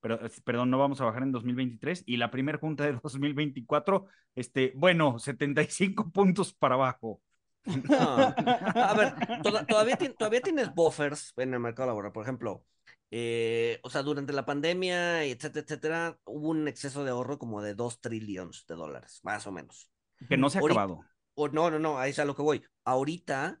pero, 0.00 0.18
perdón, 0.44 0.70
no 0.70 0.78
vamos 0.78 1.00
a 1.00 1.04
bajar 1.04 1.22
en 1.22 1.32
2023. 1.32 2.04
Y 2.06 2.16
la 2.16 2.30
primer 2.30 2.58
junta 2.58 2.84
de 2.84 2.92
2024, 3.02 4.06
este, 4.34 4.72
bueno, 4.76 5.18
75 5.18 6.10
puntos 6.10 6.52
para 6.52 6.74
abajo. 6.74 7.20
A 7.66 8.94
ver, 8.96 9.14
todavía, 9.68 9.96
todavía 9.96 10.40
tienes 10.40 10.74
buffers 10.74 11.32
en 11.36 11.54
el 11.54 11.60
mercado 11.60 11.88
laboral. 11.88 12.12
Por 12.12 12.22
ejemplo, 12.22 12.64
eh, 13.10 13.80
o 13.82 13.90
sea, 13.90 14.02
durante 14.02 14.32
la 14.32 14.46
pandemia, 14.46 15.24
etcétera, 15.24 15.64
etcétera, 15.64 16.18
hubo 16.24 16.48
un 16.48 16.68
exceso 16.68 17.04
de 17.04 17.10
ahorro 17.10 17.38
como 17.38 17.60
de 17.60 17.74
2 17.74 18.00
trillones 18.00 18.64
de 18.66 18.74
dólares, 18.74 19.20
más 19.24 19.46
o 19.46 19.52
menos. 19.52 19.90
Que 20.28 20.36
no 20.36 20.48
se 20.48 20.58
ha 20.58 20.60
acabado. 20.60 21.00
O, 21.34 21.48
no, 21.48 21.70
no, 21.70 21.78
no, 21.78 21.98
ahí 21.98 22.10
es 22.10 22.18
a 22.18 22.24
lo 22.24 22.36
que 22.36 22.42
voy. 22.42 22.62
Ahorita 22.84 23.60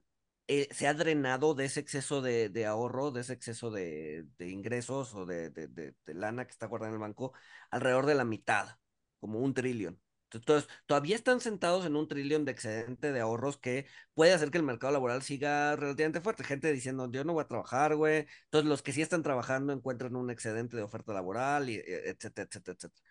eh, 0.52 0.68
se 0.72 0.88
ha 0.88 0.94
drenado 0.94 1.54
de 1.54 1.66
ese 1.66 1.78
exceso 1.78 2.22
de, 2.22 2.48
de 2.48 2.66
ahorro, 2.66 3.12
de 3.12 3.20
ese 3.20 3.34
exceso 3.34 3.70
de, 3.70 4.26
de 4.36 4.48
ingresos 4.48 5.14
o 5.14 5.24
de, 5.24 5.50
de, 5.50 5.94
lana 6.06 6.44
que 6.44 6.50
está 6.50 6.66
guardada 6.66 6.88
en 6.90 6.94
el 6.94 7.00
banco, 7.00 7.32
alrededor 7.70 8.06
de 8.06 8.16
la 8.16 8.24
mitad, 8.24 8.76
como 9.20 9.38
un 9.38 9.54
trillón. 9.54 10.00
Entonces, 10.32 10.68
todavía 10.86 11.14
están 11.14 11.40
sentados 11.40 11.86
en 11.86 11.94
un 11.94 12.08
trillón 12.08 12.44
de 12.44 12.50
excedente 12.50 13.12
de 13.12 13.20
ahorros 13.20 13.58
que 13.58 13.86
puede 14.12 14.32
hacer 14.32 14.50
que 14.50 14.58
el 14.58 14.64
mercado 14.64 14.92
laboral 14.92 15.22
siga 15.22 15.76
relativamente 15.76 16.20
fuerte. 16.20 16.42
Gente 16.42 16.72
diciendo, 16.72 17.08
yo 17.12 17.22
no 17.22 17.32
voy 17.32 17.44
a 17.44 17.48
trabajar, 17.48 17.94
güey. 17.94 18.26
Entonces, 18.46 18.68
los 18.68 18.82
que 18.82 18.92
sí 18.92 19.02
están 19.02 19.22
trabajando 19.22 19.72
encuentran 19.72 20.16
un 20.16 20.30
excedente 20.30 20.76
de 20.76 20.82
oferta 20.82 21.12
laboral, 21.12 21.70
y, 21.70 21.76
e, 21.76 22.10
etcétera, 22.10 22.48
etcétera, 22.50 22.76
etcétera. 22.76 23.02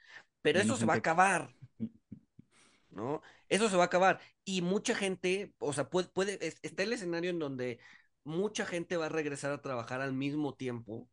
Pero 0.41 0.59
eso 0.59 0.75
se 0.75 0.85
va 0.85 0.95
a 0.95 0.97
acabar. 0.97 1.55
¿No? 2.89 3.21
Eso 3.49 3.69
se 3.69 3.77
va 3.77 3.83
a 3.83 3.85
acabar. 3.85 4.19
Y 4.43 4.61
mucha 4.61 4.95
gente, 4.95 5.53
o 5.59 5.73
sea, 5.73 5.89
puede, 5.89 6.07
puede, 6.09 6.39
está 6.63 6.83
el 6.83 6.93
escenario 6.93 7.29
en 7.29 7.39
donde 7.39 7.79
mucha 8.23 8.65
gente 8.65 8.97
va 8.97 9.07
a 9.07 9.09
regresar 9.09 9.51
a 9.51 9.61
trabajar 9.61 10.01
al 10.01 10.13
mismo 10.13 10.55
tiempo 10.55 11.07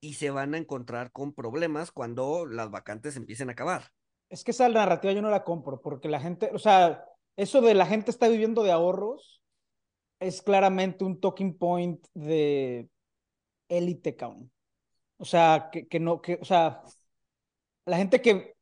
y 0.00 0.14
se 0.14 0.30
van 0.30 0.54
a 0.54 0.58
encontrar 0.58 1.12
con 1.12 1.32
problemas 1.32 1.90
cuando 1.92 2.46
las 2.46 2.70
vacantes 2.70 3.16
empiecen 3.16 3.48
a 3.48 3.52
acabar. 3.52 3.92
Es 4.28 4.44
que 4.44 4.50
esa 4.50 4.68
narrativa 4.68 5.12
yo 5.12 5.22
no 5.22 5.30
la 5.30 5.44
compro, 5.44 5.80
porque 5.80 6.08
la 6.08 6.20
gente, 6.20 6.50
o 6.52 6.58
sea, 6.58 7.04
eso 7.36 7.60
de 7.60 7.74
la 7.74 7.86
gente 7.86 8.10
está 8.10 8.28
viviendo 8.28 8.62
de 8.62 8.72
ahorros 8.72 9.42
es 10.20 10.42
claramente 10.42 11.04
un 11.04 11.20
talking 11.20 11.56
point 11.56 12.06
de 12.14 12.88
élite, 13.68 14.16
count. 14.16 14.50
O 15.18 15.24
sea, 15.24 15.68
que, 15.72 15.86
que 15.86 16.00
no, 16.00 16.20
que, 16.20 16.38
o 16.40 16.44
sea, 16.44 16.82
la 17.86 17.96
gente 17.96 18.20
que 18.20 18.53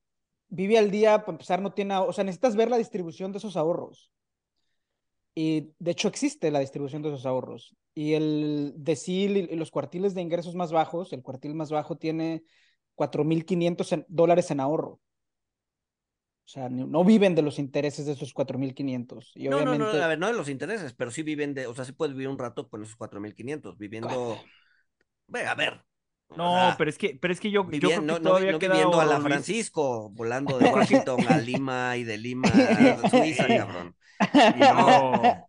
vive 0.53 0.79
al 0.79 0.91
día, 0.91 1.21
para 1.21 1.33
empezar, 1.33 1.63
no 1.63 1.73
tiene, 1.73 1.97
o 1.97 2.13
sea, 2.13 2.25
necesitas 2.25 2.57
ver 2.57 2.69
la 2.69 2.77
distribución 2.77 3.33
de 3.33 3.39
esos 3.39 3.57
ahorros. 3.57 4.13
Y 5.35 5.73
de 5.79 5.93
hecho 5.93 6.09
existe 6.09 6.51
la 6.51 6.61
distribución 6.61 7.01
de 7.01 7.09
esos 7.09 7.25
ahorros. 7.25 7.75
Y 7.95 8.13
el 8.13 8.75
decil 8.77 9.37
y 9.39 9.57
los 9.57 9.71
cuartiles 9.71 10.15
de 10.15 10.21
ingresos 10.21 10.55
más 10.55 10.71
bajos, 10.71 11.13
el 11.15 11.23
cuartil 11.23 11.55
más 11.55 11.71
bajo 11.71 11.97
tiene 11.97 12.45
4.500 12.95 14.05
dólares 14.09 14.51
en 14.51 14.61
ahorro. 14.61 15.01
O 16.45 16.49
sea, 16.49 16.69
no 16.69 17.03
viven 17.03 17.35
de 17.35 17.41
los 17.41 17.59
intereses 17.59 18.05
de 18.05 18.13
esos 18.13 18.35
4.500. 18.35 19.33
Y 19.35 19.49
no, 19.49 19.57
obviamente... 19.57 19.79
no, 19.79 19.93
no, 19.93 20.03
a 20.03 20.09
ver, 20.09 20.19
no 20.19 20.27
de 20.27 20.35
los 20.35 20.51
intereses, 20.51 20.93
pero 20.93 21.11
sí 21.11 21.23
viven 21.23 21.55
de, 21.55 21.67
o 21.67 21.75
sea, 21.75 21.87
sí 21.87 21.93
puedes 21.93 22.15
vivir 22.15 22.29
un 22.29 22.39
rato 22.39 22.69
con 22.69 22.83
esos 22.83 22.99
4.500, 22.99 23.79
viviendo... 23.79 24.39
Ve, 25.29 25.47
a 25.47 25.55
ver, 25.55 25.83
no, 26.35 26.75
pero 26.79 26.91
es 26.91 26.99
que, 26.99 27.17
pero 27.21 27.33
es 27.33 27.41
que 27.41 27.51
yo, 27.51 27.71
yo 27.77 27.93
creo 27.93 28.07
que 28.07 28.17
no, 28.19 28.21
todavía 28.21 28.53
no, 28.53 28.59
queda 28.59 28.75
viviendo 28.75 29.01
a 29.01 29.05
la 29.05 29.19
Luis. 29.19 29.21
Francisco, 29.21 30.11
volando 30.11 30.59
de 30.59 30.67
Washington 30.69 31.29
a 31.29 31.37
Lima 31.39 31.97
y 31.97 32.05
de 32.05 32.19
Lima 32.19 32.49
a 32.99 33.05
Suiza, 33.05 33.51
cabrón. 33.53 33.97
Y 34.55 34.65
luego, 34.65 35.43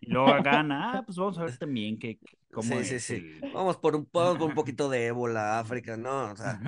y 0.00 0.10
luego 0.10 0.40
gana, 0.42 0.98
ah, 0.98 1.02
pues 1.04 1.16
vamos 1.18 1.38
a 1.38 1.44
ver 1.44 1.58
también 1.58 1.98
que, 1.98 2.20
cómo 2.52 2.78
Sí, 2.78 2.84
sí, 2.84 2.94
es 2.96 3.04
sí. 3.04 3.14
el- 3.14 3.46
Vamos 3.52 3.76
por 3.78 3.96
un, 3.96 4.08
vamos 4.12 4.38
por 4.38 4.48
un 4.48 4.54
poquito 4.54 4.88
de 4.88 5.06
ébola, 5.08 5.58
África, 5.58 5.96
¿no? 5.96 6.32
O 6.32 6.36
sea, 6.36 6.60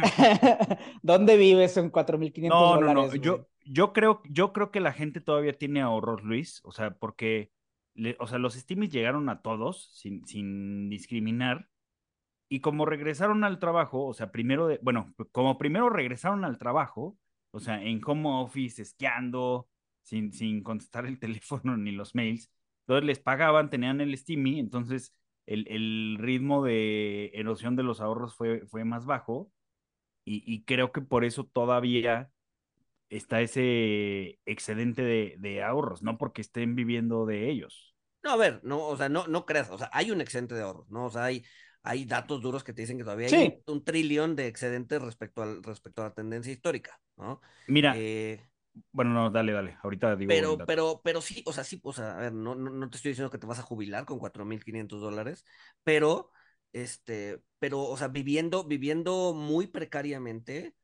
¿Dónde 1.03 1.37
vives 1.37 1.77
en 1.77 1.91
4.500 1.91 2.33
No, 2.49 2.77
no, 2.79 2.87
dólares? 2.87 3.15
no. 3.15 3.23
Yo, 3.23 3.49
yo 3.65 3.93
creo, 3.93 4.23
yo 4.29 4.53
creo 4.53 4.71
que 4.71 4.81
la 4.81 4.93
gente 4.93 5.21
todavía 5.21 5.57
tiene 5.57 5.81
ahorros, 5.83 6.23
Luis. 6.23 6.61
O 6.65 6.73
sea, 6.73 6.93
porque, 6.99 7.53
le- 7.95 8.17
o 8.21 8.27
sea, 8.27 8.39
los 8.39 8.55
Stimis 8.55 8.91
llegaron 8.91 9.29
a 9.29 9.43
todos 9.43 9.91
sin, 9.95 10.27
sin 10.27 10.89
discriminar. 10.91 11.69
Y 12.55 12.61
como 12.61 12.87
regresaron 12.87 13.43
al 13.43 13.59
trabajo, 13.59 14.07
o 14.07 14.15
sea, 14.15 14.31
primero 14.31 14.69
de, 14.69 14.79
bueno, 14.81 15.13
como 15.33 15.59
primero 15.59 15.91
regresaron 15.91 16.45
al 16.45 16.57
trabajo, 16.57 17.19
o 17.51 17.59
sea, 17.59 17.83
en 17.83 18.01
home 18.07 18.29
office, 18.29 18.81
esquiando, 18.81 19.69
sin, 20.05 20.33
sin 20.33 20.63
contestar 20.63 21.05
el 21.05 21.19
teléfono 21.19 21.77
ni 21.77 21.91
los 21.91 22.15
mails, 22.15 22.53
entonces 22.83 23.05
les 23.07 23.19
pagaban, 23.19 23.71
tenían 23.71 24.01
el 24.01 24.17
Steamy, 24.17 24.61
entonces 24.61 25.17
el, 25.47 25.67
el 25.69 26.17
ritmo 26.21 26.63
de 26.65 27.33
erosión 27.35 27.75
de 27.75 27.83
los 27.83 28.01
ahorros 28.01 28.37
fue, 28.37 28.65
fue 28.69 28.85
más 28.85 29.05
bajo. 29.05 29.51
Y, 30.25 30.45
y 30.47 30.65
creo 30.65 30.93
que 30.93 31.01
por 31.01 31.25
eso 31.25 31.45
todavía 31.47 32.31
está 33.11 33.41
ese 33.41 34.39
excedente 34.47 35.03
de, 35.03 35.37
de 35.39 35.65
ahorros, 35.65 36.03
no 36.03 36.19
porque 36.19 36.43
estén 36.43 36.77
viviendo 36.77 37.27
de 37.27 37.51
ellos. 37.51 37.97
no, 38.23 38.31
a 38.31 38.37
ver, 38.37 38.61
no, 38.63 38.87
o 38.87 38.97
sea, 38.97 39.09
no, 39.09 39.27
no 39.27 39.45
creas, 39.45 39.71
o 39.71 39.79
sea, 39.79 39.91
hay 39.93 40.11
un 40.11 40.21
excedente 40.21 40.55
de 40.55 40.63
ahorros, 40.63 40.91
¿no? 40.91 41.07
O 41.07 41.11
sea, 41.11 41.25
hay, 41.25 41.45
hay 41.85 42.05
datos 42.07 42.41
duros 42.43 42.65
que 42.65 42.73
te 42.73 42.83
dicen 42.83 42.99
que 42.99 43.05
todavía 43.05 43.29
hay 43.29 43.33
Sí. 43.33 43.63
un, 43.67 43.75
un 43.77 43.85
trillón 43.85 44.35
de 44.35 44.49
excedentes 44.49 45.01
respecto, 45.01 45.43
al, 45.43 45.63
respecto 45.63 46.03
a 46.03 46.07
la 46.07 46.15
tendencia 46.15 46.53
histórica, 46.53 46.99
¿no? 47.17 47.41
Mira, 47.69 47.95
Eh, 47.97 48.41
bueno, 48.91 49.13
no, 49.13 49.31
dale, 49.31 49.53
dale, 49.53 49.77
ahorita 49.85 50.17
digo. 50.17 50.29
Pero, 50.29 50.59
pero, 50.67 51.01
pero 51.05 51.21
sí, 51.21 51.45
o 51.47 51.53
sea, 51.53 51.63
sí, 51.63 51.79
o 51.85 51.93
sea, 51.93 52.17
a 52.17 52.21
ver, 52.23 52.33
no, 52.33 52.57
no, 52.57 52.71
no 52.71 52.91
te 52.91 52.97
estoy 52.97 53.11
diciendo 53.13 53.31
que 53.31 53.39
te 53.39 53.47
vas 53.47 53.61
a 53.61 53.63
jubilar 53.63 54.05
con 54.05 54.19
4.500 54.19 55.01
dólares, 55.01 55.45
pero, 55.85 56.33
este, 56.73 57.41
pero, 57.61 57.83
o 57.83 57.97
sea, 57.97 58.09
viviendo, 58.09 58.65
viviendo 58.65 59.33
muy 59.33 59.69
precariamente, 59.69 60.75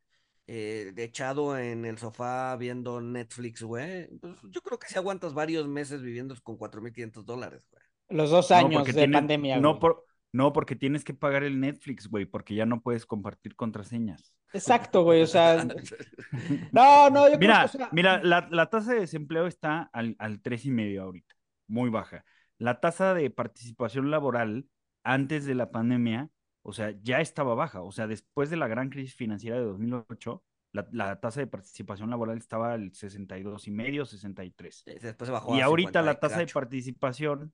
eh, 0.47 0.93
echado 0.97 1.59
en 1.59 1.85
el 1.85 1.99
sofá 1.99 2.57
viendo 2.57 3.01
Netflix, 3.01 3.63
güey, 3.63 4.09
pues 4.19 4.37
yo 4.51 4.61
creo 4.63 4.79
que 4.79 4.89
si 4.89 4.97
aguantas 4.97 5.33
varios 5.35 5.67
meses 5.67 6.03
viviendo 6.03 6.35
con 6.43 6.57
4.500 6.59 7.25
dólares, 7.25 7.67
güey. 7.71 7.83
Los 8.11 8.31
dos 8.31 8.51
años 8.51 8.85
de 8.85 8.93
tienes- 8.93 9.13
pandemia. 9.17 9.57
No, 9.59 9.71
güey. 9.71 9.81
por, 9.81 10.05
no, 10.33 10.53
porque 10.53 10.77
tienes 10.77 11.05
que 11.05 11.15
pagar 11.15 11.43
el 11.43 11.61
Netflix, 11.61 12.09
güey, 12.09 12.25
porque 12.25 12.55
ya 12.55 12.67
no 12.67 12.83
puedes 12.83 13.05
compartir 13.05 13.57
contraseñas. 13.57 14.35
Exacto, 14.53 15.03
güey. 15.03 15.23
O 15.23 15.27
sea, 15.27 15.65
no, 16.73 17.11
no, 17.11 17.29
yo 17.29 17.39
creo 17.39 17.39
que, 17.39 17.39
Mira, 17.39 17.65
o 17.65 17.69
sea, 17.69 17.89
mira, 17.93 18.23
la, 18.23 18.49
la 18.51 18.67
tasa 18.71 18.93
de 18.93 19.01
desempleo 19.01 19.47
está 19.47 19.91
al, 19.93 20.17
al 20.19 20.41
tres 20.41 20.65
y 20.67 20.71
medio 20.71 21.03
ahorita, 21.03 21.35
muy 21.67 21.91
baja. 21.91 22.25
La 22.59 22.81
tasa 22.81 23.15
de 23.15 23.31
participación 23.31 24.11
laboral 24.11 24.67
antes 25.03 25.47
de 25.47 25.55
la 25.55 25.71
pandemia, 25.71 26.31
o 26.63 26.73
sea, 26.73 26.95
ya 27.03 27.21
estaba 27.21 27.55
baja. 27.55 27.83
O 27.83 27.91
sea, 27.91 28.07
después 28.07 28.51
de 28.51 28.57
la 28.57 28.69
gran 28.69 28.91
crisis 28.91 29.15
financiera 29.15 29.57
de 29.57 29.65
2008, 29.65 30.45
la, 30.73 30.87
la 30.93 31.19
tasa 31.19 31.41
de 31.41 31.47
participación 31.47 32.11
laboral 32.11 32.39
estaba 32.39 32.75
al 32.75 32.93
62 32.93 33.67
y 33.67 33.71
medio, 33.71 34.05
63. 34.07 34.85
Después 35.01 35.27
se 35.27 35.33
bajó 35.33 35.57
Y 35.57 35.61
a 35.61 35.65
ahorita 35.65 36.01
50 36.01 36.03
y 36.03 36.05
la 36.05 36.21
tasa 36.21 36.39
de 36.39 36.47
participación, 36.47 37.53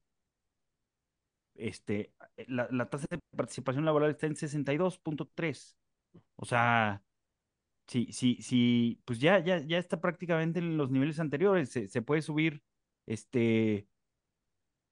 este, 1.59 2.15
la, 2.47 2.69
la 2.71 2.89
tasa 2.91 3.07
de 3.11 3.19
participación 3.37 3.85
laboral 3.85 4.11
está 4.11 4.27
en 4.27 4.37
62.3. 4.37 5.77
O 6.37 6.45
sea, 6.45 7.03
sí, 7.87 8.09
sí, 8.13 8.39
sí, 8.41 9.03
pues 9.05 9.21
ya, 9.21 9.39
ya, 9.41 9.59
ya 9.59 9.79
está 9.79 10.01
prácticamente 10.01 10.59
en 10.59 10.77
los 10.77 10.91
niveles 10.91 11.21
anteriores. 11.21 11.71
Se, 11.71 12.03
puede 12.03 12.23
subir, 12.23 12.63
este, 13.07 13.89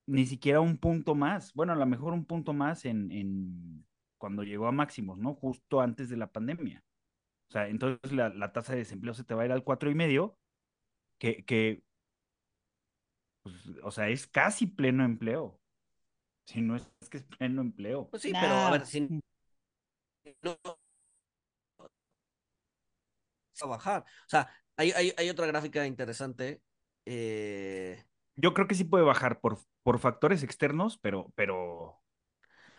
ni 0.06 0.26
siquiera 0.26 0.60
un 0.60 0.78
punto 0.78 1.14
más. 1.14 1.52
Bueno, 1.54 1.72
a 1.72 1.76
lo 1.76 1.86
mejor 1.86 2.12
un 2.12 2.26
punto 2.26 2.52
más 2.52 2.84
en, 2.84 3.10
en 3.12 3.86
cuando 4.18 4.42
llegó 4.42 4.66
a 4.66 4.72
máximos, 4.72 5.18
¿no? 5.18 5.34
Justo 5.34 5.80
antes 5.80 6.08
de 6.08 6.16
la 6.16 6.32
pandemia. 6.32 6.84
O 7.48 7.52
sea, 7.52 7.68
entonces 7.68 8.12
la, 8.12 8.30
la 8.30 8.52
tasa 8.52 8.72
de 8.72 8.80
desempleo 8.80 9.14
se 9.14 9.24
te 9.24 9.34
va 9.34 9.42
a 9.42 9.46
ir 9.46 9.52
al 9.52 9.64
cuatro 9.64 9.90
y 9.90 9.94
medio, 9.94 10.38
que, 11.18 11.44
que 11.44 11.84
pues, 13.42 13.54
o 13.82 13.90
sea, 13.90 14.08
es 14.08 14.26
casi 14.26 14.66
pleno 14.66 15.04
empleo. 15.04 15.60
Si 16.46 16.60
no 16.60 16.76
es, 16.76 16.90
que 17.10 17.18
es 17.18 17.24
pleno 17.24 17.60
empleo. 17.62 18.08
Pues 18.10 18.22
sí, 18.22 18.32
pero 18.34 18.54
a 18.66 18.70
ver, 18.70 18.86
si 18.86 19.00
no 20.42 20.76
a 23.62 23.66
bajar. 23.66 24.00
O 24.02 24.28
sea, 24.28 24.48
hay, 24.76 24.90
hay, 24.92 25.12
hay 25.16 25.30
otra 25.30 25.46
gráfica 25.46 25.86
interesante. 25.86 26.62
eh, 27.06 28.04
Yo 28.36 28.54
creo 28.54 28.66
que 28.66 28.74
sí 28.74 28.84
puede 28.84 29.04
bajar 29.04 29.40
por, 29.40 29.58
por 29.82 29.98
factores 29.98 30.42
externos, 30.42 30.98
pero, 30.98 31.32
pero 31.36 32.02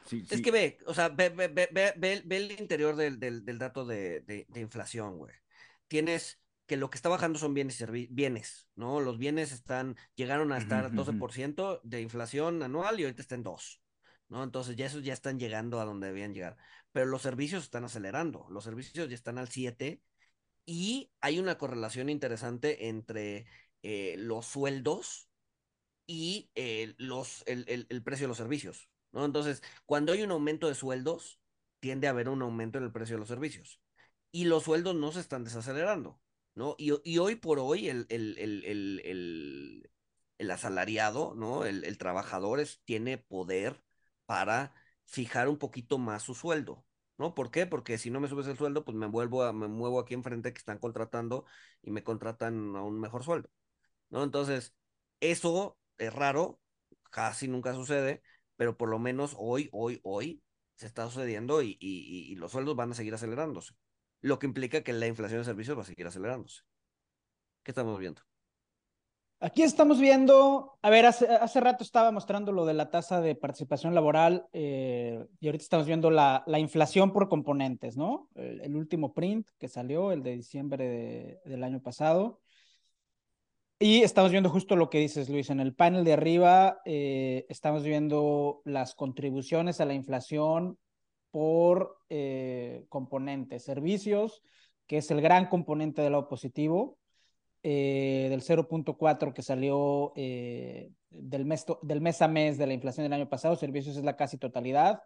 sí, 0.05 0.25
Es 0.29 0.37
sí. 0.37 0.41
que 0.41 0.51
ve, 0.51 0.77
o 0.87 0.93
sea, 0.93 1.09
ve, 1.09 1.29
ve, 1.29 1.47
ve, 1.47 1.69
ve, 1.71 1.93
ve- 1.97 2.21
ve 2.25 2.37
el 2.37 2.51
interior 2.59 2.95
del, 2.95 3.19
del, 3.19 3.45
del 3.45 3.59
dato 3.59 3.85
de, 3.85 4.21
de, 4.21 4.45
de 4.49 4.59
inflación, 4.61 5.17
güey. 5.17 5.33
Tienes 5.87 6.39
que 6.67 6.77
lo 6.77 6.89
que 6.89 6.97
está 6.97 7.09
bajando 7.09 7.39
son 7.39 7.53
bienes 7.53 7.79
y 7.81 8.07
bienes, 8.11 8.69
¿no? 8.75 8.99
Los 8.99 9.17
bienes 9.17 9.51
están, 9.51 9.95
llegaron 10.15 10.51
a 10.51 10.57
estar 10.57 10.85
ujú, 10.85 10.95
ujú. 10.95 10.95
12% 10.95 11.81
de 11.83 12.01
inflación 12.01 12.63
anual 12.63 12.99
y 12.99 13.03
ahorita 13.03 13.21
está 13.21 13.35
en 13.35 13.43
2, 13.43 13.81
¿no? 14.29 14.43
Entonces 14.43 14.75
ya 14.75 14.85
esos 14.87 15.03
ya 15.03 15.13
están 15.13 15.39
llegando 15.39 15.79
a 15.79 15.85
donde 15.85 16.07
debían 16.07 16.33
llegar. 16.33 16.57
Pero 16.91 17.05
los 17.07 17.21
servicios 17.21 17.63
están 17.63 17.83
acelerando, 17.85 18.47
los 18.49 18.63
servicios 18.63 19.09
ya 19.09 19.15
están 19.15 19.37
al 19.37 19.49
7 19.49 20.01
y 20.65 21.11
hay 21.21 21.39
una 21.39 21.57
correlación 21.57 22.09
interesante 22.09 22.87
entre 22.87 23.45
eh, 23.83 24.15
los 24.17 24.45
sueldos 24.47 25.29
y 26.07 26.51
eh, 26.55 26.93
los, 26.97 27.43
el, 27.47 27.65
el- 27.67 27.87
el 27.89 28.03
precio 28.03 28.25
de 28.25 28.29
los 28.29 28.37
servicios, 28.37 28.89
¿no? 29.11 29.25
Entonces, 29.25 29.61
cuando 29.85 30.13
hay 30.13 30.21
un 30.23 30.31
aumento 30.31 30.67
de 30.67 30.75
sueldos, 30.75 31.39
tiende 31.79 32.07
a 32.07 32.11
haber 32.11 32.29
un 32.29 32.41
aumento 32.41 32.77
en 32.77 32.83
el 32.85 32.91
precio 32.91 33.15
de 33.15 33.19
los 33.19 33.27
servicios. 33.29 33.81
Y 34.31 34.45
los 34.45 34.63
sueldos 34.63 34.95
no 34.95 35.11
se 35.11 35.19
están 35.21 35.43
desacelerando, 35.43 36.21
¿no? 36.55 36.75
Y, 36.77 36.91
hoy 37.19 37.35
por 37.35 37.59
hoy 37.59 37.89
el, 37.89 38.05
el, 38.09 38.37
el, 38.39 38.63
el, 40.37 40.51
asalariado, 40.51 41.33
¿no? 41.35 41.65
El, 41.65 41.97
trabajador 41.97 42.59
es- 42.59 42.81
tiene 42.85 43.17
poder 43.17 43.81
para 44.25 44.73
fijar 45.05 45.47
un 45.49 45.57
poquito 45.57 45.97
más 45.97 46.23
su 46.23 46.33
sueldo, 46.35 46.85
¿no? 47.17 47.35
¿Por 47.35 47.51
qué? 47.51 47.65
Porque 47.65 47.97
si 47.97 48.09
no 48.09 48.19
me 48.19 48.27
subes 48.27 48.47
el 48.47 48.57
sueldo, 48.57 48.83
pues 48.85 48.97
me 48.97 49.07
vuelvo 49.07 49.43
a, 49.43 49.53
me 49.53 49.67
muevo 49.67 49.99
aquí 49.99 50.13
enfrente 50.13 50.53
que 50.53 50.59
están 50.59 50.79
contratando 50.79 51.45
y 51.81 51.91
me 51.91 52.03
contratan 52.03 52.75
a 52.75 52.83
un 52.83 52.99
mejor 52.99 53.23
sueldo, 53.23 53.49
¿no? 54.09 54.23
Entonces, 54.23 54.75
eso 55.19 55.77
es 55.97 56.13
raro, 56.13 56.59
casi 57.11 57.47
nunca 57.47 57.73
sucede, 57.73 58.21
pero 58.55 58.77
por 58.77 58.89
lo 58.89 58.99
menos 58.99 59.35
hoy, 59.37 59.69
hoy, 59.71 59.99
hoy 60.03 60.43
se 60.75 60.87
está 60.87 61.05
sucediendo 61.09 61.61
y- 61.61 61.77
y- 61.79 62.31
y 62.31 62.35
los 62.35 62.51
sueldos 62.51 62.75
van 62.75 62.91
a 62.91 62.95
seguir 62.95 63.13
acelerándose, 63.13 63.73
lo 64.21 64.39
que 64.39 64.47
implica 64.47 64.81
que 64.81 64.93
la 64.93 65.07
inflación 65.07 65.39
de 65.39 65.45
servicios 65.45 65.77
va 65.77 65.81
a 65.81 65.85
seguir 65.85 66.07
acelerándose. 66.07 66.61
¿Qué 67.63 67.71
estamos 67.71 67.99
viendo? 67.99 68.21
Aquí 69.41 69.63
estamos 69.63 69.99
viendo, 69.99 70.77
a 70.81 70.89
ver, 70.89 71.05
hace, 71.05 71.59
rato 71.59 71.83
estaba 71.83 72.09
mostrando 72.11 72.51
lo 72.53 72.65
de 72.65 72.73
la 72.73 72.89
tasa 72.89 73.19
de 73.19 73.35
participación 73.35 73.93
laboral 73.93 74.47
eh, 74.53 75.25
y 75.39 75.47
ahorita 75.47 75.61
estamos 75.61 75.85
viendo 75.85 76.09
la, 76.09 76.43
la 76.47 76.57
inflación 76.57 77.11
por 77.11 77.27
componentes, 77.27 77.97
¿no? 77.97 78.29
El, 78.35 78.75
último 78.75 79.13
print 79.13 79.47
que 79.59 79.67
salió, 79.67 80.13
el 80.13 80.23
de 80.23 80.37
diciembre 80.37 80.87
de- 80.87 81.41
del 81.45 81.63
año 81.63 81.81
pasado. 81.81 82.39
Y 83.77 84.03
estamos 84.03 84.31
viendo 84.31 84.49
justo 84.49 84.77
lo 84.77 84.89
que 84.89 84.99
dices, 84.99 85.29
Luis. 85.29 85.49
En 85.49 85.59
el 85.59 85.75
panel 85.75 86.05
de 86.05 86.13
arriba 86.13 86.79
eh, 86.85 87.45
estamos 87.49 87.83
viendo 87.83 88.61
las 88.63 88.95
contribuciones 88.95 89.81
a 89.81 89.85
la 89.85 89.93
inflación 89.93 90.79
por 91.35 91.97
eh, 92.07 92.85
componentes, 92.87 93.65
servicios, 93.65 94.41
que 94.87 94.99
es 94.99 95.11
el 95.11 95.19
gran 95.19 95.47
componente 95.47 96.01
del 96.01 96.13
lado 96.13 96.29
positivo, 96.29 96.97
eh, 97.61 98.27
del 98.29 98.41
0.4 98.41 99.33
que 99.33 99.41
salió 99.41 100.13
eh, 100.15 100.93
del, 101.09 101.43
mes, 101.43 101.65
del 101.81 101.99
mes 101.99 102.21
a 102.21 102.29
mes 102.29 102.57
de 102.57 102.67
la 102.67 102.73
inflación 102.73 103.03
del 103.03 103.11
año 103.11 103.27
pasado, 103.27 103.57
servicios 103.57 103.97
es 103.97 104.05
la 104.05 104.15
casi 104.15 104.37
totalidad, 104.37 105.01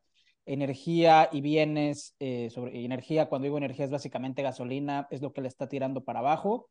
energía 0.46 1.30
y 1.32 1.42
bienes, 1.42 2.16
eh, 2.20 2.52
sobre 2.52 2.86
energía, 2.86 3.28
cuando 3.28 3.46
digo 3.46 3.58
energía 3.58 3.86
es 3.86 3.92
básicamente 3.92 4.44
gasolina, 4.44 5.08
es 5.10 5.24
lo 5.24 5.34
que 5.34 5.42
le 5.42 5.48
está 5.48 5.68
tirando 5.68 6.04
para 6.04 6.20
abajo. 6.20 6.70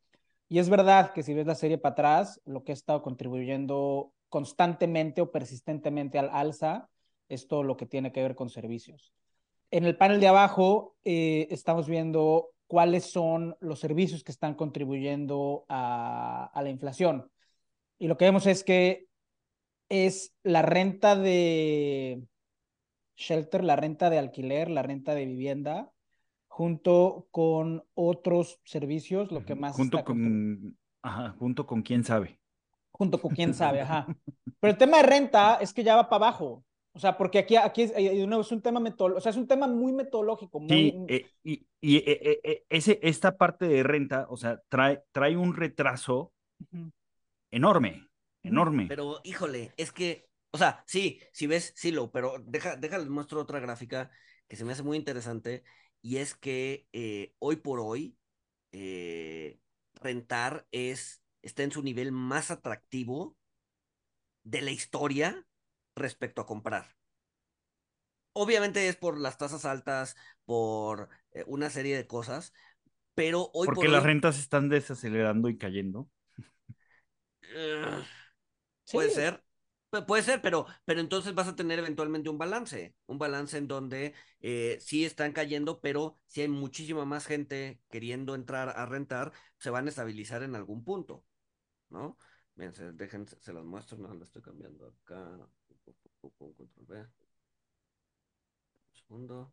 Y 0.49 0.61
es 0.61 0.69
verdad 0.69 1.13
que 1.13 1.25
si 1.25 1.35
ves 1.35 1.49
la 1.49 1.57
serie 1.57 1.79
para 1.79 1.95
atrás, 1.95 2.41
lo 2.45 2.63
que 2.63 2.71
ha 2.71 2.75
estado 2.75 3.03
contribuyendo 3.03 4.13
constantemente 4.29 5.21
o 5.21 5.33
persistentemente 5.33 6.17
al 6.17 6.31
alza 6.31 6.89
es 7.29 7.49
todo 7.49 7.65
lo 7.65 7.77
que 7.77 7.87
tiene 7.87 8.13
que 8.13 8.23
ver 8.23 8.37
con 8.37 8.51
servicios. 8.51 9.13
En 9.71 9.85
el 9.85 9.97
panel 9.97 10.21
de 10.21 10.29
abajo 10.29 10.97
eh, 11.05 11.47
estamos 11.51 11.89
viendo 11.89 12.51
cuáles 12.67 13.05
son 13.11 13.57
los 13.61 13.81
servicios 13.81 14.25
que 14.25 14.33
están 14.33 14.55
contribuyendo 14.55 15.65
a, 15.69 16.51
a 16.53 16.63
la 16.63 16.71
inflación. 16.71 17.31
Y 17.99 18.09
lo 18.09 18.17
que 18.17 18.27
vemos 18.27 18.47
es 18.47 18.65
que 18.65 19.09
es 19.89 20.35
la 20.43 20.63
renta 20.63 21.17
de 21.17 22.23
shelter, 23.17 23.65
la 23.65 23.77
renta 23.77 24.11
de 24.11 24.19
alquiler, 24.19 24.71
la 24.71 24.83
renta 24.83 25.15
de 25.15 25.27
vivienda, 25.27 25.91
junto 26.47 27.29
con 27.31 27.85
otros 27.95 28.61
servicios, 28.65 29.31
lo 29.33 29.45
que 29.45 29.55
más... 29.55 29.77
Junto 29.77 30.05
con, 30.05 30.77
ajá, 31.03 31.35
junto 31.39 31.67
con 31.67 31.83
quién 31.83 32.05
sabe. 32.05 32.41
Junto 32.91 33.21
con 33.21 33.35
quién 33.35 33.55
sabe, 33.55 33.81
ajá. 33.81 34.07
Pero 34.61 34.73
el 34.73 34.79
tema 34.79 34.99
de 34.99 35.05
renta 35.05 35.57
es 35.61 35.73
que 35.73 35.85
ya 35.85 35.97
va 35.97 36.09
para 36.09 36.27
abajo. 36.27 36.65
O 36.99 37.01
sea, 37.01 37.17
porque 37.17 37.39
aquí, 37.39 37.55
aquí 37.55 37.83
es, 37.83 37.93
eh, 37.93 38.25
es 38.25 38.51
un 38.51 38.61
tema 38.61 38.81
metodológico, 38.81 39.19
o 39.19 39.21
sea, 39.21 39.31
es 39.31 39.37
un 39.37 39.47
tema 39.47 39.69
muy 39.69 39.93
metodológico. 39.93 40.59
Muy... 40.59 40.69
Sí, 40.69 40.95
eh, 41.07 41.31
y, 41.45 41.65
y 41.81 41.97
eh, 41.99 42.65
ese, 42.69 42.99
esta 43.05 43.37
parte 43.37 43.69
de 43.69 43.85
renta, 43.85 44.27
o 44.29 44.37
sea, 44.37 44.61
trae, 44.69 45.05
trae 45.13 45.37
un 45.37 45.55
retraso 45.55 46.33
enorme, 47.53 48.09
enorme. 48.43 48.87
Pero, 48.89 49.21
híjole, 49.23 49.73
es 49.77 49.93
que, 49.93 50.27
o 50.51 50.59
sea, 50.59 50.83
sí, 50.89 51.21
si 51.31 51.47
ves, 51.47 51.73
sí 51.77 51.93
lo, 51.93 52.11
pero 52.11 52.35
deja, 52.45 52.75
déjales 52.75 53.09
muestro 53.09 53.41
otra 53.41 53.61
gráfica 53.61 54.11
que 54.49 54.57
se 54.57 54.65
me 54.65 54.73
hace 54.73 54.83
muy 54.83 54.97
interesante, 54.97 55.63
y 56.03 56.17
es 56.17 56.35
que 56.35 56.89
hoy 57.39 57.57
por 57.59 57.79
hoy, 57.79 58.17
rentar 59.95 60.67
es, 60.73 61.23
está 61.43 61.63
en 61.63 61.71
su 61.71 61.85
nivel 61.85 62.11
más 62.11 62.51
atractivo 62.51 63.37
de 64.43 64.63
la 64.63 64.73
historia 64.73 65.47
respecto 65.99 66.41
a 66.43 66.47
comprar. 66.47 66.97
Obviamente 68.33 68.89
es 68.89 68.97
por 68.97 69.19
las 69.19 69.37
tasas 69.39 69.65
altas, 69.65 70.17
por 70.45 71.09
eh, 71.33 71.45
una 71.47 71.71
serie 71.71 71.97
de 71.97 72.07
cosas, 72.07 72.53
pero 73.15 73.51
hoy 73.53 73.67
Porque 73.67 73.87
por 73.87 73.89
las 73.89 74.03
hoy... 74.03 74.07
rentas 74.07 74.39
están 74.39 74.69
desacelerando 74.69 75.49
y 75.49 75.59
cayendo. 75.59 76.09
Uh, 77.43 78.03
puede 78.93 79.11
ser, 79.11 79.43
puede 80.07 80.23
ser, 80.23 80.43
pero, 80.43 80.67
pero 80.85 81.01
entonces 81.01 81.35
vas 81.35 81.49
a 81.49 81.57
tener 81.57 81.79
eventualmente 81.79 82.29
un 82.29 82.39
balance, 82.39 82.95
un 83.07 83.19
balance 83.19 83.57
en 83.57 83.69
donde 83.69 84.15
eh, 84.41 84.79
sí 84.81 85.05
están 85.05 85.33
cayendo, 85.33 85.81
pero 85.81 86.19
si 86.27 86.43
hay 86.43 86.49
muchísima 86.49 87.05
más 87.05 87.27
gente 87.27 87.81
queriendo 87.91 88.35
entrar 88.35 88.69
a 88.69 88.87
rentar, 88.87 89.33
se 89.57 89.71
van 89.71 89.87
a 89.87 89.91
estabilizar 89.91 90.43
en 90.43 90.55
algún 90.55 90.85
punto, 90.85 91.25
¿no? 91.91 92.19
Miren, 92.55 92.75
se, 92.75 92.93
dejen, 92.93 93.27
se 93.27 93.53
los 93.53 93.65
muestro, 93.65 93.99
no, 93.99 94.13
lo 94.15 94.25
estoy 94.25 94.43
cambiando 94.43 94.95
acá. 95.03 95.49
Control 96.37 96.87
B. 96.87 96.99
Un 96.99 97.09
segundo. 98.95 99.53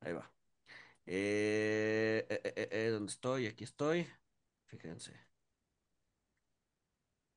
Ahí 0.00 0.12
va. 0.12 0.30
Eh, 1.06 2.26
eh, 2.28 2.40
eh, 2.44 2.68
eh, 2.70 2.88
¿Dónde 2.90 3.10
estoy? 3.10 3.46
Aquí 3.46 3.64
estoy. 3.64 4.06
Fíjense. 4.66 5.12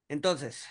Entonces, 0.09 0.65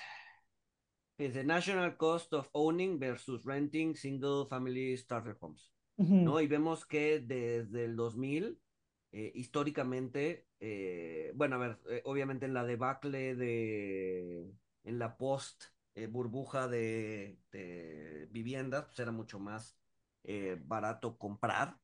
the 1.19 1.45
national 1.45 1.97
cost 1.97 2.33
of 2.33 2.49
owning 2.53 2.99
versus 2.99 3.45
renting 3.45 3.95
single 3.95 4.47
family 4.49 4.97
starter 4.97 5.37
homes. 5.41 5.71
Uh 5.99 6.05
-huh. 6.05 6.23
¿No? 6.25 6.41
Y 6.41 6.47
vemos 6.47 6.87
que 6.87 7.21
desde 7.21 7.85
el 7.85 7.97
2000, 7.97 8.59
eh, 9.13 9.33
históricamente, 9.35 10.47
bueno, 11.35 11.57
a 11.57 11.59
ver, 11.59 12.03
obviamente 12.05 12.47
en 12.47 12.55
la 12.55 12.65
debacle 12.65 13.35
de, 13.35 14.51
en 14.85 14.99
la 14.99 15.17
post 15.17 15.76
eh, 15.97 16.07
burbuja 16.09 16.69
de, 16.69 17.39
viviendas, 18.31 18.85
pues 18.87 18.99
era 19.01 19.13
mucho 19.13 19.39
más 19.41 19.77
eh, 20.25 20.59
barato 20.61 21.19
comprar 21.19 21.81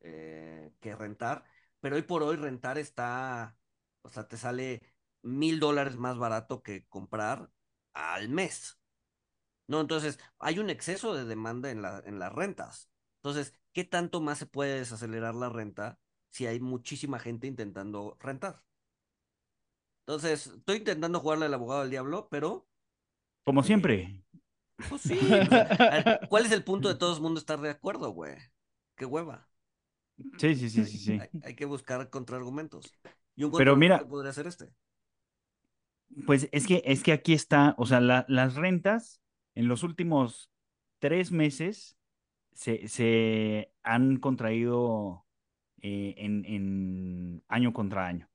eh, 0.00 0.72
que 0.80 0.96
rentar, 0.96 1.44
pero 1.80 1.96
hoy 1.96 2.02
por 2.02 2.22
hoy 2.22 2.36
rentar 2.36 2.78
está, 2.78 3.58
o 4.02 4.08
sea, 4.08 4.28
te 4.28 4.38
sale 4.38 4.82
mil 5.22 5.60
dólares 5.60 5.96
más 5.96 6.18
barato 6.18 6.62
que 6.62 6.86
comprar 6.88 7.50
al 7.94 8.28
mes. 8.30 8.80
¿No? 9.68 9.80
Entonces, 9.80 10.18
hay 10.38 10.58
un 10.60 10.70
exceso 10.70 11.14
de 11.14 11.24
demanda 11.24 11.70
en 11.70 11.82
las 11.82 12.32
rentas. 12.32 12.90
Entonces, 13.16 13.54
¿qué 13.72 13.84
tanto 13.84 14.20
más 14.20 14.38
se 14.38 14.46
puede 14.46 14.78
desacelerar 14.78 15.34
la 15.34 15.48
renta 15.50 15.98
si 16.30 16.46
hay 16.46 16.60
muchísima 16.60 17.18
gente 17.18 17.46
intentando 17.48 18.16
rentar? 18.20 18.62
Entonces, 20.06 20.46
estoy 20.46 20.78
intentando 20.78 21.20
jugarle 21.20 21.46
al 21.46 21.54
abogado 21.54 21.80
del 21.82 21.90
diablo, 21.90 22.28
pero 22.30 22.68
como 23.46 23.62
siempre. 23.62 24.24
Pues 24.88 25.02
sí. 25.02 25.18
¿Cuál 26.28 26.46
es 26.46 26.52
el 26.52 26.64
punto 26.64 26.88
de 26.88 26.94
todo 26.98 27.14
el 27.14 27.22
mundo 27.22 27.38
estar 27.38 27.60
de 27.60 27.70
acuerdo, 27.70 28.10
güey? 28.10 28.34
Qué 28.96 29.04
hueva. 29.06 29.48
Sí, 30.38 30.56
sí, 30.56 30.68
sí, 30.68 30.84
sí, 30.84 30.98
sí. 30.98 31.12
Hay, 31.12 31.28
hay 31.44 31.54
que 31.54 31.64
buscar 31.64 32.10
contraargumentos. 32.10 32.92
Y 33.36 33.44
un 33.44 33.52
Pero 33.52 33.76
mira, 33.76 34.04
podría 34.04 34.32
ser 34.32 34.48
este. 34.48 34.74
Pues 36.26 36.48
es 36.50 36.66
que, 36.66 36.82
es 36.84 37.04
que 37.04 37.12
aquí 37.12 37.34
está, 37.34 37.76
o 37.78 37.86
sea, 37.86 38.00
la, 38.00 38.26
las 38.28 38.56
rentas 38.56 39.20
en 39.54 39.68
los 39.68 39.84
últimos 39.84 40.50
tres 40.98 41.30
meses 41.30 41.96
se, 42.52 42.88
se 42.88 43.72
han 43.84 44.16
contraído 44.16 45.24
eh, 45.82 46.14
en, 46.18 46.44
en, 46.46 47.44
año 47.46 47.72
contra 47.72 48.08
año. 48.08 48.28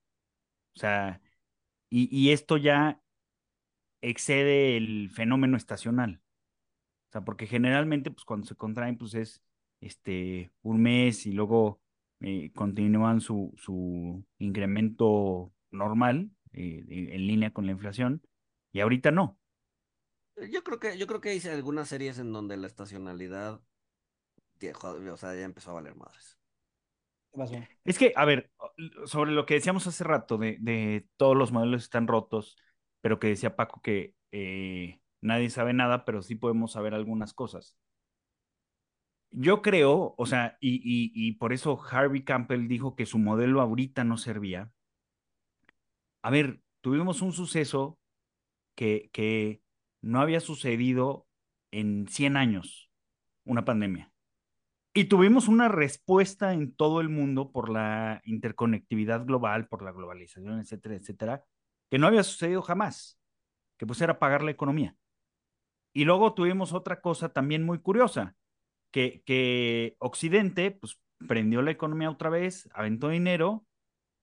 O 0.73 0.79
sea, 0.79 1.21
y, 1.89 2.07
y 2.15 2.31
esto 2.31 2.55
ya 2.55 3.01
excede 4.01 4.77
el 4.77 5.09
fenómeno 5.11 5.57
estacional. 5.57 6.21
O 7.09 7.11
sea, 7.11 7.21
porque 7.21 7.47
generalmente, 7.47 8.11
pues 8.11 8.25
cuando 8.25 8.47
se 8.47 8.55
contraen, 8.55 8.97
pues 8.97 9.13
es 9.13 9.41
este, 9.81 10.51
un 10.61 10.81
mes 10.81 11.25
y 11.25 11.33
luego 11.33 11.81
eh, 12.21 12.51
continúan 12.53 13.19
su, 13.19 13.53
su 13.57 14.23
incremento 14.37 15.53
normal 15.71 16.29
eh, 16.53 16.85
en 16.89 17.27
línea 17.27 17.51
con 17.51 17.65
la 17.65 17.71
inflación 17.71 18.21
y 18.71 18.79
ahorita 18.79 19.11
no. 19.11 19.37
Yo 20.49 20.63
creo 20.63 20.79
que, 20.79 20.97
yo 20.97 21.07
creo 21.07 21.21
que 21.21 21.35
hice 21.35 21.51
algunas 21.51 21.89
series 21.89 22.17
en 22.19 22.31
donde 22.31 22.57
la 22.57 22.67
estacionalidad, 22.67 23.61
o 24.81 25.17
sea, 25.17 25.35
ya 25.35 25.43
empezó 25.43 25.71
a 25.71 25.75
valer 25.75 25.95
madres. 25.95 26.37
Es 27.85 27.97
que, 27.97 28.13
a 28.15 28.25
ver, 28.25 28.51
sobre 29.05 29.31
lo 29.31 29.45
que 29.45 29.53
decíamos 29.55 29.87
hace 29.87 30.03
rato 30.03 30.37
de, 30.37 30.57
de 30.59 31.07
todos 31.17 31.37
los 31.37 31.51
modelos 31.51 31.83
están 31.83 32.07
rotos, 32.07 32.57
pero 33.01 33.19
que 33.19 33.27
decía 33.27 33.55
Paco 33.55 33.81
que 33.81 34.15
eh, 34.31 35.01
nadie 35.21 35.49
sabe 35.49 35.73
nada, 35.73 36.05
pero 36.05 36.21
sí 36.21 36.35
podemos 36.35 36.71
saber 36.73 36.93
algunas 36.93 37.33
cosas. 37.33 37.77
Yo 39.31 39.61
creo, 39.61 40.13
o 40.17 40.25
sea, 40.25 40.57
y, 40.59 40.81
y, 40.83 41.33
por 41.33 41.53
eso 41.53 41.79
Harvey 41.89 42.23
Campbell 42.23 42.67
dijo 42.67 42.95
que 42.95 43.05
su 43.05 43.17
modelo 43.17 43.61
ahorita 43.61 44.03
no 44.03 44.17
servía. 44.17 44.71
A 46.21 46.29
ver, 46.29 46.61
tuvimos 46.81 47.21
un 47.21 47.31
suceso 47.31 47.97
que, 48.75 49.09
que 49.13 49.61
no 50.01 50.19
había 50.19 50.41
sucedido 50.41 51.27
en 51.71 52.07
100 52.09 52.35
años, 52.35 52.91
una 53.45 53.63
pandemia. 53.63 54.11
Y 54.93 55.05
tuvimos 55.05 55.47
una 55.47 55.69
respuesta 55.69 56.53
en 56.53 56.75
todo 56.75 56.99
el 56.99 57.07
mundo 57.07 57.51
por 57.53 57.69
la 57.69 58.21
interconectividad 58.25 59.25
global, 59.25 59.69
por 59.69 59.83
la 59.83 59.93
globalización, 59.93 60.59
etcétera, 60.59 60.95
etcétera, 60.95 61.45
que 61.91 61.99
no 61.99 62.07
había 62.07 62.23
sucedido 62.23 62.61
jamás, 62.61 63.19
que 63.77 63.85
pues 63.85 64.01
era 64.01 64.17
pagar 64.17 64.43
la 64.43 64.51
economía. 64.51 64.95
Y 65.93 66.05
luego 66.05 66.33
tuvimos 66.33 66.71
otra 66.71 67.01
cosa 67.01 67.33
también 67.33 67.63
muy 67.63 67.79
curiosa, 67.79 68.37
que, 68.91 69.21
que 69.25 69.97
Occidente 69.99 70.71
pues 70.71 70.97
prendió 71.27 71.61
la 71.61 71.71
economía 71.71 72.09
otra 72.09 72.29
vez, 72.29 72.69
aventó 72.73 73.09
dinero 73.09 73.65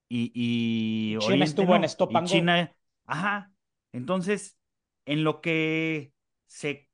y, 0.09 0.33
y 0.35 1.19
China 1.19 1.45
estuvo 1.45 1.69
no, 1.69 1.77
en 1.77 1.85
stop 1.85 2.11
China, 2.25 2.75
ajá, 3.05 3.53
entonces 3.93 4.59
en 5.05 5.23
lo 5.23 5.43
que 5.43 6.15
se, 6.47 6.89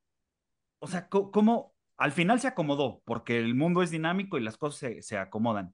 o 0.80 0.88
sea, 0.88 1.08
¿cómo? 1.08 1.72
Al 1.96 2.10
final 2.10 2.40
se 2.40 2.48
acomodó, 2.48 3.00
porque 3.04 3.38
el 3.38 3.54
mundo 3.54 3.80
es 3.80 3.92
dinámico 3.92 4.38
y 4.38 4.42
las 4.42 4.56
cosas 4.56 4.80
se, 4.80 5.02
se 5.02 5.18
acomodan 5.18 5.72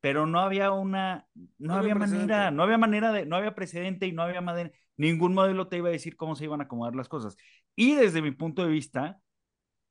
pero 0.00 0.26
no 0.26 0.40
había 0.40 0.70
una, 0.72 1.26
no, 1.34 1.48
no 1.58 1.74
había, 1.74 1.94
manera, 1.94 2.50
no 2.50 2.62
había 2.62 2.78
manera 2.78 3.12
de, 3.12 3.26
no 3.26 3.36
había 3.36 3.54
precedente 3.54 4.06
y 4.06 4.12
no 4.12 4.22
había 4.22 4.40
manera, 4.40 4.70
ningún 4.96 5.34
modelo 5.34 5.68
te 5.68 5.78
iba 5.78 5.88
a 5.88 5.92
decir 5.92 6.16
cómo 6.16 6.36
se 6.36 6.44
iban 6.44 6.60
a 6.60 6.64
acomodar 6.64 6.94
las 6.94 7.08
cosas. 7.08 7.36
Y 7.74 7.94
desde 7.94 8.22
mi 8.22 8.30
punto 8.30 8.62
de 8.62 8.68
vista, 8.68 9.20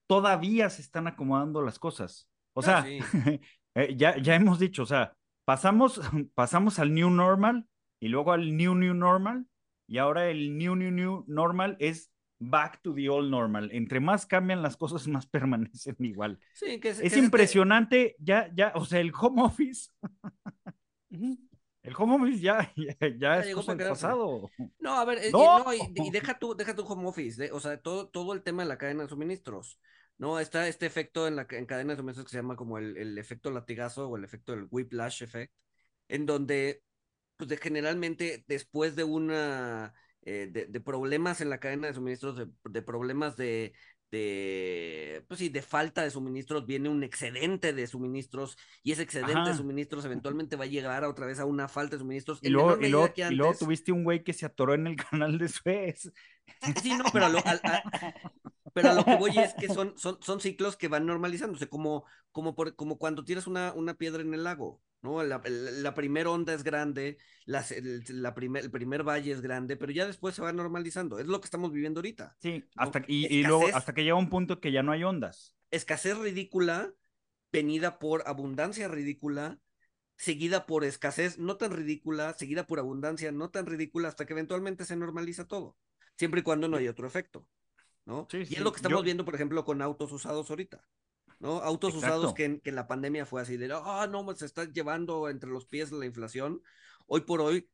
todavía 0.07 0.69
se 0.69 0.81
están 0.81 1.07
acomodando 1.07 1.61
las 1.61 1.79
cosas. 1.79 2.29
O 2.53 2.61
sea, 2.61 2.83
sí. 2.83 2.99
ya, 3.95 4.17
ya 4.17 4.35
hemos 4.35 4.59
dicho, 4.59 4.83
o 4.83 4.87
sea, 4.87 5.15
pasamos, 5.45 6.01
pasamos 6.35 6.79
al 6.79 6.93
new 6.93 7.09
normal 7.09 7.67
y 7.99 8.07
luego 8.09 8.31
al 8.31 8.55
new 8.55 8.75
new 8.75 8.93
normal 8.93 9.45
y 9.87 9.97
ahora 9.97 10.29
el 10.29 10.57
new 10.57 10.75
new 10.75 10.91
new 10.91 11.23
normal 11.27 11.77
es 11.79 12.11
back 12.39 12.81
to 12.81 12.93
the 12.93 13.09
old 13.09 13.29
normal. 13.29 13.69
Entre 13.71 13.99
más 13.99 14.25
cambian 14.25 14.61
las 14.61 14.77
cosas, 14.77 15.07
más 15.07 15.25
permanecen 15.27 15.95
igual. 15.99 16.39
Sí, 16.53 16.79
que 16.79 16.89
es, 16.89 16.99
es 16.99 17.13
que 17.13 17.19
impresionante, 17.19 18.15
ya, 18.19 18.51
ya, 18.53 18.73
o 18.75 18.85
sea, 18.85 18.99
el 18.99 19.11
home 19.17 19.41
office. 19.41 19.91
El 21.09 21.93
home 21.97 22.15
office 22.15 22.41
ya, 22.41 22.73
ya, 23.19 23.39
es 23.39 23.55
cosa 23.55 23.75
del 23.75 23.87
pasado. 23.87 24.49
No, 24.79 24.93
a 24.95 25.05
ver, 25.05 25.31
no. 25.31 25.63
no 25.63 25.73
y, 25.73 25.79
y, 25.95 26.11
deja 26.11 26.37
tu, 26.37 26.55
deja 26.55 26.75
tu 26.75 26.83
home 26.83 27.07
office, 27.07 27.41
de, 27.41 27.51
o 27.51 27.59
sea, 27.59 27.81
todo, 27.81 28.09
todo 28.09 28.33
el 28.33 28.43
tema 28.43 28.63
de 28.63 28.69
la 28.69 28.77
cadena 28.77 29.03
de 29.03 29.09
suministros. 29.09 29.79
¿no? 30.17 30.39
Está 30.39 30.67
este 30.67 30.85
efecto 30.85 31.27
en, 31.27 31.35
la, 31.35 31.47
en 31.49 31.65
cadena 31.65 31.93
de 31.93 31.97
suministros 31.97 32.25
que 32.25 32.31
se 32.31 32.37
llama 32.37 32.55
como 32.55 32.77
el, 32.77 32.97
el 32.97 33.17
efecto 33.17 33.51
latigazo 33.51 34.09
o 34.09 34.17
el 34.17 34.23
efecto 34.23 34.51
del 34.51 34.67
whiplash 34.69 35.23
effect, 35.23 35.53
en 36.07 36.25
donde 36.25 36.81
pues 37.37 37.49
de, 37.49 37.57
generalmente 37.57 38.43
después 38.47 38.95
de 38.95 39.03
una 39.03 39.93
eh, 40.29 40.49
de, 40.51 40.65
de, 40.65 40.81
problemas 40.81 41.39
en 41.39 41.49
la 41.49 41.57
cadena 41.57 41.87
de 41.87 41.93
suministros, 41.93 42.35
de, 42.35 42.47
de 42.69 42.81
problemas 42.81 43.37
de, 43.37 43.71
de, 44.11 45.23
pues 45.29 45.39
sí, 45.39 45.47
de 45.47 45.61
falta 45.61 46.03
de 46.03 46.11
suministros, 46.11 46.65
viene 46.65 46.89
un 46.89 47.01
excedente 47.01 47.71
de 47.71 47.87
suministros 47.87 48.57
y 48.83 48.91
ese 48.91 49.03
excedente 49.03 49.39
Ajá. 49.39 49.49
de 49.49 49.55
suministros 49.55 50.03
eventualmente 50.03 50.57
va 50.57 50.65
a 50.65 50.67
llegar 50.67 51.05
a 51.05 51.09
otra 51.09 51.27
vez 51.27 51.39
a 51.39 51.45
una 51.45 51.69
falta 51.69 51.95
de 51.95 52.01
suministros. 52.01 52.39
Y 52.41 52.49
luego, 52.49 52.77
y 52.81 52.89
luego, 52.89 53.05
antes... 53.05 53.31
y 53.31 53.35
luego 53.35 53.53
tuviste 53.57 53.93
un 53.93 54.03
güey 54.03 54.21
que 54.21 54.33
se 54.33 54.45
atoró 54.45 54.73
en 54.73 54.87
el 54.87 54.95
canal 55.09 55.37
de 55.37 55.47
Suez. 55.47 56.11
Sí, 56.81 56.93
no, 56.93 57.05
pero 57.13 57.27
a 57.27 57.29
lo, 57.29 57.39
pero 58.73 58.91
a 58.91 58.93
lo 58.93 59.05
que 59.05 59.15
voy 59.15 59.37
es 59.37 59.53
que 59.53 59.67
son, 59.73 59.97
son, 59.97 60.17
son 60.21 60.39
ciclos 60.39 60.77
que 60.77 60.87
van 60.87 61.05
normalizándose, 61.05 61.67
como, 61.67 62.05
como, 62.31 62.55
por, 62.55 62.75
como 62.75 62.97
cuando 62.97 63.23
tiras 63.23 63.47
una, 63.47 63.73
una 63.73 63.95
piedra 63.95 64.21
en 64.21 64.33
el 64.33 64.43
lago. 64.43 64.81
¿no? 65.01 65.23
La, 65.23 65.41
la, 65.45 65.71
la 65.71 65.93
primera 65.93 66.29
onda 66.29 66.53
es 66.53 66.63
grande, 66.63 67.17
la, 67.45 67.63
la 68.09 68.33
primer, 68.33 68.63
el 68.63 68.71
primer 68.71 69.03
valle 69.03 69.31
es 69.31 69.41
grande, 69.41 69.77
pero 69.77 69.91
ya 69.91 70.05
después 70.05 70.35
se 70.35 70.41
va 70.41 70.51
normalizando. 70.53 71.19
Es 71.19 71.27
lo 71.27 71.39
que 71.39 71.45
estamos 71.45 71.71
viviendo 71.71 71.99
ahorita. 71.99 72.35
Sí, 72.39 72.63
¿no? 72.75 72.83
hasta, 72.83 73.03
y, 73.07 73.25
escasez, 73.25 73.37
y, 73.37 73.43
luego 73.43 73.67
hasta 73.73 73.93
que 73.93 74.03
llega 74.03 74.15
un 74.15 74.29
punto 74.29 74.59
que 74.59 74.71
ya 74.71 74.83
no 74.83 74.91
hay 74.91 75.03
ondas. 75.03 75.55
Escasez 75.71 76.17
ridícula, 76.17 76.93
venida 77.51 77.99
por 77.99 78.23
abundancia 78.27 78.87
ridícula, 78.87 79.59
seguida 80.15 80.65
por 80.65 80.83
escasez 80.83 81.37
no 81.37 81.57
tan 81.57 81.71
ridícula, 81.71 82.33
seguida 82.33 82.65
por 82.65 82.79
abundancia 82.79 83.31
no 83.31 83.49
tan 83.49 83.65
ridícula, 83.65 84.09
hasta 84.09 84.25
que 84.25 84.33
eventualmente 84.33 84.85
se 84.85 84.95
normaliza 84.95 85.45
todo, 85.45 85.77
siempre 86.17 86.41
y 86.41 86.43
cuando 86.43 86.67
no 86.67 86.77
hay 86.77 86.87
otro 86.87 87.07
efecto. 87.07 87.45
¿No? 88.07 88.25
Sí, 88.31 88.37
y 88.37 88.45
sí. 88.45 88.55
es 88.55 88.61
lo 88.61 88.71
que 88.71 88.77
estamos 88.77 88.99
Yo... 88.99 89.03
viendo, 89.03 89.25
por 89.25 89.35
ejemplo, 89.35 89.63
con 89.65 89.81
autos 89.81 90.11
usados 90.11 90.49
ahorita. 90.49 90.81
¿no? 91.39 91.59
Autos 91.59 91.93
Exacto. 91.93 92.15
usados 92.15 92.33
que, 92.33 92.61
que, 92.61 92.71
la 92.71 92.87
pandemia 92.87 93.25
fue 93.27 93.41
así 93.41 93.57
de, 93.57 93.71
ah, 93.71 94.03
oh, 94.03 94.07
no, 94.07 94.33
se 94.35 94.45
está 94.45 94.63
llevando 94.63 95.29
entre 95.29 95.49
los 95.49 95.65
pies 95.65 95.91
la 95.91 96.05
inflación. 96.05 96.63
Hoy 97.05 97.21
por 97.21 97.41
hoy, 97.41 97.69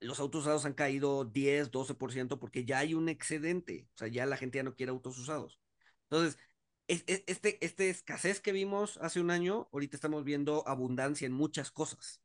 los 0.00 0.20
autos 0.20 0.42
usados 0.42 0.64
han 0.64 0.72
caído 0.72 1.24
10, 1.24 1.70
12% 1.72 2.38
porque 2.38 2.64
ya 2.64 2.78
hay 2.78 2.94
un 2.94 3.08
excedente. 3.08 3.88
O 3.94 3.98
sea, 3.98 4.08
ya 4.08 4.24
la 4.24 4.36
gente 4.36 4.58
ya 4.58 4.62
no 4.62 4.74
quiere 4.74 4.90
autos 4.90 5.18
usados. 5.18 5.60
Entonces, 6.04 6.38
es, 6.86 7.04
es, 7.06 7.24
este, 7.26 7.64
este 7.64 7.90
escasez 7.90 8.40
que 8.40 8.52
vimos 8.52 8.98
hace 9.02 9.20
un 9.20 9.30
año, 9.30 9.68
ahorita 9.72 9.96
estamos 9.96 10.24
viendo 10.24 10.66
abundancia 10.66 11.26
en 11.26 11.32
muchas 11.32 11.70
cosas. 11.70 12.21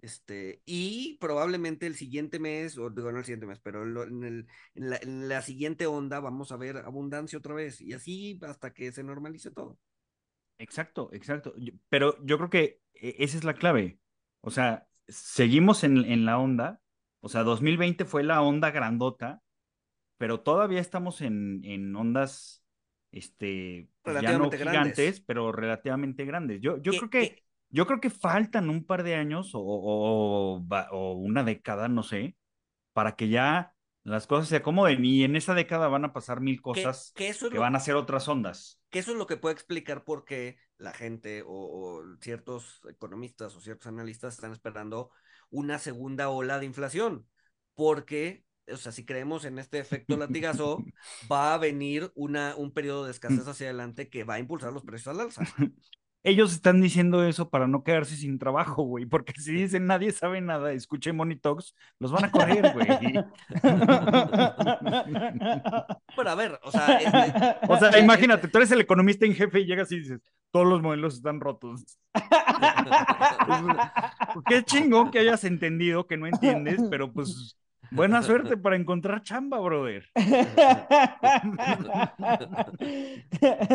Este, 0.00 0.62
y 0.64 1.18
probablemente 1.20 1.86
el 1.86 1.96
siguiente 1.96 2.38
mes, 2.38 2.78
o 2.78 2.88
digo, 2.90 3.10
no 3.10 3.18
el 3.18 3.24
siguiente 3.24 3.46
mes, 3.46 3.58
pero 3.60 3.82
en, 4.04 4.24
el, 4.24 4.46
en, 4.74 4.90
la, 4.90 4.96
en 5.02 5.28
la 5.28 5.42
siguiente 5.42 5.86
onda 5.86 6.20
vamos 6.20 6.52
a 6.52 6.56
ver 6.56 6.76
abundancia 6.78 7.38
otra 7.38 7.54
vez. 7.54 7.80
Y 7.80 7.92
así 7.92 8.38
hasta 8.42 8.72
que 8.72 8.92
se 8.92 9.02
normalice 9.02 9.50
todo. 9.50 9.78
Exacto, 10.58 11.10
exacto. 11.12 11.54
Pero 11.88 12.16
yo 12.24 12.36
creo 12.36 12.50
que 12.50 12.80
e, 12.94 13.16
esa 13.18 13.38
es 13.38 13.44
la 13.44 13.54
clave. 13.54 13.98
O 14.40 14.50
sea, 14.50 14.86
seguimos 15.08 15.84
en, 15.84 16.04
en, 16.04 16.24
la 16.24 16.38
onda. 16.38 16.80
O 17.20 17.28
sea, 17.28 17.42
2020 17.42 18.04
fue 18.04 18.22
la 18.22 18.42
onda 18.42 18.70
grandota, 18.70 19.42
pero 20.16 20.40
todavía 20.40 20.80
estamos 20.80 21.20
en, 21.20 21.64
en 21.64 21.94
ondas, 21.94 22.64
este, 23.10 23.88
pues 24.02 24.20
ya 24.20 24.38
no 24.38 24.50
gigantes, 24.50 24.60
grandes. 24.60 25.20
pero 25.20 25.50
relativamente 25.50 26.24
grandes. 26.24 26.60
Yo, 26.60 26.80
yo 26.80 26.92
creo 26.92 27.10
que, 27.10 27.44
yo 27.70 27.86
creo 27.86 28.00
que 28.00 28.10
faltan 28.10 28.70
un 28.70 28.84
par 28.84 29.02
de 29.02 29.14
años 29.14 29.54
o, 29.54 29.60
o, 29.60 30.64
o 30.90 31.12
una 31.14 31.44
década, 31.44 31.88
no 31.88 32.02
sé, 32.02 32.36
para 32.92 33.14
que 33.16 33.28
ya 33.28 33.74
las 34.08 34.26
cosas 34.26 34.48
se 34.48 34.56
acomoden 34.56 35.04
y 35.04 35.24
en 35.24 35.36
esa 35.36 35.54
década 35.54 35.88
van 35.88 36.04
a 36.04 36.12
pasar 36.12 36.40
mil 36.40 36.60
cosas 36.62 37.12
que, 37.14 37.24
que, 37.24 37.30
eso 37.30 37.48
que 37.48 37.56
lo, 37.56 37.60
van 37.60 37.76
a 37.76 37.80
ser 37.80 37.94
otras 37.94 38.26
ondas. 38.26 38.80
Que 38.90 39.00
eso 39.00 39.12
es 39.12 39.18
lo 39.18 39.26
que 39.26 39.36
puede 39.36 39.54
explicar 39.54 40.04
por 40.04 40.24
qué 40.24 40.58
la 40.78 40.92
gente 40.92 41.42
o, 41.42 41.48
o, 41.48 42.02
ciertos 42.20 42.80
economistas 42.88 43.54
o 43.54 43.60
ciertos 43.60 43.86
analistas 43.86 44.34
están 44.34 44.52
esperando 44.52 45.10
una 45.50 45.78
segunda 45.78 46.30
ola 46.30 46.58
de 46.58 46.66
inflación, 46.66 47.26
porque, 47.74 48.44
o 48.66 48.76
sea, 48.76 48.92
si 48.92 49.04
creemos 49.04 49.44
en 49.44 49.58
este 49.58 49.78
efecto 49.78 50.16
latigazo, 50.16 50.78
va 51.30 51.54
a 51.54 51.58
venir 51.58 52.10
una, 52.14 52.54
un 52.56 52.72
periodo 52.72 53.04
de 53.04 53.10
escasez 53.10 53.46
hacia 53.46 53.66
adelante 53.66 54.08
que 54.08 54.24
va 54.24 54.34
a 54.34 54.38
impulsar 54.38 54.72
los 54.72 54.84
precios 54.84 55.14
al 55.14 55.20
alza 55.20 55.42
ellos 56.24 56.52
están 56.52 56.80
diciendo 56.80 57.24
eso 57.24 57.48
para 57.48 57.66
no 57.66 57.82
quedarse 57.82 58.16
sin 58.16 58.38
trabajo, 58.38 58.82
güey, 58.82 59.06
porque 59.06 59.32
si 59.40 59.52
dicen 59.52 59.86
nadie 59.86 60.12
sabe 60.12 60.40
nada, 60.40 60.72
escuche 60.72 61.12
Money 61.12 61.36
Talks, 61.36 61.74
los 61.98 62.12
van 62.12 62.24
a 62.24 62.30
correr, 62.30 62.72
güey. 62.72 62.88
Bueno, 66.16 66.30
a 66.32 66.34
ver, 66.34 66.58
o 66.64 66.72
sea, 66.72 66.98
este... 66.98 67.56
o 67.68 67.78
sea, 67.78 67.96
imagínate, 68.00 68.48
tú 68.48 68.58
eres 68.58 68.72
el 68.72 68.80
economista 68.80 69.24
en 69.24 69.34
jefe 69.34 69.60
y 69.60 69.66
llegas 69.66 69.92
y 69.92 70.00
dices, 70.00 70.20
todos 70.50 70.66
los 70.66 70.82
modelos 70.82 71.14
están 71.14 71.40
rotos. 71.40 71.96
Qué 74.46 74.64
chingón 74.64 75.12
que 75.12 75.20
hayas 75.20 75.44
entendido 75.44 76.08
que 76.08 76.16
no 76.16 76.26
entiendes, 76.26 76.82
pero 76.90 77.12
pues 77.12 77.56
Buena 77.90 78.22
suerte 78.22 78.56
para 78.56 78.76
encontrar 78.76 79.22
chamba, 79.22 79.58
brother. 79.58 80.08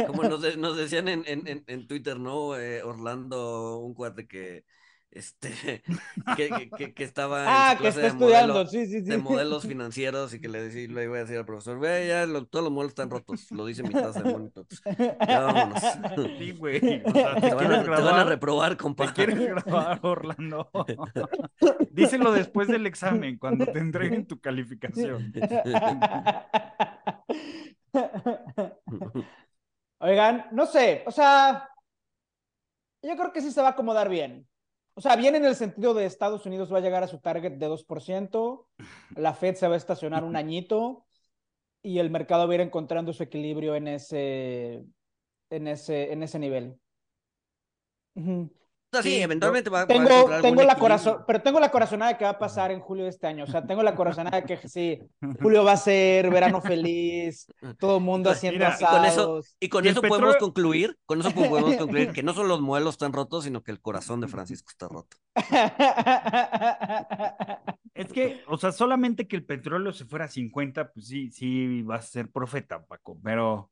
Como 0.07 0.24
nos, 0.24 0.41
de, 0.41 0.57
nos 0.57 0.78
decían 0.78 1.07
en, 1.07 1.24
en, 1.26 1.64
en, 1.66 1.88
Twitter, 1.88 2.20
¿no? 2.20 2.57
Eh, 2.57 2.84
Orlando, 2.84 3.80
un 3.80 3.93
cuate 3.93 4.28
que 4.28 4.66
este 5.14 5.84
que, 6.38 6.70
que, 6.76 6.93
que 6.93 7.03
estaba 7.03 7.45
ah, 7.47 7.78
que 7.78 7.88
está 7.88 8.01
de 8.01 8.07
estudiando, 8.07 8.53
modelo, 8.53 8.70
sí, 8.70 8.86
sí, 8.88 9.01
sí. 9.01 9.09
de 9.09 9.18
modelos 9.18 9.64
financieros 9.68 10.34
y 10.34 10.41
que 10.41 10.49
le, 10.49 10.64
decía, 10.64 10.88
le 10.88 11.03
iba 11.03 11.18
a 11.18 11.20
decir 11.20 11.38
al 11.38 11.45
profesor, 11.45 11.80
ve, 11.80 12.07
ya 12.07 12.26
lo, 12.26 12.45
todos 12.45 12.64
los 12.64 12.74
modelos 12.74 12.91
están 12.91 13.09
rotos, 13.09 13.51
lo 13.51 13.66
dice 13.66 13.84
mi 13.84 13.91
taza 13.91 14.22
de 14.22 14.32
bonito. 14.32 14.66
Ya 14.97 15.41
vámonos. 15.41 15.84
Sí, 16.38 16.51
güey. 16.51 17.01
O 17.05 17.11
sea, 17.11 17.36
te, 17.36 17.49
te, 17.49 17.55
van 17.55 17.72
a, 17.72 17.84
te, 17.84 17.89
van 17.89 18.20
a, 18.20 18.24
reprobar, 18.24 18.78
compa. 18.78 19.07
Te 19.07 19.14
quieres 19.14 19.39
grabar, 19.39 19.99
Orlando. 20.01 20.70
Díselo 21.91 22.32
después 22.32 22.68
del 22.68 22.88
examen, 22.88 23.38
cuando 23.38 23.66
te 23.66 23.80
entreguen 23.80 24.26
tu 24.26 24.39
calificación. 24.39 25.34
Oigan, 29.99 30.47
no 30.51 30.66
sé, 30.66 31.03
o 31.05 31.11
sea, 31.11 31.70
yo 33.01 33.16
creo 33.16 33.32
que 33.32 33.41
sí 33.41 33.51
se 33.51 33.61
va 33.61 33.70
a 33.70 33.72
acomodar 33.72 34.09
bien. 34.09 34.47
O 34.95 35.01
sea, 35.01 35.15
bien 35.15 35.35
en 35.35 35.45
el 35.45 35.55
sentido 35.55 35.93
de 35.93 36.05
Estados 36.05 36.45
Unidos 36.45 36.71
va 36.71 36.77
a 36.77 36.81
llegar 36.81 37.03
a 37.03 37.07
su 37.07 37.19
target 37.19 37.53
de 37.53 37.67
2%, 37.67 38.67
la 39.15 39.33
Fed 39.33 39.55
se 39.55 39.67
va 39.67 39.73
a 39.73 39.77
estacionar 39.77 40.23
un 40.23 40.35
añito 40.35 41.05
y 41.81 41.99
el 41.99 42.09
mercado 42.09 42.47
va 42.47 42.53
a 42.53 42.55
ir 42.55 42.61
encontrando 42.61 43.11
su 43.11 43.23
equilibrio 43.23 43.75
en 43.75 43.87
ese, 43.87 44.85
en 45.49 45.67
ese, 45.67 46.13
en 46.13 46.23
ese 46.23 46.39
nivel. 46.39 46.79
Uh 48.15 48.21
-huh. 48.21 48.49
Sí, 49.01 49.09
sí, 49.09 49.21
eventualmente 49.21 49.69
va, 49.69 49.87
tengo, 49.87 50.29
va 50.29 50.37
a 50.37 50.41
tengo 50.41 50.63
la 50.63 50.75
corazón, 50.75 51.23
pero 51.25 51.41
tengo 51.41 51.59
la 51.59 51.71
corazonada 51.71 52.11
de 52.11 52.17
que 52.17 52.25
va 52.25 52.31
a 52.31 52.39
pasar 52.39 52.71
en 52.71 52.79
julio 52.79 53.05
de 53.05 53.09
este 53.09 53.27
año. 53.27 53.45
O 53.45 53.47
sea, 53.47 53.65
tengo 53.65 53.81
la 53.83 53.95
corazonada 53.95 54.41
de 54.41 54.45
que 54.45 54.67
sí, 54.67 54.99
julio 55.41 55.63
va 55.63 55.73
a 55.73 55.77
ser 55.77 56.29
verano 56.29 56.61
feliz, 56.61 57.47
todo 57.79 57.97
el 57.97 58.03
mundo 58.03 58.29
haciendo 58.29 58.59
Mira, 58.59 58.73
asados. 58.73 58.93
Y 58.93 58.99
con 58.99 59.05
eso, 59.05 59.41
y 59.59 59.69
con 59.69 59.85
¿Y 59.85 59.87
eso 59.89 60.01
podemos 60.01 60.37
concluir, 60.37 60.97
con 61.05 61.19
eso 61.19 61.31
podemos 61.31 61.75
concluir 61.75 62.11
que 62.13 62.23
no 62.23 62.33
son 62.33 62.47
los 62.47 62.61
modelos 62.61 62.97
tan 62.97 63.13
rotos, 63.13 63.45
sino 63.45 63.63
que 63.63 63.71
el 63.71 63.81
corazón 63.81 64.21
de 64.21 64.27
Francisco 64.27 64.69
está 64.69 64.87
roto. 64.87 65.17
Es 67.93 68.11
que, 68.11 68.41
o 68.47 68.57
sea, 68.57 68.71
solamente 68.71 69.27
que 69.27 69.35
el 69.35 69.45
petróleo 69.45 69.93
se 69.93 70.05
fuera 70.05 70.25
a 70.25 70.27
50, 70.27 70.91
pues 70.91 71.07
sí, 71.07 71.29
sí 71.31 71.83
va 71.83 71.97
a 71.97 72.01
ser 72.01 72.29
profeta, 72.31 72.83
Paco, 72.85 73.19
pero 73.23 73.71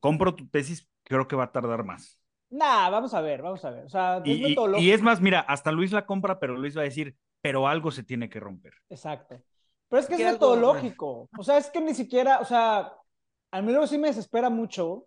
compro 0.00 0.34
tu 0.34 0.46
tesis, 0.48 0.88
creo 1.04 1.26
que 1.26 1.36
va 1.36 1.44
a 1.44 1.52
tardar 1.52 1.84
más. 1.84 2.19
Nah, 2.50 2.90
vamos 2.90 3.14
a 3.14 3.20
ver, 3.20 3.42
vamos 3.42 3.64
a 3.64 3.70
ver. 3.70 3.84
O 3.84 3.88
sea, 3.88 4.20
y, 4.24 4.52
y, 4.52 4.56
y, 4.78 4.90
es 4.90 5.02
más, 5.02 5.20
mira, 5.20 5.40
hasta 5.40 5.70
Luis 5.70 5.92
la 5.92 6.04
compra, 6.04 6.40
pero 6.40 6.56
Luis 6.56 6.76
va 6.76 6.80
a 6.80 6.84
decir, 6.84 7.16
pero 7.40 7.68
algo 7.68 7.90
se 7.90 8.02
tiene 8.02 8.28
que 8.28 8.40
romper. 8.40 8.74
Exacto. 8.88 9.40
Pero 9.88 10.00
es 10.00 10.08
que 10.08 10.14
es 10.14 10.32
metodológico. 10.32 11.28
O 11.38 11.42
sea, 11.42 11.58
es 11.58 11.70
que 11.70 11.80
ni 11.80 11.94
siquiera, 11.94 12.40
o 12.40 12.44
sea, 12.44 12.92
a 13.50 13.62
mí 13.62 13.70
luego 13.70 13.86
sí 13.86 13.98
me 13.98 14.08
desespera 14.08 14.50
mucho, 14.50 15.06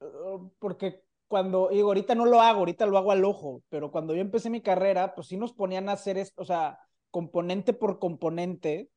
uh, 0.00 0.50
porque 0.58 1.02
cuando, 1.28 1.68
digo, 1.70 1.88
ahorita 1.88 2.14
no 2.14 2.26
lo 2.26 2.40
hago, 2.40 2.60
ahorita 2.60 2.86
lo 2.86 2.98
hago 2.98 3.12
al 3.12 3.24
ojo, 3.24 3.62
pero 3.70 3.90
cuando 3.90 4.14
yo 4.14 4.20
empecé 4.20 4.50
mi 4.50 4.60
carrera, 4.60 5.14
pues 5.14 5.28
sí 5.28 5.36
nos 5.36 5.54
ponían 5.54 5.88
a 5.88 5.92
hacer 5.92 6.18
esto, 6.18 6.42
o 6.42 6.44
sea, 6.44 6.78
componente 7.10 7.72
por 7.72 7.98
componente, 7.98 8.90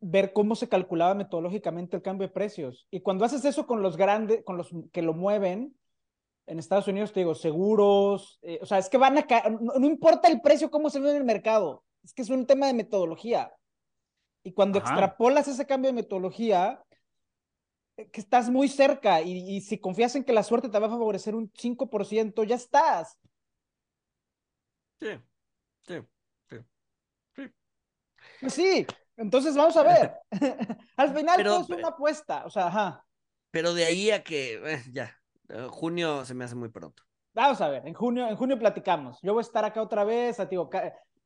ver 0.00 0.32
cómo 0.32 0.54
se 0.54 0.68
calculaba 0.68 1.14
metodológicamente 1.14 1.96
el 1.96 2.02
cambio 2.02 2.26
de 2.26 2.34
precios. 2.34 2.86
Y 2.90 3.00
cuando 3.00 3.24
haces 3.24 3.44
eso 3.44 3.66
con 3.66 3.82
los 3.82 3.96
grandes, 3.96 4.44
con 4.44 4.56
los 4.56 4.70
que 4.92 5.02
lo 5.02 5.14
mueven, 5.14 5.76
en 6.46 6.58
Estados 6.58 6.88
Unidos, 6.88 7.12
te 7.12 7.20
digo, 7.20 7.34
seguros, 7.34 8.38
eh, 8.42 8.58
o 8.62 8.66
sea, 8.66 8.78
es 8.78 8.88
que 8.88 8.98
van 8.98 9.18
a 9.18 9.26
caer, 9.26 9.52
no, 9.60 9.72
no, 9.74 9.86
importa 9.86 10.28
el 10.28 10.40
precio, 10.40 10.70
cómo 10.70 10.90
se 10.90 11.00
ve 11.00 11.10
en 11.10 11.16
el 11.16 11.24
mercado, 11.24 11.84
es 12.02 12.12
que 12.12 12.22
es 12.22 12.30
un 12.30 12.46
tema 12.46 12.66
de 12.66 12.74
metodología. 12.74 13.52
Y 14.44 14.52
cuando 14.52 14.78
Ajá. 14.78 14.88
extrapolas 14.88 15.48
ese 15.48 15.66
cambio 15.66 15.90
de 15.90 15.96
metodología, 15.96 16.82
eh, 17.96 18.08
que 18.10 18.20
estás 18.20 18.48
muy 18.48 18.68
cerca 18.68 19.22
y, 19.22 19.56
y, 19.56 19.60
si 19.60 19.78
confías 19.78 20.14
en 20.14 20.24
que 20.24 20.32
la 20.32 20.44
suerte 20.44 20.68
te 20.68 20.78
va 20.78 20.86
a 20.86 20.90
favorecer 20.90 21.34
un 21.34 21.50
5%, 21.52 22.44
ya 22.44 22.54
estás. 22.54 23.18
Sí, 25.00 25.08
sí, 25.82 25.94
sí. 26.48 26.56
Sí, 27.34 27.52
pues 28.40 28.54
sí 28.54 28.86
entonces 29.16 29.56
vamos 29.56 29.76
a 29.76 29.82
ver. 29.82 30.14
Al 30.96 31.14
final 31.14 31.36
pero, 31.36 31.50
todo 31.50 31.62
es 31.62 31.70
una 31.70 31.88
apuesta, 31.88 32.44
o 32.44 32.50
sea, 32.50 32.66
ajá. 32.68 33.06
Pero 33.50 33.74
de 33.74 33.84
ahí 33.84 34.10
a 34.10 34.22
que, 34.22 34.54
eh, 34.54 34.82
ya, 34.92 35.18
eh, 35.48 35.66
junio 35.70 36.24
se 36.24 36.34
me 36.34 36.44
hace 36.44 36.54
muy 36.54 36.68
pronto. 36.68 37.02
Vamos 37.34 37.60
a 37.60 37.68
ver, 37.68 37.86
en 37.86 37.94
junio, 37.94 38.28
en 38.28 38.36
junio 38.36 38.58
platicamos. 38.58 39.18
Yo 39.22 39.34
voy 39.34 39.40
a 39.40 39.42
estar 39.42 39.64
acá 39.64 39.82
otra 39.82 40.04
vez, 40.04 40.40
a, 40.40 40.48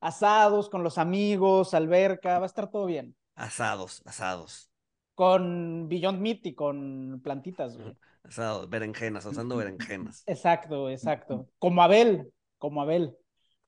asados 0.01 0.69
con 0.69 0.83
los 0.83 0.99
amigos, 0.99 1.73
alberca, 1.75 2.39
va 2.39 2.45
a 2.45 2.47
estar 2.47 2.71
todo 2.71 2.87
bien. 2.87 3.15
Asados, 3.37 4.03
asados, 4.05 4.71
Con 5.15 5.89
Beyond 5.89 6.21
Meat 6.21 6.47
y 6.47 6.55
con 6.55 7.21
plantitas, 7.23 7.79
güey. 7.79 7.97
asados, 8.25 8.69
berenjenas, 8.69 9.25
asando 9.25 9.57
berenjenas. 9.57 10.25
Exacto, 10.27 10.91
exacto. 10.91 11.49
Como 11.59 11.83
Abel, 11.83 12.33
como 12.59 12.83
Abel. 12.83 13.17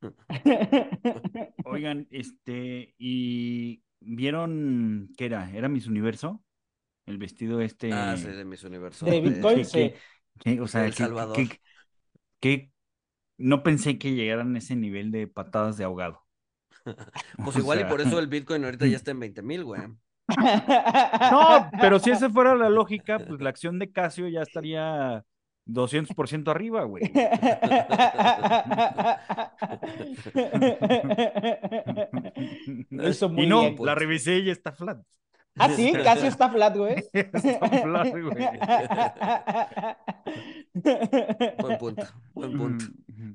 Oigan, 1.65 2.09
este, 2.11 2.95
¿y 2.99 3.83
vieron 4.01 5.11
qué 5.17 5.27
era? 5.27 5.49
¿Era 5.53 5.69
Miss 5.69 5.87
Universo? 5.87 6.43
El 7.07 7.19
vestido 7.19 7.61
este. 7.61 7.93
Ah, 7.93 8.17
sí, 8.17 8.27
de 8.27 8.45
mis 8.45 8.65
universos. 8.65 9.09
De 9.09 9.21
Bitcoin, 9.21 9.65
sí. 9.65 9.73
que- 9.73 9.95
o 10.61 10.67
sea, 10.69 10.87
El 10.87 10.95
que- 10.95 10.99
Salvador. 11.05 11.37
que- 11.37 11.61
que 12.41 12.73
no 13.39 13.63
pensé 13.63 13.99
que 13.99 14.15
llegaran 14.15 14.55
a 14.57 14.59
ese 14.59 14.77
nivel 14.77 15.11
de 15.13 15.29
patadas 15.29 15.77
de 15.79 15.85
ahogado. 15.85 16.23
Pues 17.45 17.57
O 17.57 17.61
igual 17.61 17.81
y 17.81 17.85
por 17.85 18.01
eso 18.01 18.19
el 18.19 18.27
Bitcoin 18.29 18.65
ahorita 18.65 18.87
ya 18.87 18.97
está 18.97 19.11
en 19.13 19.21
20 19.21 19.43
mil, 19.43 19.65
güey. 19.65 19.83
No, 21.31 21.71
pero 21.81 21.99
si 21.99 22.11
esa 22.11 22.31
fuera 22.31 22.55
la 22.55 22.71
lógica, 22.71 23.19
pues 23.19 23.41
la 23.41 23.51
acción 23.51 23.79
de 23.79 23.91
Casio 23.93 24.29
ya 24.29 24.43
estaría 24.43 25.25
200% 25.67 26.51
arriba, 26.51 26.85
güey. 26.85 27.05
Hizo 32.91 33.29
muy 33.29 33.45
y 33.45 33.47
no, 33.47 33.61
bien. 33.61 33.77
la 33.81 33.95
revisé 33.95 34.39
y 34.39 34.51
está 34.51 34.73
flat. 34.73 35.03
Ah, 35.59 35.69
sí, 35.71 35.93
casi 36.05 36.27
está 36.27 36.49
flat, 36.51 36.77
güey. 36.77 36.97
Está 37.13 37.69
flat, 37.69 38.09
güey. 38.11 38.49
Buen 41.61 41.79
punto, 41.79 42.03
buen 42.35 42.57
punto. 42.59 42.85
Mm. 43.09 43.33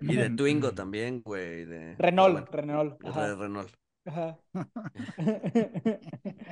Y 0.00 0.16
de 0.16 0.30
Twingo 0.30 0.72
también, 0.72 1.22
güey. 1.22 1.64
De... 1.64 1.94
Renault, 1.98 2.48
Renault. 2.50 3.04
ajá, 3.06 3.28
de 3.28 3.34
Renault. 3.36 3.70
ajá. 4.04 4.38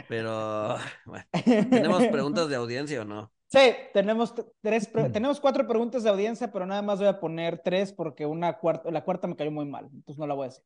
Pero, 0.09 0.77
bueno, 1.07 1.25
¿tenemos 1.71 2.07
preguntas 2.07 2.49
de 2.49 2.57
audiencia 2.57 3.03
o 3.03 3.05
no? 3.05 3.31
Sí, 3.49 3.73
tenemos 3.93 4.35
tres, 4.63 4.89
pre- 4.89 5.11
tenemos 5.11 5.39
cuatro 5.41 5.67
preguntas 5.69 6.03
de 6.03 6.11
audiencia, 6.11 6.51
pero 6.51 6.67
nada 6.67 6.83
más 6.83 6.99
voy 6.99 7.07
a 7.09 7.21
poner 7.21 7.59
tres 7.63 7.93
porque 7.93 8.27
una 8.27 8.55
cuarta, 8.59 8.91
la 8.91 9.05
cuarta 9.05 9.29
me 9.29 9.37
cayó 9.37 9.53
muy 9.53 9.67
mal, 9.67 9.85
entonces 9.93 10.19
no 10.19 10.27
la 10.27 10.35
voy 10.35 10.47
a 10.47 10.49
hacer. 10.49 10.65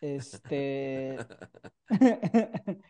Este. 0.00 1.16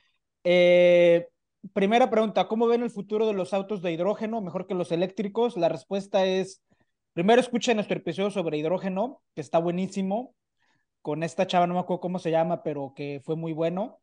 Eh, 0.47 1.27
primera 1.73 2.11
pregunta: 2.11 2.49
¿Cómo 2.49 2.67
ven 2.67 2.83
el 2.83 2.91
futuro 2.91 3.27
de 3.27 3.33
los 3.33 3.55
autos 3.55 3.81
de 3.81 3.93
hidrógeno 3.93 4.43
mejor 4.43 4.67
que 4.67 4.75
los 4.75 4.93
eléctricos? 4.93 5.57
La 5.57 5.71
respuesta 5.71 6.27
es: 6.27 6.63
primero 7.15 7.41
escuchen 7.41 7.77
nuestro 7.77 7.97
episodio 7.97 8.31
sobre 8.31 8.59
hidrógeno, 8.59 9.23
que 9.35 9.41
está 9.41 9.59
buenísimo, 9.59 10.35
con 11.01 11.23
esta 11.23 11.47
chava, 11.47 11.67
no 11.67 11.75
me 11.75 11.81
acuerdo 11.81 12.01
cómo 12.01 12.19
se 12.19 12.31
llama, 12.31 12.63
pero 12.63 12.93
que 12.95 13.21
fue 13.25 13.37
muy 13.37 13.53
bueno. 13.53 14.01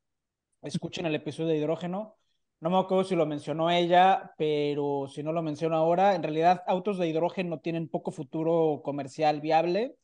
Escuchen 0.62 1.06
el 1.06 1.16
episodio 1.16 1.50
de 1.50 1.58
hidrógeno. 1.58 2.16
No 2.60 2.70
me 2.70 2.78
acuerdo 2.78 3.04
si 3.04 3.16
lo 3.16 3.26
mencionó 3.26 3.72
ella, 3.72 4.34
pero 4.38 5.08
si 5.08 5.24
no 5.24 5.34
lo 5.34 5.42
menciono 5.42 5.76
ahora, 5.76 6.14
en 6.14 6.22
realidad 6.22 6.64
autos 6.68 7.00
de 7.00 7.08
hidrógeno 7.08 7.60
tienen 7.60 7.88
poco 7.88 8.12
futuro 8.12 8.82
comercial 8.84 9.42
viable. 9.42 9.96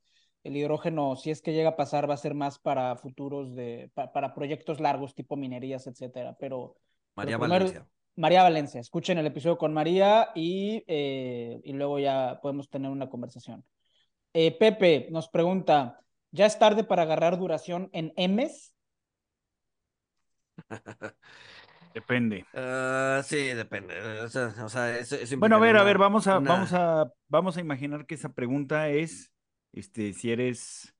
El 0.48 0.56
hidrógeno, 0.56 1.16
si 1.18 1.30
es 1.30 1.41
que 1.41 1.52
llega 1.54 1.70
a 1.72 1.76
pasar, 1.76 2.10
va 2.10 2.14
a 2.14 2.18
ser 2.18 2.34
más 2.34 2.58
para 2.58 2.95
futuros 2.95 3.54
de, 3.54 3.91
pa- 3.93 4.14
para 4.14 4.34
proyectos 4.34 4.80
largos, 4.80 5.14
tipo 5.14 5.36
minerías, 5.36 5.88
etcétera. 5.88 6.38
Pero 6.39 6.78
María 7.16 7.38
primero- 7.38 7.66
Valencia. 7.66 7.88
María 8.16 8.43
Valencia, 8.43 8.80
escuchen 8.82 9.18
el 9.18 9.28
episodio 9.28 9.58
con 9.58 9.74
María 9.74 10.30
y, 10.34 10.84
eh, 10.88 11.60
y 11.64 11.74
luego 11.74 12.00
ya 12.00 12.39
podemos 12.41 12.70
tener 12.70 12.89
una 12.89 13.10
conversación. 13.10 13.64
Eh, 14.34 14.58
Pepe 14.58 15.08
nos 15.12 15.28
pregunta, 15.30 16.00
¿ya 16.32 16.45
es 16.45 16.58
tarde 16.58 16.84
para 16.84 17.04
agarrar 17.04 17.38
duración 17.38 17.89
en 17.93 18.14
M's? 18.18 18.74
Depende. 21.93 22.45
Ah, 22.54 23.22
sí, 23.24 23.38
depende. 23.54 24.00
O 24.22 24.30
sea, 24.30 24.54
o 24.64 24.70
sea, 24.70 24.98
eso, 24.98 25.16
eso 25.16 25.38
Bueno, 25.38 25.58
a 25.58 25.60
ver, 25.60 25.78
a 25.78 25.84
ver, 25.84 25.98
vamos 25.98 26.28
a, 26.28 26.38
una- 26.39 26.52
vamos 26.54 26.74
a, 26.74 27.12
vamos 27.28 27.58
a 27.58 27.62
imaginar 27.62 28.06
que 28.06 28.16
esa 28.16 28.30
pregunta 28.34 28.89
es, 28.89 29.32
este, 29.74 30.13
si 30.13 30.32
eres, 30.32 30.95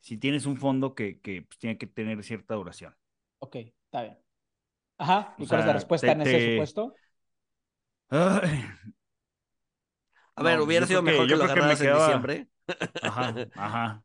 si 0.00 0.18
tienes 0.18 0.46
un 0.46 0.56
fondo 0.56 0.94
que, 0.94 1.20
que 1.20 1.42
pues, 1.42 1.58
tiene 1.58 1.78
que 1.78 1.86
tener 1.86 2.22
cierta 2.24 2.54
duración. 2.54 2.94
Ok, 3.40 3.56
está 3.56 4.02
bien. 4.02 4.18
Ajá, 4.98 5.34
¿y 5.38 5.44
O 5.44 5.48
cuál 5.48 5.60
es 5.60 5.66
la 5.66 5.72
respuesta 5.74 6.06
te- 6.06 6.12
en 6.12 6.22
ese 6.22 6.32
te- 6.32 6.50
supuesto? 6.50 6.94
Ay, 8.10 8.64
A 10.36 10.42
ver, 10.42 10.58
no, 10.58 10.64
hubiera 10.64 10.86
sido 10.86 11.02
que- 11.02 11.12
mejor 11.12 11.26
que 11.28 11.36
lo 11.36 11.44
creo 11.44 11.54
que 11.54 11.60
me 11.62 11.62
agarraras 11.62 11.80
en 11.80 11.86
quedaba- 11.86 12.06
diciembre. 12.06 12.48
Ajá, 13.00 13.42
ajá. 13.54 14.04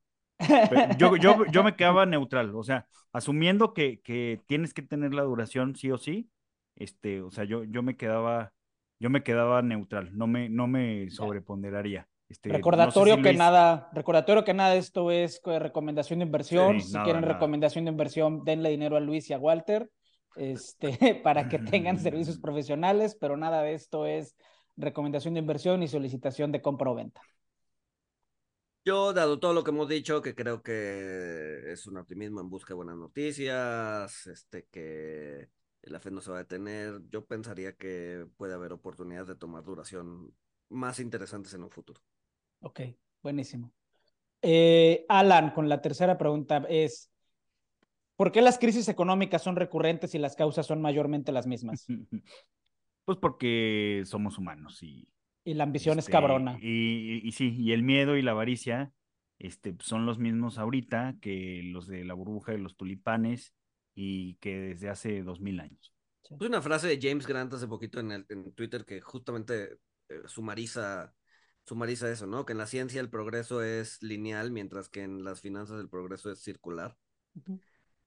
Pero 0.67 0.81
Yo, 0.97 1.15
yo, 1.17 1.45
yo 1.47 1.63
me 1.63 1.75
quedaba 1.75 2.05
neutral, 2.05 2.55
o 2.55 2.63
sea, 2.63 2.87
asumiendo 3.13 3.73
que, 3.73 4.01
que 4.01 4.41
tienes 4.47 4.73
que 4.73 4.81
tener 4.81 5.13
la 5.13 5.23
duración 5.23 5.75
sí 5.75 5.91
o 5.91 5.97
sí, 5.97 6.29
este, 6.75 7.21
o 7.21 7.31
sea, 7.31 7.43
yo, 7.45 7.63
yo 7.65 7.83
me 7.83 7.97
quedaba, 7.97 8.53
yo 8.99 9.09
me 9.09 9.23
quedaba 9.23 9.61
neutral, 9.61 10.17
no 10.17 10.27
me, 10.27 10.49
no 10.49 10.67
me 10.67 11.09
sobreponderaría. 11.11 12.07
Este, 12.29 12.63
no 12.65 12.91
sé 12.91 13.03
Recordatorio 13.03 13.05
si 13.05 13.21
que 13.21 13.33
Luis- 13.33 13.41
nada, 13.41 13.89
recordatorio 13.93 14.45
que 14.45 14.53
nada, 14.53 14.75
esto 14.75 15.11
es 15.11 15.39
co- 15.41 15.59
recomendación 15.59 16.19
de 16.19 16.25
inversión. 16.25 16.79
Sí, 16.79 16.81
si 16.81 16.99
nada, 16.99 17.01
quieren 17.01 17.21
nada. 17.21 17.53
recomendación 17.63 17.85
de 17.85 17.91
inversión, 17.91 18.43
denle 18.45 18.69
dinero 18.69 18.95
a 18.95 19.01
Luis 19.01 19.29
y 19.29 19.33
a 19.33 19.37
Walter, 19.39 19.89
este, 20.35 20.97
para 21.23 21.47
que 21.49 21.59
tengan 21.59 21.99
servicios 21.99 22.37
profesionales, 22.39 23.17
pero 23.19 23.35
nada 23.37 23.61
de 23.63 23.73
esto 23.73 24.05
es 24.05 24.35
recomendación 24.77 25.33
de 25.33 25.41
inversión 25.41 25.83
y 25.83 25.87
solicitación 25.89 26.51
de 26.53 26.61
compra 26.61 26.91
o 26.91 26.95
venta. 26.95 27.21
Yo, 28.85 29.11
dado 29.11 29.37
todo 29.39 29.53
lo 29.53 29.63
que 29.65 29.71
hemos 29.71 29.89
dicho, 29.89 30.21
que 30.21 30.33
creo 30.33 30.63
que 30.63 31.71
es 31.73 31.87
un 31.87 31.97
optimismo 31.97 32.39
en 32.39 32.49
busca 32.49 32.69
de 32.69 32.75
buenas 32.75 32.95
noticias, 32.95 34.27
este, 34.27 34.65
que 34.71 35.49
la 35.81 35.99
fe 35.99 36.09
no 36.09 36.21
se 36.21 36.31
va 36.31 36.37
a 36.37 36.39
detener, 36.43 37.01
yo 37.09 37.25
pensaría 37.25 37.73
que 37.75 38.25
puede 38.37 38.53
haber 38.53 38.71
oportunidades 38.71 39.27
de 39.27 39.35
tomar 39.35 39.63
duración 39.65 40.33
más 40.69 40.99
interesantes 41.01 41.53
en 41.53 41.63
un 41.63 41.69
futuro. 41.69 42.01
Ok, 42.59 42.81
buenísimo. 43.21 43.71
Eh, 44.41 45.05
Alan, 45.09 45.51
con 45.51 45.67
la 45.69 45.81
tercera 45.81 46.17
pregunta 46.17 46.65
es, 46.69 47.11
¿por 48.15 48.31
qué 48.31 48.41
las 48.41 48.59
crisis 48.59 48.87
económicas 48.89 49.41
son 49.41 49.55
recurrentes 49.55 50.13
y 50.15 50.19
las 50.19 50.35
causas 50.35 50.65
son 50.65 50.81
mayormente 50.81 51.31
las 51.31 51.47
mismas? 51.47 51.85
Pues 53.05 53.19
porque 53.19 54.03
somos 54.05 54.37
humanos 54.37 54.83
y, 54.83 55.07
Y 55.45 55.53
la 55.53 55.63
ambición 55.63 55.97
es 55.97 56.03
este, 56.05 56.11
cabrona. 56.11 56.59
Y, 56.61 57.21
y- 57.23 57.27
y 57.27 57.31
sí, 57.31 57.55
y 57.57 57.71
el 57.71 57.81
miedo 57.81 58.17
y 58.17 58.21
la 58.21 58.31
avaricia 58.31 58.91
este, 59.39 59.77
son 59.79 60.05
los 60.05 60.19
mismos 60.19 60.57
ahorita 60.57 61.15
que 61.21 61.61
los 61.63 61.87
de 61.87 62.03
la 62.03 62.15
burbuja 62.15 62.51
de 62.51 62.57
los 62.57 62.75
tulipanes 62.75 63.53
y 63.95 64.35
que 64.41 64.57
desde 64.59 64.89
hace 64.89 65.23
dos 65.23 65.39
mil 65.39 65.61
años. 65.61 65.93
Puse 66.29 66.49
una 66.49 66.61
frase 66.61 66.87
de 66.89 66.99
James 67.01 67.25
Grant 67.25 67.53
hace 67.53 67.65
poquito 67.69 68.01
en, 68.01 68.11
el, 68.11 68.25
en 68.27 68.51
Twitter 68.51 68.83
que 68.83 68.99
justamente 68.99 69.77
eh, 70.09 70.23
sumariza, 70.25 71.13
sumariza 71.67 72.09
eso, 72.09 72.27
¿no? 72.27 72.45
Que 72.45 72.53
en 72.53 72.57
la 72.57 72.65
ciencia 72.65 73.01
el 73.01 73.09
progreso 73.09 73.61
es 73.61 74.01
lineal, 74.01 74.51
mientras 74.51 74.89
que 74.89 75.03
en 75.03 75.23
las 75.23 75.41
finanzas 75.41 75.79
el 75.79 75.89
progreso 75.89 76.31
es 76.31 76.39
circular. 76.39 76.97
Ujú. 77.35 77.59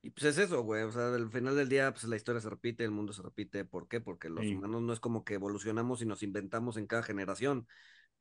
Y 0.03 0.11
pues 0.11 0.25
es 0.25 0.39
eso, 0.39 0.63
güey. 0.63 0.83
O 0.83 0.91
sea, 0.91 1.15
al 1.15 1.31
final 1.31 1.57
del 1.57 1.69
día, 1.69 1.93
pues 1.93 2.05
la 2.05 2.17
historia 2.17 2.41
se 2.41 2.49
repite, 2.49 2.85
el 2.85 2.91
mundo 2.91 3.13
se 3.13 3.23
repite. 3.23 3.67
¿Por 3.67 3.87
qué? 3.87 4.01
Porque 4.01 4.31
los 4.31 4.47
Sí. 4.47 4.55
humanos 4.55 4.81
no 4.83 4.93
es 4.95 5.01
como 5.01 5.25
que 5.25 5.35
evolucionamos 5.35 6.01
y 6.01 6.07
nos 6.07 6.23
inventamos 6.23 6.79
en 6.79 6.87
cada 6.87 7.03
generación. 7.03 7.69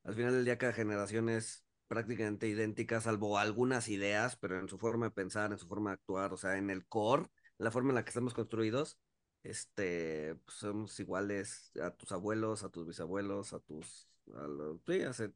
Al 0.04 0.14
final 0.14 0.34
del 0.34 0.44
día, 0.44 0.58
cada 0.58 0.74
generación 0.74 1.30
es 1.30 1.66
prácticamente 1.88 2.48
idéntica, 2.48 3.02
salvo 3.02 3.38
algunas 3.38 3.88
ideas, 3.88 4.36
pero 4.36 4.60
en 4.60 4.68
su 4.68 4.78
forma 4.78 5.08
de 5.08 5.12
pensar, 5.12 5.52
en 5.52 5.58
su 5.58 5.68
forma 5.68 5.92
de 5.92 5.96
actuar, 5.96 6.34
o 6.34 6.38
sea, 6.38 6.58
en 6.58 6.70
el 6.70 6.86
core, 6.86 7.28
la 7.58 7.72
forma 7.72 7.90
en 7.90 7.96
la 7.96 8.04
que 8.04 8.10
estamos 8.10 8.34
construidos, 8.34 9.00
este, 9.44 10.36
pues, 10.46 10.58
somos 10.58 11.00
iguales 11.00 11.72
a 11.82 11.92
tus 11.92 12.12
abuelos, 12.12 12.64
a 12.64 12.70
tus 12.70 12.86
bisabuelos, 12.86 13.54
a 13.54 13.60
tus, 13.60 14.09
a 14.36 14.48
los, 14.48 14.80
sí, 14.86 15.02
hace 15.02 15.32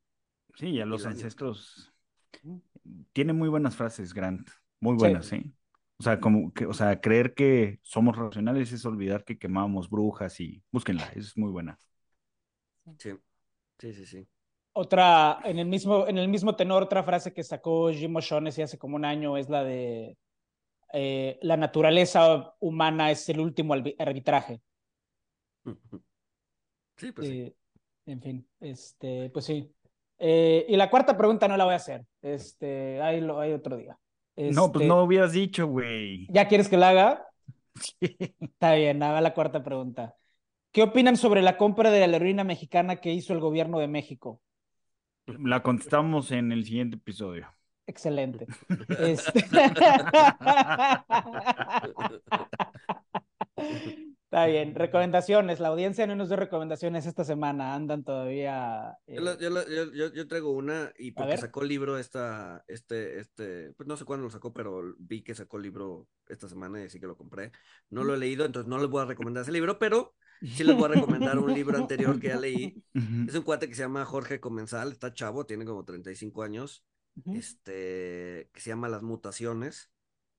Sí, 0.56 0.70
y 0.70 0.82
a 0.82 0.86
los 0.86 1.06
años. 1.06 1.18
ancestros. 1.18 1.94
Tiene 3.14 3.34
muy 3.34 3.50
buenas 3.50 3.76
frases, 3.76 4.14
Grant. 4.14 4.50
Muy 4.80 4.96
buenas, 4.96 5.28
¿sí? 5.28 5.54
O 5.98 6.04
sea, 6.04 6.20
como 6.20 6.54
que, 6.54 6.66
o 6.66 6.74
sea, 6.74 7.00
creer 7.00 7.34
que 7.34 7.80
somos 7.84 8.18
racionales 8.18 8.72
es 8.72 8.86
olvidar 8.86 9.24
que 9.24 9.38
quemamos 9.38 9.90
brujas 9.90 10.40
y 10.40 10.62
búsquenla, 10.72 11.06
es 11.16 11.38
muy 11.38 11.50
buena. 11.52 11.78
Sí, 13.00 13.12
sí, 13.80 13.94
sí, 13.94 14.06
sí. 14.06 14.28
Otra, 14.74 15.40
en 15.46 15.60
el 15.60 15.68
mismo, 15.68 16.08
en 16.08 16.18
el 16.18 16.28
mismo 16.28 16.56
tenor, 16.56 16.84
otra 16.84 17.04
frase 17.04 17.34
que 17.34 17.44
sacó 17.44 17.92
Jim 17.92 18.16
O'Shaughnessy 18.16 18.64
hace 18.64 18.78
como 18.78 18.96
un 18.96 19.06
año 19.06 19.38
es 19.38 19.50
la 19.50 19.64
de 19.64 20.18
eh, 20.94 21.40
la 21.42 21.58
naturaleza 21.58 22.56
humana 22.60 23.12
es 23.12 23.28
el 23.30 23.40
último 23.40 23.76
arbitraje. 24.00 24.62
Sí, 26.98 27.12
pues 27.12 27.28
sí. 27.28 27.56
En 28.06 28.22
fin, 28.22 28.48
este, 28.60 29.30
pues 29.30 29.46
sí. 29.46 29.74
Eh, 30.20 30.66
y 30.70 30.76
la 30.76 30.90
cuarta 30.90 31.18
pregunta 31.18 31.48
no 31.48 31.58
la 31.58 31.66
voy 31.66 31.74
a 31.74 31.78
hacer. 31.78 32.06
Este, 32.22 33.02
ahí 33.02 33.22
lo 33.22 33.40
hay 33.40 33.54
otro 33.54 33.78
día. 33.78 33.98
No, 34.36 34.72
pues 34.72 34.84
Este, 34.84 34.88
no 34.88 35.04
hubieras 35.04 35.32
dicho, 35.32 35.68
güey. 35.68 36.28
¿Ya 36.30 36.48
quieres 36.48 36.68
que 36.68 36.78
la 36.78 36.90
haga? 36.90 37.28
Sí. 37.76 38.18
Está 38.40 38.76
bien, 38.76 39.02
haga 39.04 39.22
la 39.22 39.34
cuarta 39.34 39.64
pregunta. 39.64 40.16
¿Qué 40.72 40.82
opinan 40.82 41.18
sobre 41.18 41.42
la 41.42 41.58
compra 41.58 41.92
de 41.92 42.08
la 42.08 42.16
heroína 42.18 42.44
mexicana 42.44 42.98
que 42.98 43.14
hizo 43.14 43.34
el 43.34 43.40
gobierno 43.40 43.80
de 43.80 43.88
México? 43.88 44.42
La 45.26 45.62
contestamos 45.62 46.32
en 46.32 46.52
el 46.52 46.66
siguiente 46.66 46.98
episodio. 46.98 47.48
Excelente. 47.86 48.48
Este... 49.00 49.46
Recomendaciones. 54.74 55.60
La 55.60 55.70
audiencia 55.70 56.08
no 56.08 56.16
nos 56.16 56.28
dio 56.30 56.38
recomendaciones 56.38 57.06
esta 57.06 57.24
semana. 57.24 57.74
Andan 57.76 58.04
todavía. 58.04 58.98
Yo, 59.08 59.22
la- 59.22 59.34
eh, 59.34 59.38
yo 59.42 59.50
la- 59.50 59.66
yo- 59.68 59.92
yo- 59.94 60.14
yo 60.14 60.28
traigo 60.28 60.52
una 60.52 60.92
y 60.98 61.12
porque 61.12 61.38
sacó 61.38 61.64
libro 61.64 61.98
esta, 61.98 62.64
este, 62.68 63.20
este, 63.20 63.74
pues 63.74 63.88
no 63.88 63.98
sé 63.98 64.06
cuándo 64.06 64.24
lo 64.26 64.30
sacó, 64.30 64.54
pero 64.54 64.82
vi 64.98 65.22
que 65.24 65.36
sacó 65.36 65.58
libro 65.60 66.08
esta 66.28 66.48
semana 66.48 66.82
y 66.82 66.86
así 66.86 67.00
que 67.00 67.08
lo 67.08 67.18
compré. 67.18 67.52
No 67.90 68.04
lo 68.04 68.14
he 68.14 68.18
leído, 68.18 68.46
entonces 68.46 68.70
no 68.70 68.78
les 68.78 68.88
voy 68.90 69.02
a 69.02 69.06
recomendar 69.06 69.44
ese 69.44 69.52
libro, 69.52 69.78
pero 69.80 70.14
sí 70.42 70.64
les 70.64 70.76
voy 70.76 70.86
a 70.86 70.96
recomendar 70.96 71.38
un 71.40 71.54
libro 71.54 71.78
anterior 71.78 72.20
que 72.20 72.28
ya 72.30 72.40
leí. 72.40 72.84
Es 73.34 73.36
un 73.36 73.44
cuate 73.44 73.68
que 73.68 73.76
se 73.76 73.82
llama 73.84 74.06
Jorge 74.06 74.40
Comensal, 74.40 74.92
está 74.92 75.14
chavo, 75.14 75.46
tiene 75.46 75.66
como 75.66 75.84
35 75.86 76.44
años, 76.44 76.86
ujú. 77.16 77.36
este, 77.36 78.50
que 78.54 78.60
se 78.60 78.70
llama 78.70 78.90
Las 78.90 79.04
Mutaciones. 79.04 79.90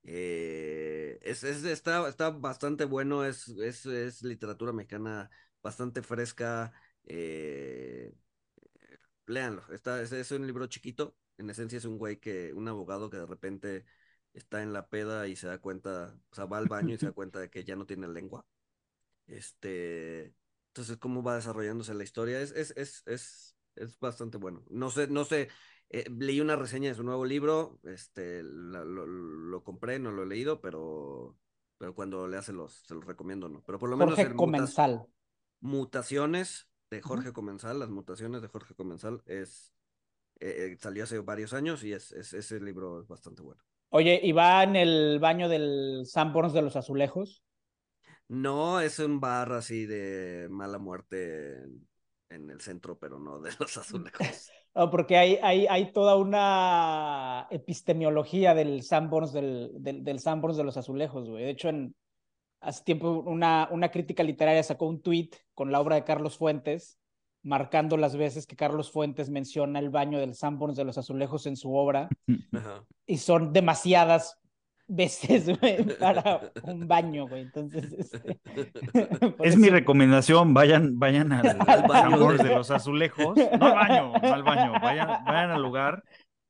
Eh, 0.05 1.19
es, 1.23 1.43
es- 1.43 1.63
está, 1.65 2.07
está 2.09 2.29
bastante 2.31 2.85
bueno, 2.85 3.25
es, 3.25 3.47
es, 3.49 3.85
es 3.87 4.21
literatura 4.23 4.71
mexicana 4.73 5.29
bastante 5.63 6.01
fresca. 6.03 6.73
eh, 7.05 8.13
léanlo, 9.27 9.63
está, 9.73 10.01
es, 10.01 10.11
es 10.11 10.31
un 10.31 10.45
libro 10.47 10.67
chiquito, 10.67 11.15
en 11.37 11.49
esencia 11.49 11.77
es 11.77 11.85
un 11.85 11.97
güey 11.97 12.19
que, 12.19 12.53
un 12.53 12.67
abogado 12.67 13.09
que 13.09 13.17
de 13.17 13.25
repente 13.25 13.85
está 14.33 14.61
en 14.63 14.73
la 14.73 14.87
peda 14.89 15.27
y 15.27 15.35
se 15.35 15.47
da 15.47 15.59
cuenta, 15.59 16.17
o 16.29 16.35
sea, 16.35 16.45
va 16.45 16.57
al 16.57 16.67
baño 16.67 16.93
y 16.95 16.97
se 16.97 17.07
da 17.07 17.11
cuenta 17.13 17.39
de 17.39 17.49
que 17.49 17.63
ya 17.63 17.75
no 17.75 17.85
tiene 17.85 18.07
lengua. 18.07 18.45
Este, 19.27 20.35
entonces, 20.69 20.97
cómo 20.97 21.23
va 21.23 21.35
desarrollándose 21.35 21.93
la 21.93 22.03
historia 22.03 22.41
es, 22.41 22.51
es, 22.53 22.73
es, 22.77 23.03
es, 23.07 23.57
es 23.75 23.99
bastante 23.99 24.37
bueno. 24.37 24.63
No 24.69 24.91
sé, 24.91 25.07
no 25.07 25.25
sé, 25.25 25.49
eh, 25.89 26.05
leí 26.19 26.41
una 26.41 26.55
reseña 26.55 26.89
de 26.89 26.95
su 26.95 27.03
nuevo 27.03 27.25
libro, 27.25 27.79
este, 27.83 28.43
la- 28.43 28.83
lo, 28.83 29.05
lo 29.05 29.63
compré, 29.63 29.99
no 29.99 30.11
lo 30.11 30.23
he 30.23 30.27
leído, 30.27 30.61
pero, 30.61 31.37
pero 31.77 31.93
cuando 31.95 32.27
lea 32.27 32.41
se 32.41 32.53
los, 32.53 32.73
se 32.87 32.93
los 32.95 33.05
recomiendo, 33.05 33.49
¿no? 33.49 33.63
Pero 33.65 33.79
por 33.79 33.89
lo 33.89 33.97
menos 33.97 34.15
Jorge 34.15 34.33
mutas- 34.33 34.37
Comensal. 34.37 35.07
Mutaciones 35.61 36.67
de 36.89 37.01
Jorge 37.01 37.33
Comensal, 37.33 37.79
las 37.79 37.89
mutaciones 37.89 38.41
de 38.41 38.47
Jorge 38.47 38.75
Comensal 38.75 39.21
es 39.25 39.73
eh, 40.39 40.73
eh, 40.73 40.77
salió 40.79 41.03
hace 41.05 41.19
varios 41.19 41.53
años 41.53 41.83
y 41.83 41.93
es, 41.93 42.11
es- 42.11 42.33
ese 42.33 42.59
libro 42.59 43.01
es 43.01 43.07
bastante 43.07 43.41
bueno. 43.41 43.63
Oye, 43.89 44.19
¿y 44.23 44.31
va 44.33 44.63
en 44.63 44.75
el 44.75 45.19
baño 45.19 45.47
del 45.49 46.03
Sanborns 46.05 46.53
de 46.53 46.61
los 46.61 46.75
Azulejos? 46.75 47.43
No 48.27 48.79
es 48.81 48.99
un 48.99 49.19
bar 49.19 49.51
así 49.53 49.85
de 49.85 50.47
mala 50.49 50.77
muerte 50.79 51.63
en, 51.63 51.87
en 52.29 52.49
el 52.49 52.61
centro, 52.61 52.97
pero 52.99 53.19
no 53.19 53.39
de 53.39 53.51
los 53.59 53.77
azulejos. 53.77 54.51
Oh, 54.77 54.89
porque 54.89 55.15
hay, 55.15 55.39
hay, 55.41 55.67
hay 55.67 55.93
toda 55.93 56.17
una 56.17 57.47
epistemología 57.49 58.53
del 58.53 58.83
Sanborns 58.83 59.31
del, 59.31 59.71
del, 59.75 60.03
del 60.03 60.19
Sanborns 60.19 60.57
de 60.57 60.65
los 60.65 60.75
Azulejos, 60.75 61.29
güey. 61.29 61.45
De 61.45 61.49
hecho, 61.51 61.69
en, 61.69 61.95
hace 62.59 62.83
tiempo 62.83 63.23
una, 63.25 63.69
una 63.71 63.89
crítica 63.89 64.21
literaria 64.21 64.61
sacó 64.63 64.87
un 64.87 65.01
tweet 65.01 65.29
con 65.53 65.71
la 65.71 65.79
obra 65.79 65.95
de 65.95 66.03
Carlos 66.03 66.37
Fuentes, 66.37 66.99
marcando 67.41 67.95
las 67.95 68.17
veces 68.17 68.45
que 68.45 68.57
Carlos 68.57 68.91
Fuentes 68.91 69.29
menciona 69.29 69.79
el 69.79 69.91
baño 69.91 70.19
del 70.19 70.35
Sanborns 70.35 70.75
de 70.75 70.83
los 70.83 70.97
Azulejos 70.97 71.45
en 71.45 71.55
su 71.55 71.73
obra, 71.73 72.09
Ajá. 72.51 72.83
y 73.05 73.17
son 73.17 73.53
demasiadas 73.53 74.41
veces, 74.87 75.47
güey, 75.59 75.83
para 75.97 76.51
un 76.63 76.87
baño, 76.87 77.27
güey. 77.27 77.43
Entonces, 77.43 77.91
este, 77.93 78.39
Es 79.43 79.57
mi 79.57 79.69
recomendación, 79.69 80.53
vayan, 80.53 80.99
vayan 80.99 81.31
al, 81.31 81.47
Al 81.47 81.69
al 81.69 81.87
baño 81.87 82.31
de- 82.37 82.55
los 82.55 82.71
azulejos. 82.71 83.35
No 83.37 83.65
al 83.65 83.73
baño, 83.75 84.13
no 84.21 84.33
al 84.33 84.43
baño, 84.43 84.73
vayan, 84.81 85.07
vayan 85.25 85.51
al 85.51 85.61
lugar. 85.61 86.03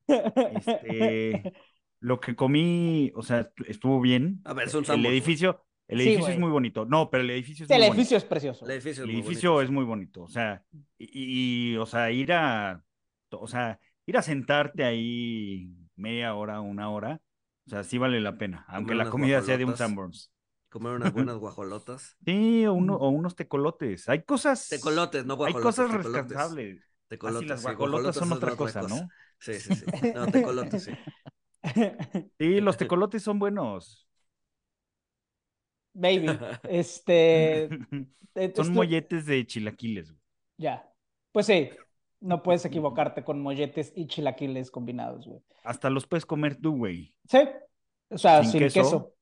Este, 0.08 1.54
lo 2.00 2.20
que 2.20 2.36
comí, 2.36 3.12
o 3.16 3.24
sea, 3.24 3.42
estu- 3.42 3.66
estuvo 3.68 4.00
bien. 4.02 4.42
A 4.46 4.54
ver, 4.54 4.68
es 4.68 4.76
un 4.76 4.86
El 4.90 5.06
edificio, 5.06 5.66
el 5.88 6.00
Sí, 6.02 6.10
edificio 6.10 6.34
es 6.34 6.40
muy 6.40 6.52
bonito. 6.52 6.86
No, 6.86 7.10
pero 7.10 7.24
el 7.24 7.30
edificio 7.32 7.64
es 7.64 7.68
Sí, 7.68 7.74
el 7.74 7.80
muy 7.82 7.90
edificio 7.90 8.18
es 8.18 8.24
precioso. 8.26 8.66
El 8.66 8.72
edificio 8.72 9.04
es 9.04 9.10
El 9.10 9.16
muy 9.16 9.16
edificio 9.22 9.52
bonito, 9.54 9.64
es 9.64 9.72
muy 9.72 9.84
bonito, 9.86 10.22
o 10.24 10.28
sea, 10.28 10.64
y, 10.98 11.72
y, 11.74 11.78
o 11.78 11.86
sea, 11.86 12.12
ir 12.12 12.34
a, 12.34 12.84
o 13.32 13.48
sea, 13.48 13.80
ir 14.06 14.18
a 14.18 14.22
sentarte 14.22 14.84
ahí 14.84 15.68
media 15.96 16.36
hora, 16.36 16.62
una 16.62 16.90
hora, 16.92 17.20
o 17.68 17.70
sea, 17.70 17.84
sí 17.84 17.98
vale 17.98 18.22
la 18.22 18.38
pena, 18.38 18.66
aunque 18.68 18.94
Comer 18.94 19.06
la 19.08 19.12
comida 19.12 19.42
sea 19.42 19.58
de 19.58 19.66
un. 19.66 19.76
Sanborns. 19.76 20.32
Comer 20.70 20.94
unas 20.94 21.14
buenas 21.14 21.38
guajolotas. 21.38 22.18
Sí, 22.26 22.66
o, 22.66 22.74
uno- 22.74 22.96
o 22.96 23.10
unos 23.10 23.36
tecolotes. 23.36 24.10
Hay 24.10 24.24
cosas. 24.24 24.68
Tecolotes, 24.70 25.26
no 25.26 25.34
Hay 25.34 25.38
guajolotes. 25.38 25.64
cosas 25.64 25.92
tecolotes. 25.92 26.22
rescatables. 26.22 26.82
Ah, 26.82 26.88
Tecolotes, 27.08 27.42
sí, 27.42 27.48
las 27.50 27.60
sí, 27.62 27.66
guajolotas 27.68 28.16
son 28.16 28.32
otra 28.34 28.56
cosa, 28.56 28.82
cosa. 28.82 28.96
¿no? 28.96 29.10
Sí, 29.40 29.54
sí, 29.60 29.76
sí. 29.76 29.86
No, 30.14 30.28
tecolotes, 30.28 30.84
sí. 30.84 30.92
Sí, 32.40 32.62
los 32.62 32.78
tecolotes 32.78 33.24
son 33.24 33.40
buenos. 33.40 34.08
Baby, 35.94 36.28
este... 36.70 37.70
son 38.54 38.74
molletes 38.74 39.26
de 39.26 39.46
chilaquiles. 39.46 40.12
güey. 40.12 40.22
Ya. 40.58 40.90
Pues 41.32 41.46
sí, 41.48 41.70
no 42.26 42.42
puedes 42.44 42.66
equivocarte 42.66 43.24
con 43.24 43.40
molletes 43.42 43.94
y 43.96 44.08
chilaquiles 44.08 44.72
combinados, 44.72 45.28
güey. 45.28 45.42
Hasta 45.64 45.90
los 45.90 46.08
puedes 46.08 46.26
comer 46.26 46.56
tú, 46.56 46.76
güey. 46.78 47.16
Sí. 47.30 47.40
O 48.10 48.18
sea, 48.18 48.44
Sin 48.44 48.52
sin, 48.52 48.70
queso. 48.70 49.14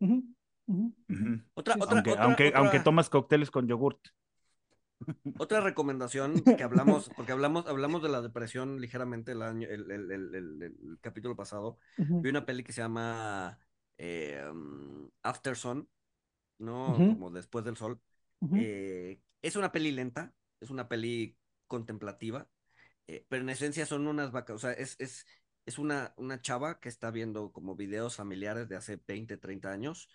Otra, 1.54 1.74
Sí, 1.76 1.82
otra, 1.82 1.96
Aunque, 1.96 2.12
otra, 2.12 2.24
aunque, 2.24 2.48
otra- 2.48 2.60
aunque 2.60 2.80
tomas 2.80 3.10
cócteles 3.10 3.52
con 3.52 3.68
yogurt. 3.68 4.00
Otra 5.38 5.60
recomendación 5.60 6.42
que 6.42 6.64
hablamos, 6.64 7.10
porque 7.18 7.34
hablamos, 7.34 7.68
hablamos 7.68 8.02
de 8.04 8.08
la 8.08 8.22
depresión 8.22 8.80
ligeramente 8.80 9.34
el 9.34 9.42
año, 9.42 9.68
el, 9.68 9.92
el- 9.92 10.12
el- 10.12 10.36
el- 10.36 10.62
el 10.64 10.98
capítulo 11.02 11.36
pasado. 11.36 11.78
Vi 11.98 12.30
una 12.30 12.46
peli 12.46 12.64
que 12.64 12.72
se 12.72 12.82
llama 12.82 13.60
eh, 13.98 14.42
um, 14.50 15.10
After 15.22 15.58
Sun, 15.58 15.90
¿no? 16.60 16.94
Como 16.96 17.32
después 17.32 17.66
del 17.66 17.76
sol. 17.76 18.00
Eh, 18.56 19.20
es 19.42 19.56
una 19.58 19.74
peli 19.74 19.92
lenta, 19.92 20.34
es 20.62 20.70
una 20.70 20.88
peli 20.88 21.36
contemplativa, 21.68 22.48
eh, 23.08 23.26
pero 23.30 23.44
en 23.44 23.50
esencia 23.50 23.86
son 23.86 24.08
unas 24.08 24.32
vacas, 24.32 24.56
o 24.56 24.60
sea, 24.60 24.74
es, 24.74 24.96
es, 25.00 25.26
es 25.66 25.78
una, 25.78 26.14
una 26.18 26.42
chava 26.42 26.80
que 26.80 26.90
está 26.90 27.12
viendo 27.12 27.52
como 27.52 27.76
videos 27.76 28.16
familiares 28.16 28.70
de 28.70 28.76
hace 28.76 29.00
20, 29.08 29.38
30 29.38 29.72
años, 29.72 30.10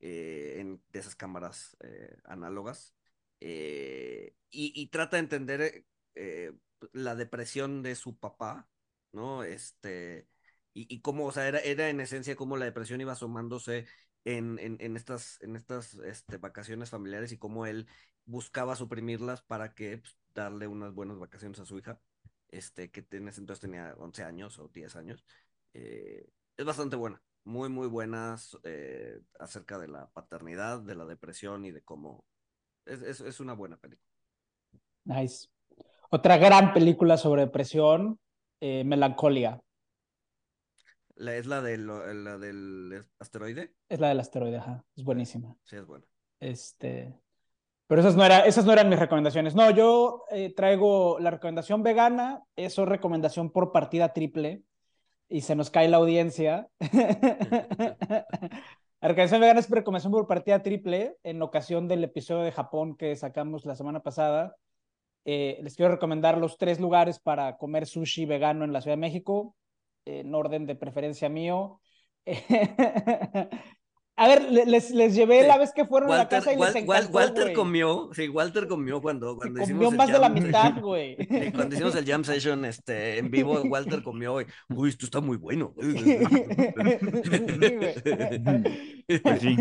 eh, 0.00 0.56
en, 0.58 0.82
de 0.90 0.98
esas 1.00 1.16
cámaras 1.16 1.76
eh, 1.80 2.16
análogas, 2.24 2.94
y, 3.40 4.86
trata 4.88 5.16
de 5.16 5.20
entender 5.20 5.86
la 6.92 7.14
depresión 7.14 7.82
de 7.82 7.94
su 7.94 8.18
papá, 8.18 8.68
¿no? 9.12 9.44
Este, 9.44 10.28
y, 10.74 10.94
y 10.94 11.00
cómo, 11.00 11.26
o 11.26 11.32
sea, 11.32 11.48
era, 11.48 11.58
era 11.60 11.88
en 11.88 12.00
esencia 12.00 12.36
cómo 12.36 12.56
la 12.56 12.66
depresión 12.66 13.00
iba 13.00 13.12
asomándose 13.12 13.86
en, 14.24 14.58
en, 14.58 14.76
en 14.80 14.96
estas, 14.96 15.40
en 15.42 15.56
estas 15.56 15.94
este, 15.94 16.36
vacaciones 16.36 16.90
familiares 16.90 17.32
y 17.32 17.38
cómo 17.38 17.66
él 17.66 17.86
buscaba 18.24 18.76
suprimirlas 18.76 19.42
para 19.42 19.74
que 19.74 19.98
pues, 19.98 20.16
darle 20.34 20.66
unas 20.66 20.94
buenas 20.94 21.18
vacaciones 21.18 21.58
a 21.60 21.66
su 21.66 21.78
hija, 21.78 22.00
este, 22.50 22.90
que 22.90 23.06
en 23.12 23.28
ese 23.28 23.40
entonces 23.40 23.60
tenía 23.60 23.94
11 23.98 24.22
años 24.24 24.58
o 24.58 24.68
10 24.68 24.96
años. 24.96 25.24
Eh, 25.74 26.28
es 26.56 26.64
bastante 26.64 26.96
buena, 26.96 27.22
muy, 27.44 27.68
muy 27.68 27.88
buenas 27.88 28.56
eh, 28.64 29.20
acerca 29.38 29.78
de 29.78 29.88
la 29.88 30.08
paternidad, 30.10 30.80
de 30.80 30.94
la 30.94 31.06
depresión 31.06 31.64
y 31.64 31.70
de 31.72 31.82
cómo... 31.82 32.24
Es, 32.86 33.02
es, 33.02 33.20
es 33.20 33.40
una 33.40 33.54
buena 33.54 33.76
película. 33.78 34.08
Nice. 35.04 35.48
Otra 36.10 36.36
gran 36.38 36.72
película 36.72 37.16
sobre 37.16 37.42
depresión, 37.42 38.18
eh, 38.60 38.84
Melancolía. 38.84 39.62
La, 41.16 41.36
es 41.36 41.46
la, 41.46 41.60
de 41.60 41.76
lo- 41.76 42.12
la 42.14 42.38
del 42.38 43.04
asteroide, 43.18 43.74
Es 43.88 44.00
la 44.00 44.08
del 44.08 44.20
asteroide, 44.20 44.56
ajá. 44.56 44.84
Es 44.96 45.04
buenísima. 45.04 45.56
sí 45.64 45.76
es 45.76 45.84
buena. 45.86 46.06
Este. 46.40 47.14
Pero 47.90 48.02
esas 48.02 48.14
no, 48.14 48.24
era, 48.24 48.46
esas 48.46 48.64
no 48.64 48.72
eran 48.72 48.88
mis 48.88 49.00
recomendaciones. 49.00 49.56
No, 49.56 49.68
yo 49.72 50.22
eh, 50.30 50.54
traigo 50.54 51.18
la 51.18 51.32
recomendación 51.32 51.82
vegana, 51.82 52.44
eso 52.54 52.84
es 52.84 52.88
recomendación 52.88 53.50
por 53.50 53.72
partida 53.72 54.12
triple, 54.12 54.62
y 55.28 55.40
se 55.40 55.56
nos 55.56 55.70
cae 55.70 55.88
la 55.88 55.96
audiencia. 55.96 56.68
La 59.02 59.08
recomendación 59.08 59.40
vegana 59.40 59.60
es 59.60 59.70
recomendación 59.70 60.12
por 60.12 60.28
partida 60.28 60.62
triple 60.62 61.16
en 61.24 61.42
ocasión 61.42 61.88
del 61.88 62.04
episodio 62.04 62.42
de 62.42 62.52
Japón 62.52 62.96
que 62.96 63.16
sacamos 63.16 63.64
la 63.64 63.74
semana 63.74 64.00
pasada. 64.02 64.54
Eh, 65.24 65.58
les 65.62 65.74
quiero 65.74 65.90
recomendar 65.90 66.38
los 66.38 66.58
tres 66.58 66.78
lugares 66.78 67.18
para 67.18 67.56
comer 67.56 67.86
sushi 67.86 68.24
vegano 68.24 68.64
en 68.64 68.72
la 68.72 68.82
Ciudad 68.82 68.98
de 68.98 69.00
México, 69.00 69.56
en 70.04 70.32
orden 70.32 70.66
de 70.66 70.76
preferencia 70.76 71.28
mío. 71.28 71.80
A 74.16 74.28
ver, 74.28 74.42
le- 74.52 74.66
les, 74.66 74.90
les 74.90 75.14
llevé 75.14 75.40
Sí. 75.42 75.46
la 75.48 75.56
vez 75.56 75.72
que 75.72 75.86
fueron 75.86 76.12
a 76.12 76.18
la 76.18 76.28
casa 76.28 76.52
y 76.52 76.56
Wal- 76.56 76.74
les 76.74 76.82
encantó, 76.82 77.10
Walter 77.16 77.52
comió, 77.54 78.10
sí, 78.12 78.28
Walter 78.28 78.68
comió 78.68 79.00
cuando, 79.00 79.36
cuando 79.36 79.60
comió 79.60 79.64
hicimos 79.64 79.92
el 79.92 79.96
más 79.96 80.08
de 80.12 80.18
la 80.18 80.28
jam- 80.28 80.32
mitad, 80.34 80.72
güey. 80.82 81.16
Sí, 81.16 81.52
cuando 81.52 81.74
hicimos 81.74 81.94
el 81.96 82.04
jam 82.04 82.24
session 82.24 82.64
este, 82.66 83.16
en 83.18 83.30
vivo, 83.30 83.60
Walter 83.62 84.02
comió 84.02 84.40
y, 84.42 84.46
uy, 84.68 84.90
esto 84.90 85.06
está 85.06 85.20
muy 85.22 85.38
bueno. 85.38 85.74
Sí, 85.80 87.76
güey. 87.76 87.94
Pues 89.22 89.40
sí. 89.40 89.56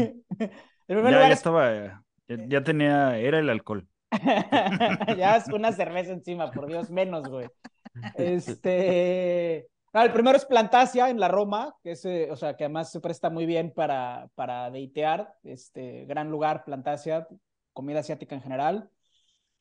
Ya, 0.88 0.96
lugar 0.96 1.12
ya 1.14 1.28
es 1.28 1.34
estaba, 1.38 2.04
ya, 2.28 2.38
ya 2.48 2.64
tenía, 2.64 3.18
era 3.18 3.40
el 3.40 3.50
alcohol. 3.50 3.88
ya 5.18 5.38
es 5.38 5.48
una 5.54 5.72
cerveza 5.72 6.12
encima, 6.12 6.52
por 6.52 6.68
Dios, 6.68 6.90
menos, 6.90 7.30
güey. 7.30 7.48
Este. 8.16 9.68
El 9.94 10.14
primero 10.14 10.38
es 10.38 10.46
Plantasia 10.46 11.10
en 11.10 11.20
la 11.20 11.28
Roma, 11.28 11.76
que 11.84 11.92
es, 11.92 12.06
eh, 12.06 12.30
o 12.32 12.36
sea, 12.36 12.56
que 12.56 12.66
además 12.66 12.92
se 12.92 13.00
presta 13.00 13.30
muy 13.30 13.46
bien 13.46 13.72
para, 13.74 14.30
para 14.36 14.70
deitear. 14.70 15.34
Este 15.44 16.06
gran 16.06 16.30
lugar, 16.30 16.64
Plantasia, 16.64 17.28
comida 17.74 18.00
asiática 18.00 18.36
en 18.36 18.42
general. 18.42 18.90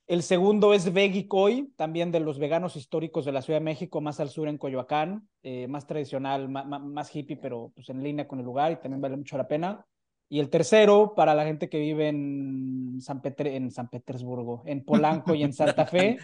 El 0.09 0.23
segundo 0.23 0.73
es 0.73 0.91
Veggie 0.91 1.29
Koi, 1.29 1.71
también 1.77 2.11
de 2.11 2.21
los 2.21 2.39
veganos 2.39 2.77
históricos 2.77 3.27
de 3.27 3.33
la 3.33 3.43
Ciudad 3.43 3.61
de 3.61 3.65
México, 3.65 4.01
más 4.01 4.21
al 4.21 4.31
sur 4.31 4.49
en 4.49 4.57
Coyoacán, 4.57 5.29
eh, 5.43 5.69
más 5.69 5.87
tradicional, 5.87 6.49
más, 6.49 7.15
hippie, 7.15 7.37
pero 7.37 7.73
pues 7.75 7.91
en 7.91 8.03
línea 8.03 8.27
con 8.27 8.39
el 8.39 8.47
lugar 8.47 8.73
y 8.73 8.77
también 8.77 9.03
vale 9.03 9.19
mucho 9.19 9.37
la 9.37 9.47
pena. 9.47 9.85
Y 10.31 10.41
el 10.41 10.51
tercero, 10.51 11.15
para 11.17 11.35
la 11.35 11.45
gente 11.45 11.71
que 11.71 11.79
vive 11.79 12.09
en 12.09 12.99
San, 13.01 13.23
en 13.25 13.71
San 13.71 13.89
Petersburgo, 13.89 14.63
en 14.67 14.85
Polanco 14.85 15.35
y 15.35 15.43
en 15.43 15.55
Santa 15.55 15.87
Fe. 15.87 16.19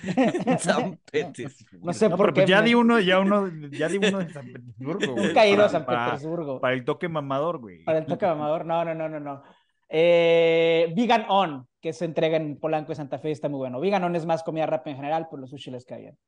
San 0.59 0.99
Petersburgo. 1.11 1.87
No 1.87 1.93
sé 1.95 2.11
por 2.11 2.35
pues 2.35 2.45
qué. 2.45 2.51
ya 2.51 2.61
di 2.61 2.75
uno, 2.75 3.01
ya 3.01 3.21
uno, 3.21 3.49
ya 3.71 3.89
di 3.89 3.97
uno 3.97 4.19
de 4.19 4.31
San 4.31 4.47
Petersburgo, 4.47 4.99
güey. 5.15 5.27
Nunca 5.29 5.45
he 5.47 5.51
ido 5.53 5.63
a 5.65 5.67
Para- 5.67 5.69
San 5.71 5.87
para- 5.87 6.05
Petersburgo. 6.07 6.61
Para 6.61 6.75
el 6.75 6.85
toque 6.85 7.09
mamador, 7.09 7.61
güey. 7.61 7.83
Para 7.85 7.99
el 7.99 8.07
toque 8.07 8.27
mamador, 8.27 8.67
no, 8.67 8.85
no, 8.85 8.95
no, 8.95 9.09
no, 9.09 9.21
no. 9.21 9.43
Eh, 9.89 10.93
Vegan 10.97 11.25
On, 11.29 11.67
que 11.81 11.93
se 11.93 12.05
entrega 12.05 12.37
en 12.37 12.59
Polanco 12.59 12.93
y 12.93 12.97
Santa 12.97 13.19
Fe, 13.19 13.31
está 13.31 13.49
muy 13.49 13.59
bueno. 13.59 13.81
Vegan 13.81 14.05
On 14.05 14.17
es 14.17 14.27
más 14.27 14.43
comida 14.43 14.67
rápida 14.67 14.91
en 14.93 14.97
general, 14.97 15.29
pues 15.31 15.41
los 15.41 15.51
sushi 15.51 15.71
les 15.71 15.85
cae 15.85 16.01
bien. 16.01 16.19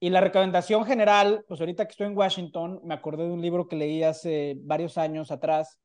Y 0.00 0.10
la 0.10 0.20
recomendación 0.20 0.84
general, 0.84 1.44
pues 1.46 1.60
ahorita 1.60 1.86
que 1.86 1.92
estoy 1.92 2.08
en 2.08 2.16
Washington, 2.16 2.80
me 2.84 2.94
acordé 2.94 3.24
de 3.24 3.30
un 3.32 3.40
libro 3.40 3.68
que 3.68 3.76
leí 3.76 4.02
hace 4.02 4.56
varios 4.62 4.98
años 4.98 5.30
atrás, 5.30 5.78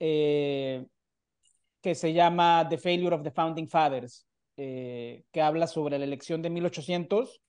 eh, 0.00 0.86
que 1.80 1.94
se 1.94 2.12
llama 2.12 2.66
The 2.68 2.78
Failure 2.78 3.14
of 3.14 3.22
the 3.22 3.30
Founding 3.30 3.68
Fathers, 3.68 4.26
eh, 4.56 5.24
que 5.32 5.40
habla 5.40 5.66
sobre 5.66 5.98
la 5.98 6.04
elección 6.04 6.42
de 6.42 6.50
1800 6.50 7.42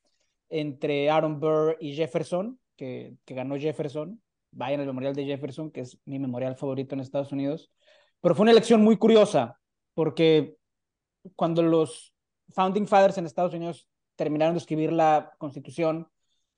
entre 0.49 1.09
Aaron 1.09 1.39
Burr 1.39 1.77
y 1.79 1.95
Jefferson, 1.95 2.59
que, 2.75 3.15
que 3.25 3.33
ganó 3.33 3.57
Jefferson. 3.57 4.21
Vayan 4.51 4.79
al 4.79 4.87
memorial 4.87 5.15
de 5.15 5.25
Jefferson, 5.25 5.71
que 5.71 5.81
es 5.81 5.99
mi 6.05 6.17
memorial 6.19 6.55
favorito 6.55 6.95
en 6.95 7.01
Estados 7.01 7.31
Unidos. 7.31 7.71
Pero 8.21 8.35
fue 8.35 8.43
una 8.43 8.51
elección 8.51 8.83
muy 8.83 8.97
curiosa, 8.97 9.59
porque 9.93 10.55
cuando 11.35 11.61
los 11.61 12.13
Founding 12.49 12.87
Fathers 12.87 13.17
en 13.17 13.25
Estados 13.25 13.53
Unidos 13.53 13.87
terminaron 14.15 14.55
de 14.55 14.59
escribir 14.59 14.91
la 14.91 15.33
Constitución, 15.37 16.07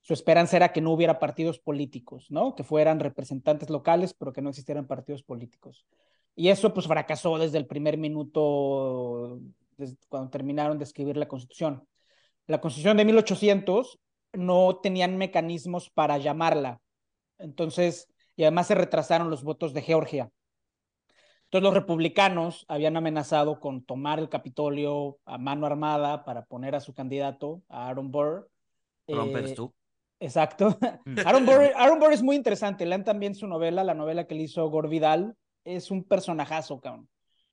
su 0.01 0.13
esperanza 0.13 0.57
era 0.57 0.71
que 0.73 0.81
no 0.81 0.91
hubiera 0.91 1.19
partidos 1.19 1.59
políticos, 1.59 2.27
¿no? 2.29 2.55
Que 2.55 2.63
fueran 2.63 2.99
representantes 2.99 3.69
locales, 3.69 4.13
pero 4.13 4.33
que 4.33 4.41
no 4.41 4.49
existieran 4.49 4.87
partidos 4.87 5.23
políticos. 5.23 5.85
Y 6.35 6.49
eso 6.49 6.73
pues 6.73 6.87
fracasó 6.87 7.37
desde 7.37 7.57
el 7.57 7.67
primer 7.67 7.97
minuto, 7.97 9.39
desde 9.77 9.97
cuando 10.09 10.29
terminaron 10.29 10.77
de 10.77 10.85
escribir 10.85 11.17
la 11.17 11.27
Constitución. 11.27 11.87
La 12.47 12.59
Constitución 12.59 12.97
de 12.97 13.05
1800 13.05 13.99
no 14.33 14.79
tenían 14.81 15.17
mecanismos 15.17 15.89
para 15.89 16.17
llamarla. 16.17 16.81
Entonces, 17.37 18.07
y 18.35 18.43
además 18.43 18.67
se 18.67 18.75
retrasaron 18.75 19.29
los 19.29 19.43
votos 19.43 19.73
de 19.73 19.81
Georgia. 19.81 20.31
Entonces 21.45 21.63
los 21.63 21.73
republicanos 21.73 22.65
habían 22.69 22.95
amenazado 22.95 23.59
con 23.59 23.83
tomar 23.83 24.19
el 24.19 24.29
Capitolio 24.29 25.19
a 25.25 25.37
mano 25.37 25.65
armada 25.65 26.23
para 26.23 26.45
poner 26.45 26.75
a 26.75 26.79
su 26.79 26.93
candidato, 26.93 27.61
a 27.67 27.89
Aaron 27.89 28.09
Burr. 28.09 28.49
Trump 29.05 29.35
Eh, 29.35 29.53
tú. 29.53 29.73
Exacto. 30.21 30.77
Aaron 31.25 31.45
Burr, 31.45 31.71
Aaron 31.75 31.99
Burr 31.99 32.13
es 32.13 32.21
muy 32.21 32.35
interesante. 32.35 32.85
Lean 32.85 33.03
también 33.03 33.33
su 33.33 33.47
novela, 33.47 33.83
la 33.83 33.95
novela 33.95 34.27
que 34.27 34.35
le 34.35 34.43
hizo 34.43 34.69
Gore 34.69 34.87
Vidal. 34.87 35.35
Es 35.65 35.89
un 35.89 36.03
personajazo, 36.03 36.79
cabrón. 36.79 37.09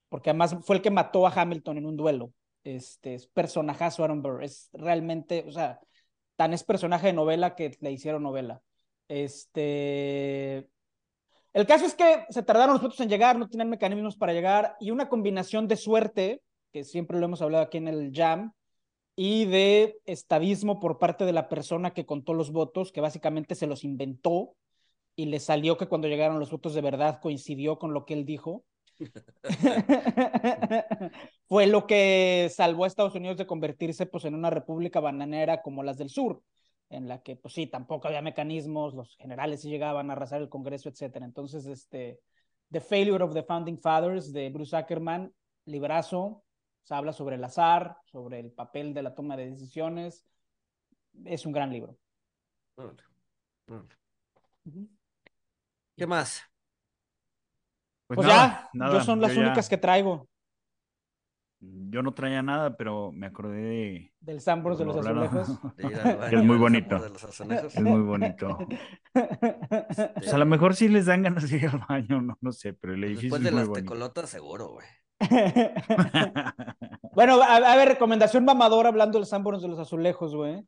Porque 0.09 0.31
además 0.31 0.55
fue 0.63 0.77
el 0.77 0.83
que 0.83 0.91
mató 0.91 1.27
a 1.27 1.33
Hamilton 1.33 1.79
en 1.79 1.87
un 1.87 1.97
duelo. 1.97 2.33
Este 2.65 3.15
es 3.15 3.27
personajazo 3.27 4.05
Aaron 4.05 4.23
Burr. 4.23 4.45
Es 4.45 4.69
realmente, 4.75 5.45
o 5.49 5.51
sea, 5.51 5.81
tan 6.37 6.53
es 6.53 6.63
personaje 6.63 7.09
de 7.09 7.15
novela 7.15 7.55
que 7.57 7.77
le 7.81 7.91
hicieron 7.91 8.23
novela. 8.23 8.61
Este. 9.09 10.69
El 11.55 11.67
caso 11.67 11.87
es 11.87 11.95
que 11.95 12.27
se 12.29 12.43
tardaron 12.43 12.75
los 12.75 12.83
votos 12.83 13.01
en 13.01 13.09
llegar, 13.09 13.39
no 13.39 13.49
tenían 13.49 13.71
mecanismos 13.71 14.17
para 14.17 14.35
llegar, 14.35 14.77
y 14.79 14.91
una 14.91 15.09
combinación 15.09 15.67
de 15.67 15.77
suerte, 15.77 16.43
que 16.71 16.85
siempre 16.85 17.19
lo 17.19 17.25
hemos 17.25 17.41
hablado 17.41 17.65
aquí 17.65 17.79
en 17.79 17.89
el 17.89 18.13
Jam, 18.15 18.53
y 19.21 19.47
de 19.47 20.01
estadismo 20.05 20.79
por 20.79 21.01
parte 21.01 21.25
de 21.25 21.33
la 21.33 21.49
persona 21.49 21.93
que 21.93 22.07
contó 22.07 22.35
los 22.35 22.53
votos, 22.53 22.93
que 22.93 23.01
básicamente 23.01 23.57
se 23.57 23.67
los 23.67 23.83
inventó 23.83 24.55
y 25.17 25.27
le 25.27 25.41
salió 25.41 25.77
que 25.77 25.89
cuando 25.89 26.07
llegaron 26.07 26.39
los 26.39 26.53
votos 26.53 26.73
de 26.73 26.83
verdad 26.83 27.19
coincidió 27.21 27.81
con 27.81 27.93
lo 27.93 28.07
que 28.07 28.15
él 28.15 28.25
dijo. 28.25 28.65
Fue 31.49 31.67
lo 31.67 31.89
que 31.89 32.49
salvó 32.55 32.85
a 32.85 32.87
Estados 32.87 33.17
Unidos 33.17 33.39
de 33.39 33.49
convertirse 33.49 34.07
pues, 34.07 34.25
en 34.25 34.37
una 34.37 34.51
república 34.51 35.01
bananera 35.01 35.63
como 35.63 35.83
las 35.83 35.99
del 35.99 36.11
sur, 36.11 36.41
en 36.89 37.09
la 37.09 37.21
que, 37.21 37.35
pues 37.35 37.55
sí, 37.55 37.67
tampoco 37.67 38.07
había 38.07 38.23
mecanismos, 38.23 38.95
los 38.95 39.17
generales 39.17 39.63
sí 39.63 39.69
llegaban 39.69 40.11
a 40.11 40.13
arrasar 40.13 40.43
el 40.43 40.49
Congreso, 40.49 40.91
etcétera. 40.91 41.27
Entonces, 41.27 41.67
este, 41.67 42.21
The 42.71 42.81
Failure 42.81 43.25
of 43.25 43.35
the 43.35 43.43
Founding 43.43 43.79
Fathers 43.79 44.33
de 44.33 44.49
Bruce 44.51 44.77
Ackerman, 44.77 45.35
librazo, 45.65 46.45
se 46.89 46.95
habla 46.95 47.13
sobre 47.13 47.37
el 47.37 47.45
azar, 47.45 47.99
sobre 48.07 48.41
el 48.41 48.51
papel 48.51 48.95
de 48.95 49.03
la 49.03 49.15
toma 49.15 49.37
de 49.37 49.51
decisiones. 49.51 50.25
Es 51.27 51.45
un 51.45 51.53
gran 51.53 51.71
libro. 51.71 51.99
¿Qué 55.99 56.07
más? 56.07 56.43
Pues, 58.07 58.21
nada, 58.27 58.31
ya, 58.63 58.71
nada, 58.73 58.93
yo 58.95 59.05
son 59.05 59.21
las 59.21 59.35
yo 59.35 59.43
ya- 59.43 59.49
únicas 59.49 59.69
que 59.69 59.77
traigo 59.77 60.27
Yo 61.61 62.03
no 62.03 62.15
traía 62.15 62.41
nada, 62.41 62.75
pero 62.75 63.13
me 63.13 63.27
acordé 63.27 63.61
de. 63.61 64.15
del 64.21 64.41
Sambors 64.41 64.79
de 64.79 64.87
los 64.87 64.97
azulejos. 64.97 65.61
Es 66.33 66.43
muy 66.43 66.57
bonito. 66.57 66.97
Es 67.05 67.81
muy 67.83 68.01
bonito. 68.01 68.59
Pues 69.13 70.33
a 70.33 70.39
lo 70.39 70.47
mejor 70.47 70.75
sí 70.75 70.89
les 70.89 71.05
dan 71.05 71.23
ganas 71.23 71.51
de 71.51 71.57
ir 71.59 71.67
al 71.67 71.81
baño, 71.87 72.23
no, 72.23 72.39
no 72.41 72.53
sé, 72.53 72.73
pero 72.73 72.95
el 72.95 73.05
edificio 73.05 73.29
Después 73.37 73.41
es 73.43 73.45
de 73.45 73.51
muy 73.51 73.61
las 73.61 73.69
bonito. 73.69 73.85
tecolotas, 73.93 74.31
seguro, 74.31 74.69
güey. 74.71 74.87
bueno, 77.13 77.43
a, 77.43 77.77
ver, 77.77 77.89
recomendación 77.89 78.45
mamadora 78.45 78.89
hablando 78.89 79.19
del 79.19 79.27
Sambors 79.27 79.63
de 79.63 79.69
los 79.69 79.79
azulejos, 79.79 80.35
güey. 80.35 80.65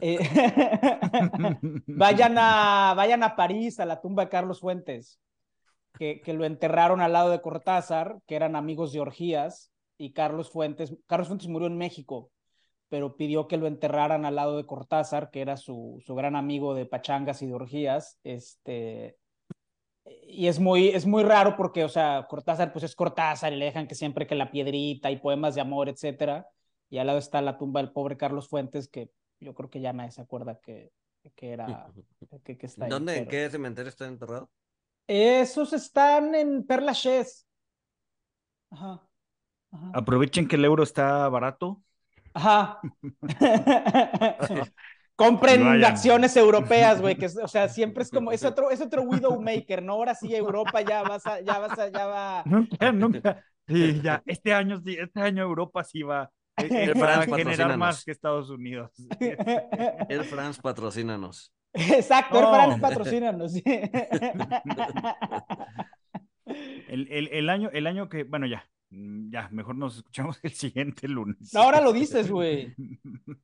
Eh, 0.00 0.18
vayan, 1.86 2.36
a, 2.38 2.94
vayan 2.96 3.22
a 3.22 3.36
París, 3.36 3.80
a 3.80 3.86
la 3.86 4.00
tumba 4.00 4.24
de 4.24 4.30
Carlos 4.30 4.60
Fuentes, 4.60 5.18
que, 5.98 6.20
que 6.20 6.34
lo 6.34 6.44
enterraron 6.44 7.00
al 7.00 7.12
lado 7.12 7.30
de 7.30 7.40
Cortázar, 7.40 8.18
que 8.26 8.36
eran 8.36 8.56
amigos 8.56 8.92
de 8.92 9.00
orgías, 9.00 9.72
y 9.98 10.12
Carlos 10.12 10.50
Fuentes, 10.50 10.94
Carlos 11.06 11.28
Fuentes 11.28 11.48
murió 11.48 11.66
en 11.66 11.78
México, 11.78 12.30
pero 12.88 13.16
pidió 13.16 13.48
que 13.48 13.56
lo 13.56 13.66
enterraran 13.66 14.24
al 14.24 14.36
lado 14.36 14.56
de 14.56 14.66
Cortázar, 14.66 15.30
que 15.30 15.40
era 15.40 15.56
su, 15.56 16.02
su 16.04 16.14
gran 16.14 16.36
amigo 16.36 16.74
de 16.74 16.86
pachangas 16.86 17.42
y 17.42 17.46
de 17.46 17.54
orgías, 17.54 18.18
este, 18.22 19.16
y 20.26 20.48
es 20.48 20.58
muy, 20.58 20.88
es 20.88 21.06
muy 21.06 21.22
raro 21.22 21.56
porque, 21.56 21.84
o 21.84 21.88
sea, 21.88 22.26
Cortázar 22.28 22.72
pues 22.72 22.84
es 22.84 22.94
Cortázar 22.94 23.52
y 23.52 23.56
le 23.56 23.66
dejan 23.66 23.86
que 23.86 23.94
siempre 23.94 24.26
que 24.26 24.34
la 24.34 24.50
piedrita 24.50 25.10
y 25.10 25.16
poemas 25.16 25.54
de 25.54 25.60
amor, 25.60 25.88
etcétera, 25.88 26.46
y 26.90 26.98
al 26.98 27.06
lado 27.06 27.18
está 27.18 27.40
la 27.42 27.58
tumba 27.58 27.80
del 27.80 27.92
pobre 27.92 28.16
Carlos 28.16 28.48
Fuentes, 28.48 28.88
que 28.88 29.10
yo 29.40 29.54
creo 29.54 29.70
que 29.70 29.80
ya 29.80 29.92
nadie 29.92 30.12
se 30.12 30.20
acuerda 30.20 30.60
que, 30.60 30.92
que 31.34 31.52
era, 31.52 31.66
que, 32.44 32.56
que 32.56 32.66
está 32.66 32.84
ahí. 32.84 32.90
¿Dónde? 32.90 33.18
¿En 33.18 33.28
qué 33.28 33.48
cementerio 33.50 33.88
está 33.88 34.06
enterrado? 34.06 34.50
Esos 35.08 35.72
están 35.72 36.34
en 36.34 36.64
Père 36.64 36.82
Lachaise. 36.82 37.46
Ajá. 38.70 39.00
Ajá. 39.70 39.90
Aprovechen 39.94 40.48
que 40.48 40.56
el 40.56 40.64
euro 40.64 40.82
está 40.82 41.28
barato. 41.28 41.82
Ajá. 42.34 42.80
Compren 45.16 45.82
acciones 45.84 46.36
europeas, 46.36 47.00
güey, 47.00 47.16
que 47.16 47.26
o 47.26 47.48
sea, 47.48 47.68
siempre 47.70 48.02
es 48.02 48.10
como, 48.10 48.32
es 48.32 48.44
otro, 48.44 48.70
es 48.70 48.80
otro 48.80 49.02
Widowmaker, 49.02 49.82
¿no? 49.82 49.94
Ahora 49.94 50.14
sí 50.14 50.34
Europa 50.34 50.82
ya 50.82 51.02
vas 51.02 51.26
a, 51.26 51.40
ya 51.40 51.58
vas 51.58 51.78
a, 51.78 51.88
ya 51.88 52.06
va. 52.06 52.42
Nunca, 52.44 52.92
nunca. 52.92 53.44
Sí, 53.66 54.00
ya, 54.02 54.22
este 54.26 54.52
año, 54.52 54.80
sí, 54.84 54.96
este 55.00 55.20
año 55.20 55.42
Europa 55.42 55.82
sí 55.82 56.02
va, 56.02 56.30
eh, 56.58 56.68
eh, 56.70 56.84
El 56.84 57.02
va 57.02 57.14
a 57.14 57.22
France, 57.22 57.44
generar 57.44 57.76
más 57.78 58.04
que 58.04 58.12
Estados 58.12 58.50
Unidos. 58.50 58.92
Air 59.20 60.24
France, 60.24 60.60
patrocínanos. 60.62 61.52
Exacto, 61.72 62.40
No. 62.40 62.48
el 62.48 62.54
France 62.54 62.80
patrocínanos. 62.80 63.52
El, 66.88 67.08
el, 67.10 67.28
el 67.32 67.50
año, 67.50 67.70
el 67.72 67.86
año 67.88 68.08
que, 68.08 68.22
bueno, 68.22 68.46
ya, 68.46 68.64
ya, 69.30 69.48
mejor 69.50 69.76
nos 69.76 69.96
escuchamos 69.98 70.38
el 70.42 70.52
siguiente 70.52 71.08
lunes. 71.08 71.52
No, 71.52 71.60
ahora 71.62 71.80
lo 71.80 71.92
dices, 71.92 72.30
güey. 72.30 72.74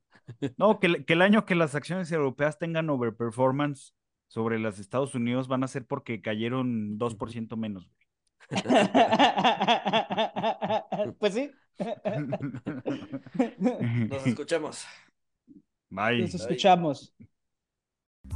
No, 0.57 0.79
que, 0.79 0.87
el- 0.87 1.05
que 1.05 1.13
el 1.13 1.21
año 1.21 1.45
que 1.45 1.53
las 1.53 1.75
acciones 1.75 2.09
europeas 2.09 2.57
tengan 2.57 2.89
overperformance 2.89 3.93
sobre 4.29 4.57
las 4.57 4.77
de 4.77 4.81
Estados 4.83 5.15
Unidos 5.15 5.49
van 5.49 5.65
a 5.65 5.67
ser 5.67 5.85
porque 5.85 6.21
cayeron 6.21 6.97
2% 6.97 7.57
menos. 7.57 7.91
Pues 11.19 11.33
sí. 11.33 11.51
Nos 13.57 14.27
escuchamos. 14.27 14.85
Bye. 15.89 16.21
Nos 16.21 16.33
escuchamos. 16.35 17.13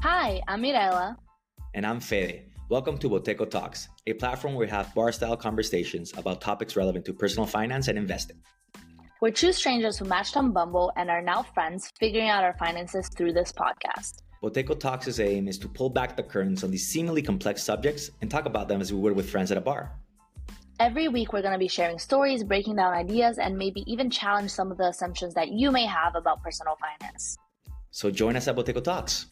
Hi, 0.03 0.41
I'm 0.47 0.61
Mirella. 0.61 1.18
And 1.74 1.86
I'm 1.86 2.01
Fede. 2.01 2.49
Welcome 2.70 2.97
to 2.97 3.09
Boteco 3.09 3.49
Talks, 3.49 3.88
a 4.07 4.13
platform 4.13 4.53
where 4.53 4.68
we 4.68 4.70
have 4.70 4.93
bar 4.93 5.13
style 5.13 5.38
conversations 5.38 6.11
about 6.18 6.41
topics 6.41 6.76
relevant 6.76 7.05
to 7.05 7.13
personal 7.13 7.45
finance 7.47 7.88
and 7.88 7.97
investing. 7.97 8.41
We're 9.22 9.32
two 9.32 9.53
strangers 9.53 9.97
who 9.97 10.03
matched 10.03 10.36
on 10.36 10.51
Bumble 10.51 10.91
and 10.97 11.09
are 11.09 11.22
now 11.22 11.43
friends, 11.43 11.93
figuring 11.97 12.28
out 12.28 12.43
our 12.43 12.57
finances 12.57 13.07
through 13.07 13.32
this 13.32 13.53
podcast. 13.53 14.18
Boteco 14.43 14.78
Talks' 14.78 15.18
aim 15.22 15.47
is 15.47 15.57
to 15.59 15.70
pull 15.70 15.89
back 15.89 16.18
the 16.18 16.24
curtains 16.24 16.61
on 16.65 16.70
these 16.70 16.86
seemingly 16.86 17.22
complex 17.22 17.63
subjects 17.63 18.11
and 18.22 18.30
talk 18.30 18.45
about 18.45 18.68
them 18.68 18.82
as 18.82 18.91
we 18.91 18.99
would 18.99 19.15
with 19.15 19.30
friends 19.30 19.49
at 19.49 19.57
a 19.57 19.61
bar. 19.61 19.93
Every 20.82 21.07
week, 21.07 21.32
we're 21.32 21.41
going 21.41 21.53
to 21.53 21.57
be 21.57 21.70
sharing 21.70 21.97
stories, 21.97 22.43
breaking 22.43 22.76
down 22.76 22.93
ideas, 22.93 23.38
and 23.38 23.57
maybe 23.57 23.86
even 23.89 24.09
challenge 24.09 24.51
some 24.51 24.74
of 24.74 24.78
the 24.78 24.89
assumptions 24.89 25.34
that 25.36 25.53
you 25.53 25.72
may 25.72 25.86
have 25.86 26.15
about 26.18 26.43
personal 26.43 26.76
finance. 26.76 27.38
So 27.91 28.11
join 28.11 28.36
us 28.36 28.49
at 28.49 28.57
Boteco 28.57 28.84
Talks. 28.84 29.28